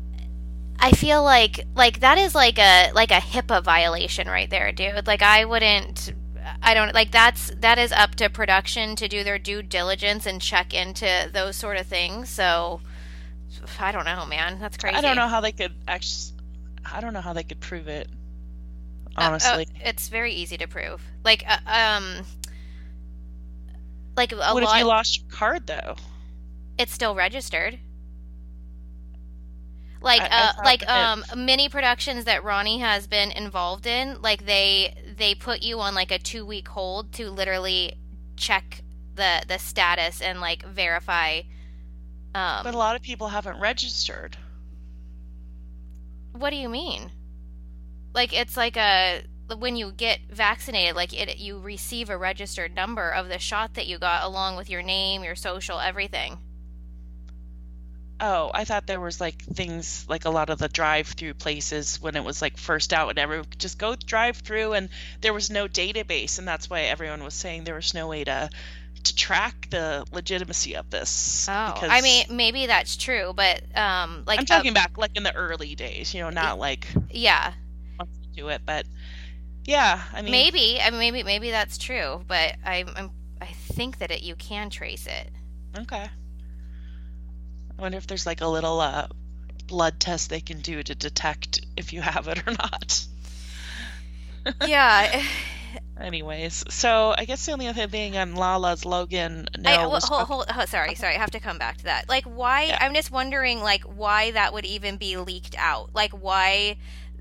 I 0.81 0.91
feel 0.91 1.23
like 1.23 1.65
like 1.77 2.01
that 2.01 2.19
is 2.19 2.35
like 2.35 2.59
a 2.59 2.91
like 2.93 3.13
a 3.13 3.21
HIPAA 3.21 3.63
violation 3.63 4.27
right 4.27 4.51
there, 4.51 4.73
dude. 4.73 5.07
Like 5.07 5.23
I 5.23 5.45
wouldn't. 5.45 6.13
I 6.61 6.75
don't 6.75 6.93
like 6.93 7.13
that's 7.13 7.53
that 7.61 7.79
is 7.79 7.93
up 7.93 8.17
to 8.17 8.29
production 8.31 8.97
to 8.97 9.07
do 9.07 9.23
their 9.23 9.39
due 9.39 9.63
diligence 9.63 10.27
and 10.27 10.43
check 10.43 10.75
into 10.75 11.31
those 11.33 11.55
sort 11.55 11.77
of 11.77 11.87
things. 11.87 12.29
So 12.29 12.81
I 13.79 13.93
don't 13.93 14.05
know, 14.05 14.27
man. 14.27 14.59
That's 14.59 14.77
crazy. 14.77 14.97
I 14.97 15.01
don't 15.03 15.17
know 15.17 15.29
how 15.29 15.41
they 15.41 15.53
could 15.53 15.75
actually. 15.87 16.33
I 16.93 17.01
don't 17.01 17.13
know 17.13 17.21
how 17.21 17.33
they 17.33 17.45
could 17.45 17.61
prove 17.61 17.87
it 17.87 18.09
honestly. 19.17 19.67
Uh, 19.75 19.79
uh, 19.79 19.89
it's 19.89 20.09
very 20.09 20.33
easy 20.33 20.57
to 20.57 20.67
prove. 20.67 21.03
Like, 21.25 21.45
uh, 21.47 21.59
um, 21.67 22.25
like 24.17 24.33
a 24.33 24.37
what 24.37 24.63
lot. 24.63 24.77
if 24.77 24.81
you 24.81 24.87
lost 24.87 25.21
your 25.21 25.31
card 25.31 25.67
though? 25.67 25.97
It's 26.79 26.93
still 26.93 27.15
registered. 27.15 27.79
Like, 30.01 30.23
I, 30.23 30.27
I 30.27 30.29
uh, 30.31 30.53
like 30.65 30.89
um, 30.89 31.25
many 31.35 31.69
productions 31.69 32.27
that 32.27 32.45
Ronnie 32.45 32.79
has 32.79 33.07
been 33.07 33.31
involved 33.33 33.87
in, 33.87 34.21
like 34.23 34.47
they 34.47 34.95
they 35.17 35.35
put 35.35 35.63
you 35.63 35.81
on 35.81 35.95
like 35.95 36.11
a 36.11 36.19
two 36.19 36.45
week 36.45 36.69
hold 36.69 37.13
to 37.15 37.31
literally 37.31 37.95
check 38.37 38.83
the 39.15 39.43
the 39.49 39.59
status 39.59 40.21
and 40.21 40.41
like 40.41 40.65
verify. 40.65 41.41
Um, 42.35 42.63
but 42.63 42.75
a 42.75 42.79
lot 42.79 42.95
of 42.97 43.03
people 43.03 43.29
haven't 43.29 43.59
registered. 43.59 44.37
What 46.33 46.51
do 46.51 46.57
you 46.57 46.69
mean? 46.69 47.11
Like 48.17 48.33
it's 48.33 48.57
like 48.57 48.77
a 48.77 49.23
when 49.59 49.77
you 49.77 49.93
get 49.93 50.19
vaccinated 50.29 50.97
like 50.97 51.13
it 51.13 51.39
you 51.39 51.61
receive 51.61 52.11
a 52.11 52.17
registered 52.17 52.75
number 52.75 53.11
of 53.11 53.29
the 53.29 53.39
shot 53.39 53.75
that 53.75 53.87
you 53.87 53.99
got 53.99 54.25
along 54.25 54.57
with 54.57 54.69
your 54.69 54.83
name 54.83 55.23
your 55.23 55.37
social 55.37 55.79
everything. 55.79 56.39
Oh 58.19 58.51
i 58.55 58.65
thought 58.65 58.87
there 58.87 58.99
was 58.99 59.21
like 59.21 59.43
things 59.43 60.07
like 60.09 60.25
a 60.25 60.31
lot 60.31 60.49
of 60.49 60.59
the 60.59 60.69
drive 60.69 61.07
through 61.07 61.35
places 61.35 62.01
when 62.01 62.17
it 62.17 62.25
was 62.25 62.41
like 62.41 62.57
first 62.57 62.95
out 62.95 63.11
and 63.11 63.19
everyone 63.19 63.45
could 63.45 63.59
just 63.59 63.79
go 63.79 63.95
drive 63.95 64.39
through 64.39 64.73
and 64.73 64.89
there 65.21 65.35
was 65.35 65.51
no 65.51 65.69
database 65.69 66.39
and 66.39 66.49
that's 66.49 66.71
why 66.71 66.81
everyone 66.81 67.23
was 67.23 67.35
saying 67.35 67.65
there 67.65 67.75
was 67.75 67.93
no 67.93 68.09
way 68.09 68.25
to 68.25 68.49
to 69.05 69.15
track 69.15 69.69
the 69.71 70.07
legitimacy 70.13 70.77
of 70.77 70.89
this 70.89 71.47
oh 71.51 71.75
i 71.83 72.01
mean 72.01 72.25
maybe 72.31 72.65
that's 72.65 72.97
true 72.97 73.35
but 73.37 73.61
um 73.77 74.23
like 74.27 74.39
i'm 74.39 74.47
talking 74.47 74.71
uh, 74.71 74.75
back 74.75 74.97
like 74.97 75.15
in 75.15 75.23
the 75.23 75.35
early 75.37 75.75
days 75.75 76.15
you 76.15 76.23
know 76.23 76.31
not 76.31 76.59
like 76.59 76.89
yeah 77.11 77.53
to 78.37 78.49
it, 78.49 78.63
but 78.65 78.87
yeah, 79.65 80.03
I 80.13 80.23
mean 80.23 80.31
maybe 80.31 80.79
I 80.81 80.91
mean 80.91 80.99
maybe 80.99 81.23
maybe 81.23 81.51
that's 81.51 81.79
true, 81.79 82.25
but 82.27 82.55
I 82.65 82.85
I'm, 82.97 83.11
I 83.41 83.47
think 83.47 83.99
that 83.99 84.11
it 84.11 84.23
you 84.23 84.37
can 84.37 84.71
trace 84.71 85.07
it. 85.07 85.31
Okay. 85.79 86.09
I 87.79 87.83
wonder 87.83 87.99
if 87.99 88.07
there's 88.07 88.27
like 88.27 88.41
a 88.41 88.47
little 88.47 88.81
uh, 88.81 89.09
blood 89.67 90.01
test 90.01 90.31
they 90.31 90.41
can 90.41 90.61
do 90.61 90.83
to 90.83 90.95
detect 90.95 91.67
if 91.77 91.93
you 91.93 92.01
have 92.01 92.29
it 92.29 92.47
or 92.47 92.53
not. 92.53 93.07
yeah. 94.67 95.23
Anyways, 96.01 96.65
so 96.69 97.15
I 97.17 97.25
guess 97.25 97.45
the 97.47 97.53
only 97.53 97.69
other 97.69 97.87
thing 97.87 98.17
on 98.19 98.35
Lala's 98.35 98.85
Logan. 98.85 99.49
No, 99.59 99.71
I, 99.71 99.87
well, 99.87 100.01
hold, 100.01 100.27
hold, 100.27 100.51
hold, 100.51 100.69
sorry, 100.69 100.95
sorry. 100.95 101.17
I 101.17 101.19
have 101.19 101.31
to 101.31 101.41
come 101.41 101.59
back 101.59 101.79
to 101.79 101.85
that. 101.85 102.09
Like, 102.09 102.25
why? 102.25 102.65
Yeah. 102.65 102.79
I'm 102.81 102.95
just 102.95 103.11
wondering, 103.11 103.61
like, 103.61 103.83
why 103.85 104.31
that 104.33 104.53
would 104.53 104.67
even 104.67 104.97
be 104.97 105.17
leaked 105.17 105.55
out. 105.59 105.91
Like, 105.95 106.13
why 106.13 106.77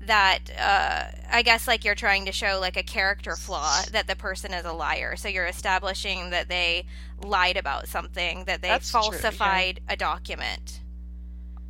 that? 0.06 0.38
Uh, 0.58 1.04
I 1.30 1.42
guess 1.42 1.66
like 1.66 1.84
you're 1.84 1.94
trying 1.94 2.26
to 2.26 2.32
show 2.32 2.58
like 2.60 2.76
a 2.76 2.82
character 2.82 3.36
flaw 3.36 3.82
that 3.92 4.06
the 4.06 4.16
person 4.16 4.52
is 4.52 4.64
a 4.64 4.72
liar. 4.72 5.16
So 5.16 5.28
you're 5.28 5.46
establishing 5.46 6.30
that 6.30 6.48
they 6.48 6.86
lied 7.22 7.56
about 7.56 7.88
something, 7.88 8.44
that 8.44 8.62
they 8.62 8.68
That's 8.68 8.90
falsified 8.90 9.76
true, 9.76 9.84
yeah. 9.88 9.94
a 9.94 9.96
document. 9.96 10.80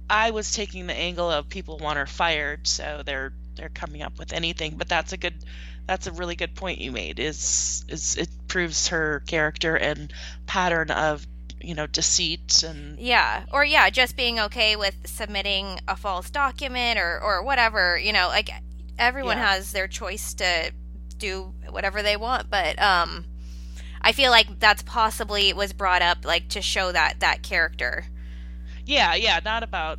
I 0.09 0.31
was 0.31 0.53
taking 0.53 0.87
the 0.87 0.95
angle 0.95 1.31
of 1.31 1.49
people 1.49 1.79
want 1.79 1.99
her 1.99 2.07
fired, 2.07 2.67
so 2.67 3.03
they're 3.05 3.33
they're 3.57 3.69
coming 3.71 4.03
up 4.03 4.19
with 4.19 4.33
anything. 4.33 4.77
But 4.77 4.89
that's 4.89 5.13
a 5.13 5.17
good 5.17 5.35
that's 5.87 6.07
a 6.07 6.13
really 6.13 6.37
good 6.37 6.55
point 6.55 6.81
you 6.81 6.93
made. 6.93 7.19
Is 7.19 7.85
is 7.89 8.17
it 8.17 8.29
proves 8.49 8.89
her 8.89 9.23
character 9.27 9.77
and 9.77 10.13
pattern 10.47 10.91
of 10.91 11.27
you 11.67 11.75
know 11.75 11.87
deceit 11.87 12.63
and 12.63 12.99
yeah 12.99 13.45
or 13.53 13.65
yeah 13.65 13.91
just 13.91 14.17
being 14.17 14.39
okay 14.39 14.77
with 14.77 14.95
submitting 15.05 15.81
a 15.89 15.97
false 15.97 16.31
document 16.31 16.99
or 16.99 17.21
or 17.21 17.43
whatever 17.43 17.99
you 17.99 18.13
know 18.13 18.29
like 18.29 18.51
everyone 18.99 19.37
yeah. 19.37 19.55
has 19.55 19.73
their 19.73 19.89
choice 19.89 20.35
to 20.35 20.73
do 21.19 21.53
whatever 21.71 22.03
they 22.03 22.17
want 22.17 22.49
but 22.49 22.81
um 22.81 23.25
i 24.01 24.13
feel 24.13 24.31
like 24.31 24.59
that's 24.61 24.83
possibly 24.83 25.53
was 25.53 25.73
brought 25.73 26.03
up 26.03 26.25
like 26.25 26.49
to 26.49 26.63
show 26.63 26.93
that 26.93 27.21
that 27.21 27.43
character. 27.43 28.05
Yeah 28.85 29.15
yeah 29.15 29.41
not 29.45 29.63
about 29.63 29.99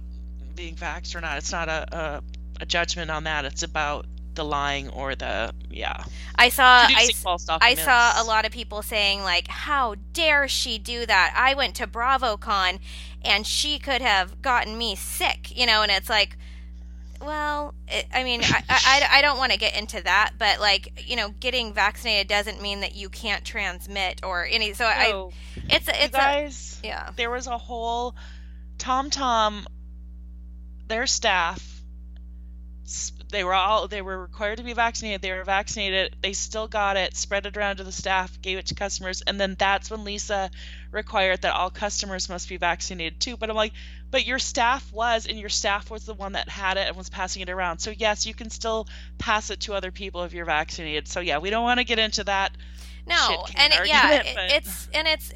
being 0.58 0.76
vaxxed 0.76 1.16
or 1.16 1.22
not. 1.22 1.38
It's 1.38 1.54
not 1.54 1.70
a, 1.70 1.96
a, 1.96 2.24
a 2.60 2.66
judgment 2.66 3.10
on 3.10 3.24
that. 3.24 3.46
It's 3.46 3.64
about 3.64 4.06
the 4.38 4.46
lying 4.46 4.90
or 4.90 5.16
the 5.16 5.54
yeah. 5.70 6.04
I 6.36 6.48
saw 6.48 6.86
I, 6.88 7.10
I 7.62 7.74
saw 7.76 8.22
a 8.22 8.24
lot 8.24 8.46
of 8.46 8.52
people 8.54 8.82
saying 8.82 9.24
like, 9.24 9.50
"How 9.50 9.96
dare 10.14 10.48
she 10.48 10.78
do 10.78 11.06
that? 11.06 11.34
I 11.36 11.54
went 11.56 11.76
to 11.76 11.88
BravoCon, 11.88 12.80
and 13.24 13.46
she 13.46 13.80
could 13.80 14.02
have 14.02 14.42
gotten 14.42 14.78
me 14.78 14.96
sick," 14.96 15.56
you 15.58 15.66
know. 15.66 15.82
And 15.82 15.92
it's 15.92 16.10
like, 16.10 16.38
well, 17.20 17.74
it, 17.88 18.06
I 18.14 18.24
mean, 18.24 18.42
I, 18.44 18.64
I, 18.70 19.08
I 19.14 19.22
don't 19.22 19.38
want 19.38 19.52
to 19.52 19.58
get 19.58 19.76
into 19.76 20.02
that, 20.04 20.34
but 20.38 20.60
like, 20.60 21.04
you 21.08 21.16
know, 21.16 21.30
getting 21.40 21.74
vaccinated 21.74 22.28
doesn't 22.28 22.62
mean 22.62 22.82
that 22.82 22.96
you 22.96 23.10
can't 23.10 23.44
transmit 23.44 24.24
or 24.24 24.46
any. 24.46 24.74
So 24.74 24.86
I, 24.86 25.30
it's 25.70 25.90
it's 25.90 26.16
guys, 26.16 26.80
a, 26.84 26.88
yeah. 26.88 27.10
There 27.16 27.32
was 27.32 27.48
a 27.48 27.58
whole 27.58 28.16
Tom 28.78 29.10
Tom, 29.10 29.66
their 30.88 31.08
staff 31.08 31.82
they 33.30 33.44
were 33.44 33.54
all 33.54 33.88
they 33.88 34.02
were 34.02 34.20
required 34.20 34.58
to 34.58 34.64
be 34.64 34.74
vaccinated 34.74 35.22
they 35.22 35.32
were 35.32 35.44
vaccinated 35.44 36.16
they 36.22 36.34
still 36.34 36.68
got 36.68 36.96
it 36.96 37.16
spread 37.16 37.46
it 37.46 37.58
around 37.58 37.78
to 37.78 37.84
the 37.84 37.92
staff 37.92 38.42
gave 38.42 38.58
it 38.58 38.68
to 38.68 38.76
customers 38.76 39.22
and 39.22 39.40
then 39.40 39.56
that's 39.60 39.92
when 39.92 40.04
lisa 40.04 40.50
required 40.92 41.42
that 41.42 41.54
all 41.54 41.70
customers 41.70 42.30
must 42.30 42.50
be 42.50 42.58
vaccinated 42.58 43.20
too. 43.20 43.38
But 43.38 43.50
i'm 43.50 43.56
like 43.56 43.74
but 44.10 44.26
your 44.26 44.40
staff 44.40 44.92
was 44.94 45.28
and 45.28 45.40
your 45.40 45.50
staff 45.50 45.92
was 45.92 46.06
the 46.06 46.14
one 46.14 46.34
that 46.34 46.48
had 46.50 46.78
it 46.78 46.88
and 46.88 46.96
was 46.96 47.10
passing 47.10 47.42
it 47.42 47.50
around. 47.50 47.80
So 47.80 47.92
yes 47.92 48.26
you 48.26 48.34
can 48.34 48.50
still 48.50 48.88
pass 49.18 49.50
it 49.50 49.62
to 49.62 49.74
other 49.74 49.92
people 49.92 50.24
if 50.24 50.34
you're 50.34 50.46
vaccinated. 50.46 51.08
So 51.08 51.20
yeah 51.20 51.40
we 51.40 51.50
don't 51.50 51.64
want 51.64 51.80
to 51.80 51.84
get 51.84 52.00
into 52.00 52.24
that 52.26 52.52
no 53.06 53.46
and 53.56 53.74
it, 53.74 53.88
yeah 53.88 54.22
but... 54.36 54.52
it's 54.52 54.90
and 54.94 55.08
it's 55.08 55.32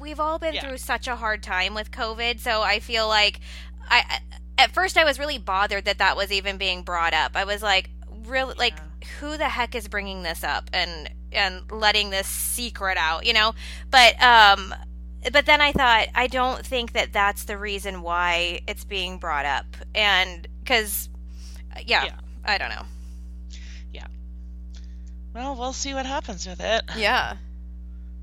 we've 0.00 0.20
all 0.20 0.38
been 0.38 0.54
yeah. 0.54 0.60
through 0.60 0.78
such 0.78 1.08
a 1.08 1.16
hard 1.16 1.42
time 1.42 1.74
with 1.74 1.90
covid 1.90 2.38
so 2.38 2.62
i 2.62 2.78
feel 2.78 3.08
like 3.08 3.40
I 3.88 4.20
at 4.58 4.72
first 4.72 4.96
I 4.96 5.04
was 5.04 5.18
really 5.18 5.38
bothered 5.38 5.84
that 5.86 5.98
that 5.98 6.16
was 6.16 6.32
even 6.32 6.56
being 6.56 6.82
brought 6.82 7.14
up. 7.14 7.32
I 7.34 7.44
was 7.44 7.62
like, 7.62 7.90
really, 8.26 8.54
like, 8.54 8.74
who 9.18 9.36
the 9.36 9.48
heck 9.48 9.74
is 9.74 9.88
bringing 9.88 10.22
this 10.22 10.44
up 10.44 10.70
and 10.72 11.10
and 11.32 11.70
letting 11.70 12.10
this 12.10 12.26
secret 12.26 12.96
out, 12.98 13.24
you 13.26 13.32
know? 13.32 13.54
But 13.90 14.22
um, 14.22 14.74
but 15.32 15.46
then 15.46 15.60
I 15.60 15.72
thought 15.72 16.08
I 16.14 16.26
don't 16.26 16.64
think 16.64 16.92
that 16.92 17.12
that's 17.12 17.44
the 17.44 17.56
reason 17.56 18.02
why 18.02 18.60
it's 18.66 18.84
being 18.84 19.18
brought 19.18 19.46
up, 19.46 19.66
and 19.94 20.46
because 20.60 21.08
yeah, 21.86 22.04
yeah, 22.04 22.16
I 22.44 22.58
don't 22.58 22.70
know. 22.70 22.82
Yeah. 23.92 24.06
Well, 25.34 25.56
we'll 25.56 25.72
see 25.72 25.94
what 25.94 26.06
happens 26.06 26.46
with 26.46 26.60
it. 26.60 26.82
Yeah. 26.96 27.36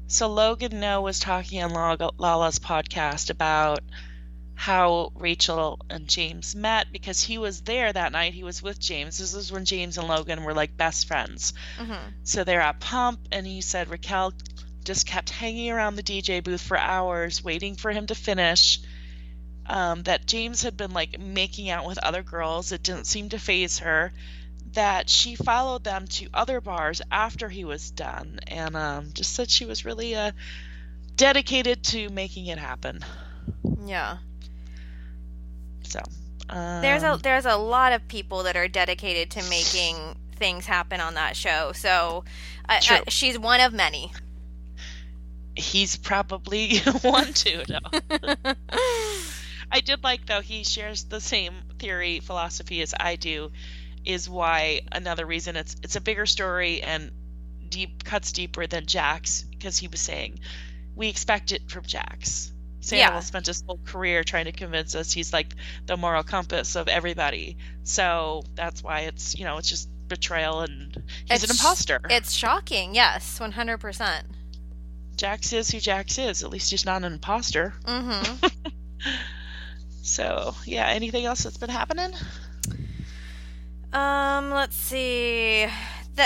So 0.08 0.28
Logan 0.28 0.80
Noh 0.80 1.02
was 1.02 1.20
talking 1.20 1.62
on 1.62 1.72
Lala's 2.18 2.58
podcast 2.58 3.30
about 3.30 3.80
how 4.60 5.10
Rachel 5.16 5.80
and 5.90 6.06
James 6.06 6.54
met 6.54 6.92
because 6.92 7.24
he 7.24 7.38
was 7.38 7.62
there 7.62 7.94
that 7.94 8.12
night. 8.12 8.34
He 8.34 8.44
was 8.44 8.62
with 8.62 8.78
James. 8.78 9.18
This 9.18 9.34
is 9.34 9.54
when 9.54 9.64
James 9.64 9.98
and 9.98 10.06
Logan 10.06 10.44
were 10.44 10.54
like 10.54 10.76
best 10.76 11.08
friends. 11.08 11.54
Mm-hmm. 11.78 12.10
So 12.26 12.44
they're 12.44 12.60
at 12.60 12.82
Pump, 12.82 13.22
and 13.32 13.48
he 13.48 13.62
said 13.62 13.90
Raquel 13.90 14.34
just 14.84 15.08
kept 15.08 15.30
hanging 15.30 15.72
around 15.72 15.96
the 15.96 16.04
DJ 16.04 16.44
booth 16.44 16.60
for 16.60 16.78
hours, 16.78 17.42
waiting 17.42 17.78
for 17.78 17.90
him 17.92 18.08
to 18.08 18.16
finish. 18.16 18.82
Um, 19.66 20.04
that 20.04 20.26
James 20.26 20.62
had 20.62 20.76
been 20.76 20.92
like 20.92 21.18
making 21.18 21.70
out 21.70 21.88
with 21.88 21.98
other 21.98 22.22
girls. 22.22 22.74
It 22.74 22.84
didn't 22.84 23.08
seem 23.08 23.30
to 23.30 23.40
phase 23.40 23.80
her. 23.80 24.12
That 24.74 25.10
she 25.10 25.36
followed 25.36 25.86
them 25.86 26.06
to 26.08 26.28
other 26.34 26.60
bars 26.60 27.02
after 27.10 27.48
he 27.48 27.64
was 27.64 27.92
done, 27.92 28.42
and 28.46 28.76
um, 28.76 29.12
just 29.14 29.32
said 29.34 29.50
she 29.50 29.64
was 29.64 29.86
really 29.86 30.16
uh, 30.16 30.34
dedicated 31.16 31.82
to 31.86 32.10
making 32.10 32.48
it 32.48 32.58
happen. 32.58 33.06
Yeah. 33.86 34.18
So 35.90 36.02
um, 36.50 36.82
there's 36.82 37.04
a 37.04 37.20
there's 37.22 37.46
a 37.46 37.56
lot 37.56 37.94
of 37.94 38.08
people 38.08 38.44
that 38.44 38.56
are 38.56 38.68
dedicated 38.68 39.32
to 39.32 39.50
making 39.50 40.16
things 40.36 40.66
happen 40.66 41.00
on 41.02 41.16
that 41.16 41.36
show. 41.36 41.72
So 41.74 42.24
uh, 42.68 42.80
uh, 42.90 43.02
she's 43.08 43.38
one 43.38 43.60
of 43.60 43.74
many. 43.74 44.12
He's 45.56 45.98
probably 45.98 46.78
one 47.02 47.34
too. 47.34 47.64
No. 47.70 47.80
I 49.72 49.82
did 49.82 50.04
like 50.04 50.26
though 50.26 50.42
he 50.42 50.64
shares 50.64 51.04
the 51.04 51.22
same 51.22 51.54
theory 51.78 52.20
philosophy 52.20 52.82
as 52.82 52.94
I 53.00 53.16
do. 53.16 53.52
Is 54.06 54.30
why 54.30 54.82
another 54.92 55.26
reason 55.26 55.56
it's 55.56 55.76
it's 55.84 55.96
a 55.96 56.02
bigger 56.02 56.26
story 56.26 56.82
and 56.82 57.12
deep 57.68 58.04
cuts 58.04 58.32
deeper 58.32 58.66
than 58.66 58.86
Jax's 58.86 59.44
because 59.44 59.78
he 59.78 59.88
was 59.88 60.00
saying 60.00 60.40
we 60.96 61.10
expect 61.10 61.52
it 61.52 61.70
from 61.70 61.84
Jax 61.84 62.52
Sandoval 62.90 63.16
yeah. 63.16 63.20
spent 63.20 63.46
his 63.46 63.64
whole 63.66 63.80
career 63.86 64.24
trying 64.24 64.46
to 64.46 64.52
convince 64.52 64.96
us 64.96 65.12
he's 65.12 65.32
like 65.32 65.56
the 65.86 65.98
moral 65.98 66.24
compass 66.24 66.76
of 66.76 66.88
everybody. 66.88 67.58
So 67.84 68.44
that's 68.56 68.84
why 68.84 69.02
it's 69.02 69.38
you 69.38 69.46
know 69.46 69.58
it's 69.58 69.70
just 69.70 69.90
betrayal 70.08 70.62
and 70.62 71.02
he's 71.26 71.44
it's, 71.44 71.52
an 71.52 71.52
imposter. 71.52 72.02
It's 72.10 72.34
shocking. 72.34 72.96
Yes, 72.96 73.40
one 73.40 73.52
hundred 73.52 73.78
percent. 73.78 74.26
Jax 75.16 75.54
is 75.54 75.70
who 75.70 75.80
Jax 75.80 76.18
is. 76.18 76.44
At 76.44 76.50
least 76.50 76.72
he's 76.72 76.86
not 76.86 77.04
an 77.04 77.14
imposter. 77.14 77.74
Mm-hmm. 77.86 78.48
so 80.02 80.56
yeah, 80.66 80.88
anything 80.88 81.26
else 81.26 81.44
that's 81.44 81.58
been 81.58 81.70
happening? 81.70 82.12
Um, 83.94 84.52
let's 84.52 84.76
see. 84.76 85.68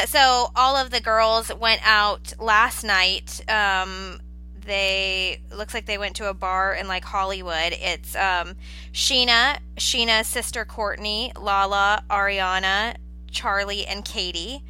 So 0.06 0.52
all 0.56 0.76
of 0.76 0.90
the 0.90 1.00
girls 1.02 1.54
went 1.54 1.82
out 1.84 2.34
last 2.40 2.84
night. 2.84 3.42
Um, 3.50 4.20
they 4.66 5.42
looks 5.52 5.74
like 5.74 5.86
they 5.86 5.98
went 5.98 6.16
to 6.18 6.30
a 6.30 6.34
bar 6.34 6.74
in 6.74 6.88
like 6.88 7.06
Hollywood. 7.06 7.74
It's 7.74 8.16
um, 8.16 8.56
Scheana, 8.94 9.60
Scheana's 9.78 10.28
sister 10.28 10.66
Courtney, 10.66 11.32
Lala, 11.40 12.04
Ariana, 12.10 12.96
Charlie, 13.32 13.86
and 13.86 14.04
Katie, 14.06 14.64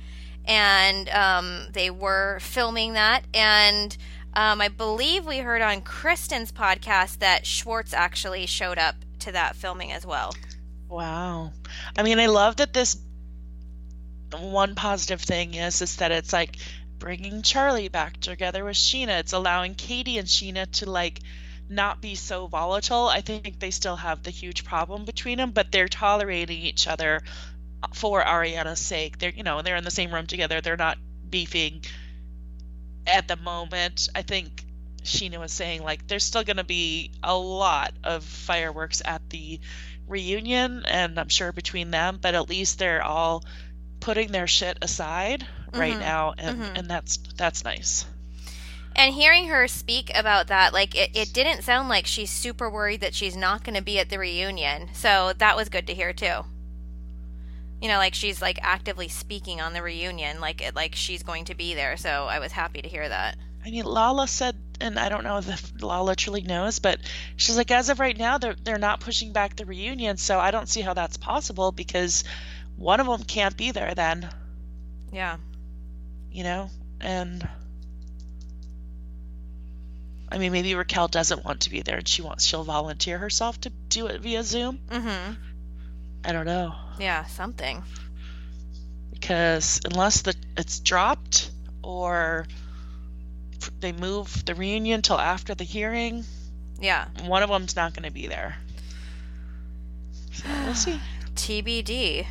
and 0.46 1.10
um, 1.10 1.68
they 1.72 1.90
were 1.90 2.40
filming 2.40 2.94
that. 2.94 3.24
And 3.34 3.96
um, 4.34 4.62
I 4.62 4.68
believe 4.68 5.26
we 5.26 5.40
heard 5.40 5.62
on 5.62 5.82
Kristen's 5.82 6.52
podcast 6.52 7.20
that 7.20 7.46
Schwartz 7.46 7.94
actually 7.94 8.46
showed 8.46 8.78
up 8.78 8.96
to 9.20 9.32
that 9.32 9.56
filming 9.56 9.92
as 9.92 10.06
well. 10.06 10.34
Wow. 10.90 11.52
I 11.98 12.04
mean, 12.04 12.20
I 12.20 12.28
love 12.28 12.58
that 12.58 12.74
this 12.74 12.98
one 14.32 14.76
positive 14.76 15.22
thing 15.22 15.54
is 15.54 15.82
is 15.82 15.98
that 15.98 16.12
it's 16.12 16.34
like 16.34 16.58
bringing 17.04 17.42
Charlie 17.42 17.90
back 17.90 18.18
together 18.22 18.64
with 18.64 18.78
Scheana. 18.78 19.20
It's 19.20 19.34
allowing 19.34 19.76
Katie 19.76 20.20
and 20.20 20.28
Scheana 20.28 20.72
to 20.80 20.90
like 20.90 21.20
not 21.68 22.00
be 22.00 22.16
so 22.16 22.48
volatile. 22.48 23.10
I 23.10 23.20
think 23.20 23.60
they 23.60 23.72
still 23.72 23.98
have 23.98 24.24
the 24.24 24.32
huge 24.32 24.64
problem 24.64 25.04
between 25.04 25.38
them, 25.38 25.52
but 25.52 25.70
they're 25.70 25.90
tolerating 25.90 26.62
each 26.62 26.88
other 26.88 27.22
for 27.94 28.24
Ariana's 28.24 28.80
sake. 28.80 29.20
They're 29.20 29.32
you 29.32 29.44
know 29.44 29.62
they're 29.62 29.76
in 29.76 29.84
the 29.84 29.92
same 29.92 30.14
room 30.14 30.28
together. 30.28 30.62
They're 30.62 30.78
not 30.78 30.98
beefing 31.30 31.84
at 33.06 33.28
the 33.28 33.36
moment. 33.36 34.08
I 34.16 34.22
think 34.22 34.64
Scheana 35.04 35.42
was 35.42 35.52
saying 35.52 35.84
like 35.84 36.08
there's 36.08 36.24
still 36.24 36.46
going 36.46 36.56
to 36.56 36.64
be 36.64 37.12
a 37.22 37.38
lot 37.38 37.92
of 38.06 38.24
fireworks 38.24 39.02
at 39.04 39.30
the 39.30 39.60
reunion, 40.08 40.86
and 40.88 41.20
I'm 41.20 41.28
sure 41.28 41.52
between 41.52 41.92
them, 41.92 42.20
but 42.22 42.34
at 42.34 42.48
least 42.48 42.80
they're 42.80 43.04
all 43.04 43.44
putting 44.04 44.34
their 44.34 44.48
shit 44.48 44.78
aside 44.82 45.48
right 45.74 45.94
mm-hmm. 45.94 46.02
now 46.02 46.34
and 46.38 46.60
mm-hmm. 46.60 46.76
and 46.76 46.90
that's 46.90 47.18
that's 47.38 47.64
nice 47.64 48.06
And 48.96 49.16
hearing 49.16 49.48
her 49.48 49.68
speak 49.68 50.12
about 50.14 50.48
that, 50.48 50.72
like 50.72 50.94
it, 50.94 51.10
it 51.16 51.34
didn't 51.34 51.64
sound 51.64 51.90
like 51.90 52.06
she's 52.06 52.30
super 52.30 52.70
worried 52.70 53.02
that 53.02 53.16
she's 53.16 53.36
not 53.36 53.64
going 53.64 53.76
to 53.76 53.82
be 53.82 53.98
at 53.98 54.10
the 54.10 54.20
reunion. 54.20 54.90
So 54.94 55.34
that 55.40 55.56
was 55.56 55.70
good 55.70 55.88
to 55.88 55.96
hear 55.96 56.14
too. 56.14 56.46
You 57.82 57.88
know, 57.88 57.98
like 57.98 58.14
she's 58.14 58.40
like 58.40 58.60
actively 58.62 59.08
speaking 59.08 59.62
on 59.62 59.74
the 59.74 59.82
reunion, 59.82 60.40
like 60.40 60.62
it, 60.62 60.76
like 60.76 60.94
she's 60.94 61.24
going 61.24 61.46
to 61.46 61.56
be 61.56 61.74
there. 61.74 61.98
So 61.98 62.28
I 62.30 62.38
was 62.38 62.52
happy 62.52 62.84
to 62.84 62.88
hear 62.88 63.10
that. 63.10 63.36
I 63.66 63.72
mean, 63.72 63.86
Lala 63.86 64.28
said, 64.28 64.56
and 64.80 65.00
I 65.00 65.10
don't 65.10 65.24
know 65.24 65.38
if 65.38 65.82
Lala 65.82 66.16
truly 66.16 66.44
knows, 66.44 66.80
but 66.80 67.00
she's 67.36 67.58
like, 67.58 67.72
as 67.72 67.90
of 67.90 68.00
right 68.00 68.18
now, 68.18 68.38
they're 68.38 68.56
they're 68.64 68.78
not 68.78 69.00
pushing 69.00 69.34
back 69.34 69.56
the 69.56 69.66
reunion, 69.66 70.18
so 70.18 70.40
I 70.40 70.52
don't 70.52 70.70
see 70.70 70.82
how 70.82 70.94
that's 70.94 71.18
possible 71.18 71.72
because 71.72 72.24
one 72.76 73.00
of 73.00 73.08
them 73.08 73.24
can't 73.24 73.56
be 73.58 73.72
there 73.72 73.94
then. 73.96 74.30
Yeah. 75.12 75.38
You 76.32 76.44
know, 76.44 76.70
and 77.00 77.48
I 80.32 80.38
mean, 80.40 80.52
maybe 80.52 80.74
Raquel 80.74 81.08
doesn't 81.08 81.46
want 81.46 81.62
to 81.62 81.70
be 81.70 81.82
there, 81.82 81.98
and 81.98 82.08
she 82.08 82.22
wants 82.24 82.44
she'll 82.46 82.64
volunteer 82.64 83.20
herself 83.20 83.62
to 83.62 83.70
do 83.90 84.08
it 84.08 84.22
via 84.22 84.44
Zoom. 84.44 84.80
Mm-hmm. 84.90 85.34
I 86.26 86.32
don't 86.32 86.46
know. 86.46 86.74
Yeah, 87.00 87.26
something. 87.26 87.84
Because 89.12 89.80
unless 89.86 90.22
the 90.24 90.34
it's 90.58 90.80
dropped 90.80 91.52
or 91.84 92.48
they 93.80 93.92
move 93.92 94.44
the 94.46 94.56
reunion 94.56 95.02
till 95.02 95.20
after 95.20 95.54
the 95.54 95.64
hearing, 95.64 96.26
Yeah. 96.80 97.08
one 97.26 97.44
of 97.44 97.50
them's 97.50 97.76
not 97.76 97.94
going 97.94 98.04
to 98.08 98.12
be 98.12 98.28
there. 98.28 98.58
So 100.32 100.44
we'll 100.66 100.74
see. 100.76 101.00
TBD. 101.36 102.26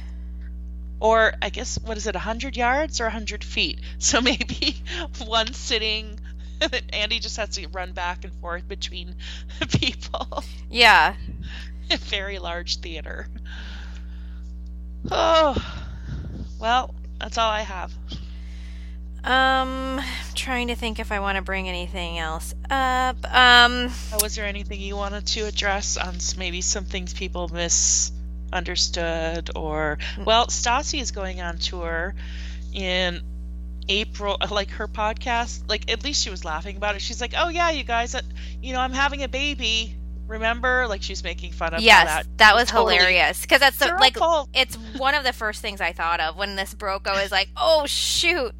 Or 1.02 1.34
I 1.42 1.48
guess 1.50 1.80
what 1.82 1.96
is 1.96 2.06
it, 2.06 2.14
hundred 2.14 2.56
yards 2.56 3.00
or 3.00 3.10
hundred 3.10 3.42
feet? 3.42 3.80
So 3.98 4.20
maybe 4.20 4.76
one 5.26 5.52
sitting. 5.52 6.20
Andy 6.92 7.18
just 7.18 7.36
has 7.38 7.48
to 7.56 7.66
run 7.68 7.90
back 7.90 8.22
and 8.22 8.32
forth 8.34 8.68
between 8.68 9.16
people. 9.80 10.44
Yeah. 10.70 11.16
A 11.90 11.96
very 11.96 12.38
large 12.38 12.76
theater. 12.76 13.26
Oh, 15.10 15.56
well, 16.60 16.94
that's 17.18 17.36
all 17.36 17.50
I 17.50 17.62
have. 17.62 17.92
Um, 19.24 20.00
trying 20.36 20.68
to 20.68 20.76
think 20.76 21.00
if 21.00 21.10
I 21.10 21.18
want 21.18 21.34
to 21.36 21.42
bring 21.42 21.68
anything 21.68 22.18
else 22.18 22.54
up. 22.70 23.16
Um, 23.24 23.90
Oh, 24.12 24.18
was 24.22 24.36
there 24.36 24.46
anything 24.46 24.80
you 24.80 24.94
wanted 24.96 25.26
to 25.26 25.46
address 25.46 25.96
on 25.96 26.14
maybe 26.38 26.60
some 26.60 26.84
things 26.84 27.12
people 27.12 27.48
misunderstood 28.52 29.50
or 29.56 29.98
well, 30.24 30.46
Stassi 30.46 31.00
is 31.00 31.10
going 31.10 31.40
on 31.40 31.58
tour 31.58 32.14
in 32.72 33.20
April 33.88 34.36
like 34.50 34.70
her 34.70 34.86
podcast 34.86 35.68
like 35.68 35.90
at 35.90 36.04
least 36.04 36.22
she 36.22 36.30
was 36.30 36.44
laughing 36.44 36.76
about 36.76 36.94
it. 36.94 37.02
She's 37.02 37.20
like, 37.20 37.34
"Oh 37.36 37.48
yeah, 37.48 37.70
you 37.70 37.84
guys, 37.84 38.14
uh, 38.14 38.20
you 38.62 38.72
know, 38.72 38.80
I'm 38.80 38.92
having 38.92 39.22
a 39.22 39.28
baby." 39.28 39.96
Remember? 40.28 40.86
Like 40.88 41.02
she's 41.02 41.22
making 41.24 41.52
fun 41.52 41.74
of 41.74 41.80
yes, 41.82 42.06
that. 42.06 42.38
that, 42.38 42.54
was 42.54 42.68
totally- 42.70 42.94
hilarious 42.94 43.42
because 43.42 43.60
that's 43.60 43.78
the, 43.78 43.88
like 44.00 44.16
fault. 44.16 44.48
it's 44.54 44.76
one 44.96 45.14
of 45.14 45.24
the 45.24 45.32
first 45.32 45.60
things 45.60 45.80
I 45.80 45.92
thought 45.92 46.20
of 46.20 46.36
when 46.36 46.56
this 46.56 46.72
broke. 46.72 47.06
I 47.08 47.20
was 47.22 47.32
like, 47.32 47.48
oh 47.56 47.84
shoot. 47.86 48.52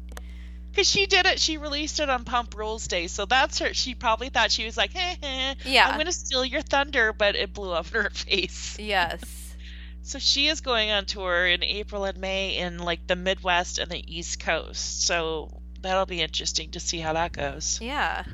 Because 0.69 0.89
she 0.89 1.05
did 1.05 1.25
it, 1.27 1.39
she 1.39 1.57
released 1.57 1.99
it 1.99 2.09
on 2.09 2.25
Pump 2.25 2.55
Rules 2.57 2.87
Day, 2.87 3.05
so 3.07 3.25
that's 3.25 3.59
her. 3.59 3.73
She 3.75 3.93
probably 3.95 4.29
thought 4.29 4.51
she 4.51 4.65
was 4.65 4.75
like, 4.75 4.91
"Heh 4.91 5.15
heh, 5.21 5.53
Yeah. 5.65 5.87
I'm 5.87 5.97
gonna 5.97 6.11
steal 6.11 6.43
your 6.43 6.61
thunder," 6.61 7.13
but 7.13 7.35
it 7.35 7.53
blew 7.53 7.71
up 7.71 7.87
in 7.93 8.01
her 8.01 8.09
face. 8.13 8.77
Yes. 8.79 9.21
So 10.05 10.19
she 10.19 10.47
is 10.47 10.59
going 10.59 10.91
on 10.91 11.05
tour 11.05 11.47
in 11.47 11.63
April 11.63 12.03
and 12.03 12.17
May 12.17 12.57
in 12.57 12.77
like 12.77 13.07
the 13.07 13.15
Midwest 13.15 13.79
and 13.79 13.89
the 13.89 14.03
East 14.05 14.39
Coast. 14.39 15.07
So 15.07 15.61
that'll 15.81 16.05
be 16.05 16.21
interesting 16.21 16.71
to 16.71 16.79
see 16.81 16.99
how 16.99 17.13
that 17.13 17.31
goes. 17.31 17.79
Yeah. 17.81 18.25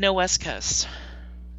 No 0.00 0.14
West 0.14 0.40
Coast. 0.40 0.88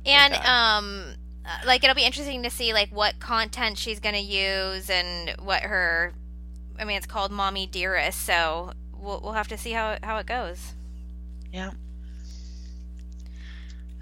And 0.03 0.33
um 0.33 1.13
uh, 1.45 1.57
like 1.65 1.83
it'll 1.83 1.95
be 1.95 2.05
interesting 2.05 2.41
to 2.43 2.49
see 2.49 2.73
like 2.73 2.89
what 2.89 3.19
content 3.19 3.77
she's 3.77 3.99
going 3.99 4.15
to 4.15 4.21
use 4.21 4.89
and 4.89 5.35
what 5.39 5.61
her 5.61 6.13
I 6.79 6.85
mean 6.85 6.97
it's 6.97 7.05
called 7.05 7.31
Mommy 7.31 7.67
Dearest, 7.67 8.19
so 8.19 8.71
we'll 8.93 9.21
we'll 9.21 9.33
have 9.33 9.49
to 9.49 9.57
see 9.59 9.73
how 9.73 9.97
how 10.01 10.17
it 10.17 10.25
goes. 10.25 10.73
Yeah. 11.51 11.69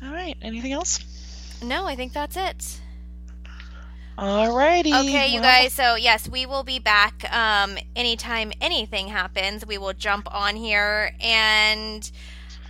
All 0.01 0.13
right. 0.13 0.37
Anything 0.41 0.71
else? 0.71 1.59
No, 1.61 1.85
I 1.85 1.95
think 1.95 2.13
that's 2.13 2.37
it. 2.37 2.79
All 4.21 4.55
righty. 4.55 4.93
Okay, 4.93 5.29
you 5.29 5.41
well, 5.41 5.63
guys. 5.63 5.73
So 5.73 5.95
yes, 5.95 6.29
we 6.29 6.45
will 6.45 6.63
be 6.63 6.77
back. 6.77 7.25
Um, 7.33 7.75
anytime 7.95 8.51
anything 8.61 9.07
happens, 9.07 9.65
we 9.65 9.79
will 9.79 9.93
jump 9.93 10.31
on 10.31 10.55
here, 10.55 11.11
and 11.19 12.09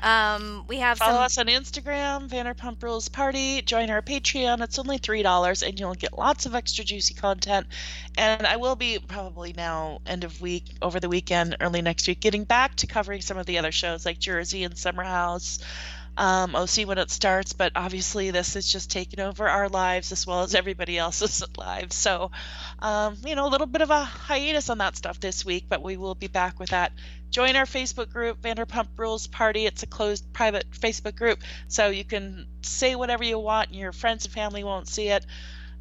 um, 0.02 0.64
we 0.70 0.78
have 0.78 0.98
Follow 0.98 1.16
some. 1.16 1.24
us 1.24 1.38
on 1.38 1.48
Instagram, 1.48 2.30
Vanderpump 2.30 2.82
Rules 2.82 3.10
Party. 3.10 3.62
Join 3.64 3.90
our 3.90 4.02
Patreon. 4.02 4.62
It's 4.62 4.80
only 4.80 4.98
three 4.98 5.24
dollars, 5.24 5.62
and 5.62 5.78
you'll 5.78 5.94
get 5.94 6.18
lots 6.18 6.46
of 6.46 6.56
extra 6.56 6.86
juicy 6.86 7.16
content. 7.16 7.68
And 8.18 8.48
I 8.48 8.56
will 8.56 8.78
be 8.78 9.00
probably 9.00 9.52
now 9.52 10.00
end 10.06 10.24
of 10.24 10.40
week, 10.40 10.64
over 10.82 11.02
the 11.02 11.10
weekend, 11.10 11.58
early 11.60 11.82
next 11.82 12.08
week, 12.08 12.22
getting 12.22 12.46
back 12.46 12.76
to 12.76 12.88
covering 12.88 13.20
some 13.20 13.38
of 13.38 13.46
the 13.46 13.58
other 13.58 13.74
shows 13.74 14.06
like 14.06 14.20
Jersey 14.20 14.64
and 14.64 14.78
Summer 14.78 15.04
House. 15.04 15.60
Um, 16.18 16.56
see 16.68 16.86
when 16.86 16.98
it 16.98 17.10
starts, 17.10 17.54
but 17.54 17.72
obviously 17.76 18.32
this 18.32 18.56
is 18.56 18.70
just 18.70 18.92
taking 18.92 19.20
over 19.22 19.48
our 19.48 19.70
lives 19.70 20.12
as 20.12 20.28
well 20.28 20.42
as 20.42 20.54
everybody 20.56 20.98
else's 20.98 21.44
lives. 21.58 21.96
So, 21.96 22.32
um, 22.80 23.18
you 23.26 23.36
know, 23.36 23.48
a 23.48 23.50
little 23.50 23.68
bit 23.68 23.82
of 23.82 23.90
a 23.90 24.04
hiatus 24.04 24.70
on 24.70 24.80
that 24.80 24.96
stuff 24.98 25.20
this 25.20 25.46
week, 25.46 25.66
but 25.70 25.82
we 25.82 25.98
will 25.98 26.16
be 26.16 26.28
back 26.28 26.60
with 26.60 26.70
that 26.70 26.92
join 27.32 27.56
our 27.56 27.66
Facebook 27.66 28.12
group, 28.12 28.42
Vanderpump 28.42 28.88
Rules 28.98 29.26
Party. 29.26 29.66
It's 29.66 29.84
a 29.84 29.88
closed 29.88 30.32
private 30.34 30.70
Facebook 30.72 31.16
group, 31.16 31.40
so 31.68 31.90
you 31.90 32.04
can 32.04 32.46
say 32.62 32.96
whatever 32.96 33.24
you 33.24 33.40
want, 33.40 33.70
and 33.70 33.78
your 33.80 33.94
friends 33.94 34.26
and 34.26 34.34
family 34.34 34.64
won't 34.64 34.88
see 34.88 35.08
it. 35.08 35.26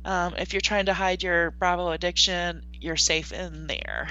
Um, 0.04 0.34
if 0.38 0.54
you're 0.54 0.62
trying 0.62 0.86
to 0.86 0.94
hide 0.94 1.22
your 1.22 1.50
Bravo 1.50 1.90
addiction, 1.90 2.62
you're 2.72 2.96
safe 2.96 3.32
in 3.32 3.66
there. 3.66 4.08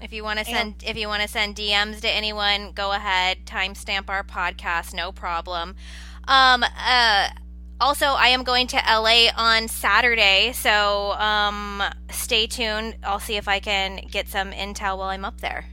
If 0.00 0.12
you 0.12 0.22
want 0.22 0.38
to 0.38 0.44
send, 0.44 0.84
if 0.86 0.96
you 0.96 1.08
want 1.08 1.22
to 1.22 1.28
send 1.28 1.56
DMs 1.56 2.00
to 2.02 2.08
anyone, 2.08 2.72
go 2.72 2.92
ahead. 2.92 3.38
Timestamp 3.46 4.08
our 4.08 4.22
podcast, 4.22 4.94
no 4.94 5.10
problem. 5.10 5.74
Um, 6.28 6.62
uh, 6.62 7.28
also, 7.80 8.06
I 8.06 8.28
am 8.28 8.42
going 8.42 8.66
to 8.68 8.76
LA 8.76 9.28
on 9.36 9.68
Saturday, 9.68 10.52
so 10.52 11.12
um, 11.12 11.82
stay 12.10 12.46
tuned. 12.46 12.96
I'll 13.02 13.20
see 13.20 13.36
if 13.36 13.48
I 13.48 13.60
can 13.60 14.06
get 14.10 14.28
some 14.28 14.50
intel 14.52 14.98
while 14.98 15.08
I'm 15.08 15.24
up 15.24 15.40
there. 15.40 15.64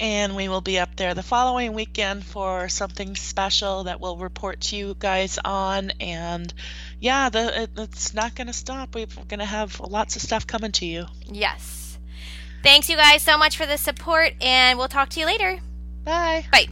And 0.00 0.34
we 0.34 0.48
will 0.48 0.60
be 0.60 0.78
up 0.78 0.96
there 0.96 1.14
the 1.14 1.22
following 1.22 1.72
weekend 1.72 2.24
for 2.24 2.68
something 2.68 3.14
special 3.14 3.84
that 3.84 4.00
we'll 4.00 4.16
report 4.16 4.60
to 4.62 4.76
you 4.76 4.96
guys 4.98 5.38
on. 5.44 5.92
And 6.00 6.52
yeah, 6.98 7.28
the, 7.28 7.62
it, 7.62 7.70
it's 7.76 8.12
not 8.12 8.34
going 8.34 8.48
to 8.48 8.52
stop. 8.52 8.94
We're 8.94 9.06
going 9.06 9.38
to 9.38 9.44
have 9.44 9.78
lots 9.78 10.16
of 10.16 10.22
stuff 10.22 10.46
coming 10.46 10.72
to 10.72 10.86
you. 10.86 11.06
Yes. 11.26 11.83
Thanks, 12.64 12.88
you 12.88 12.96
guys, 12.96 13.22
so 13.22 13.36
much 13.36 13.58
for 13.58 13.66
the 13.66 13.76
support, 13.76 14.32
and 14.40 14.78
we'll 14.78 14.88
talk 14.88 15.10
to 15.10 15.20
you 15.20 15.26
later. 15.26 15.58
Bye. 16.02 16.46
Bye. 16.50 16.66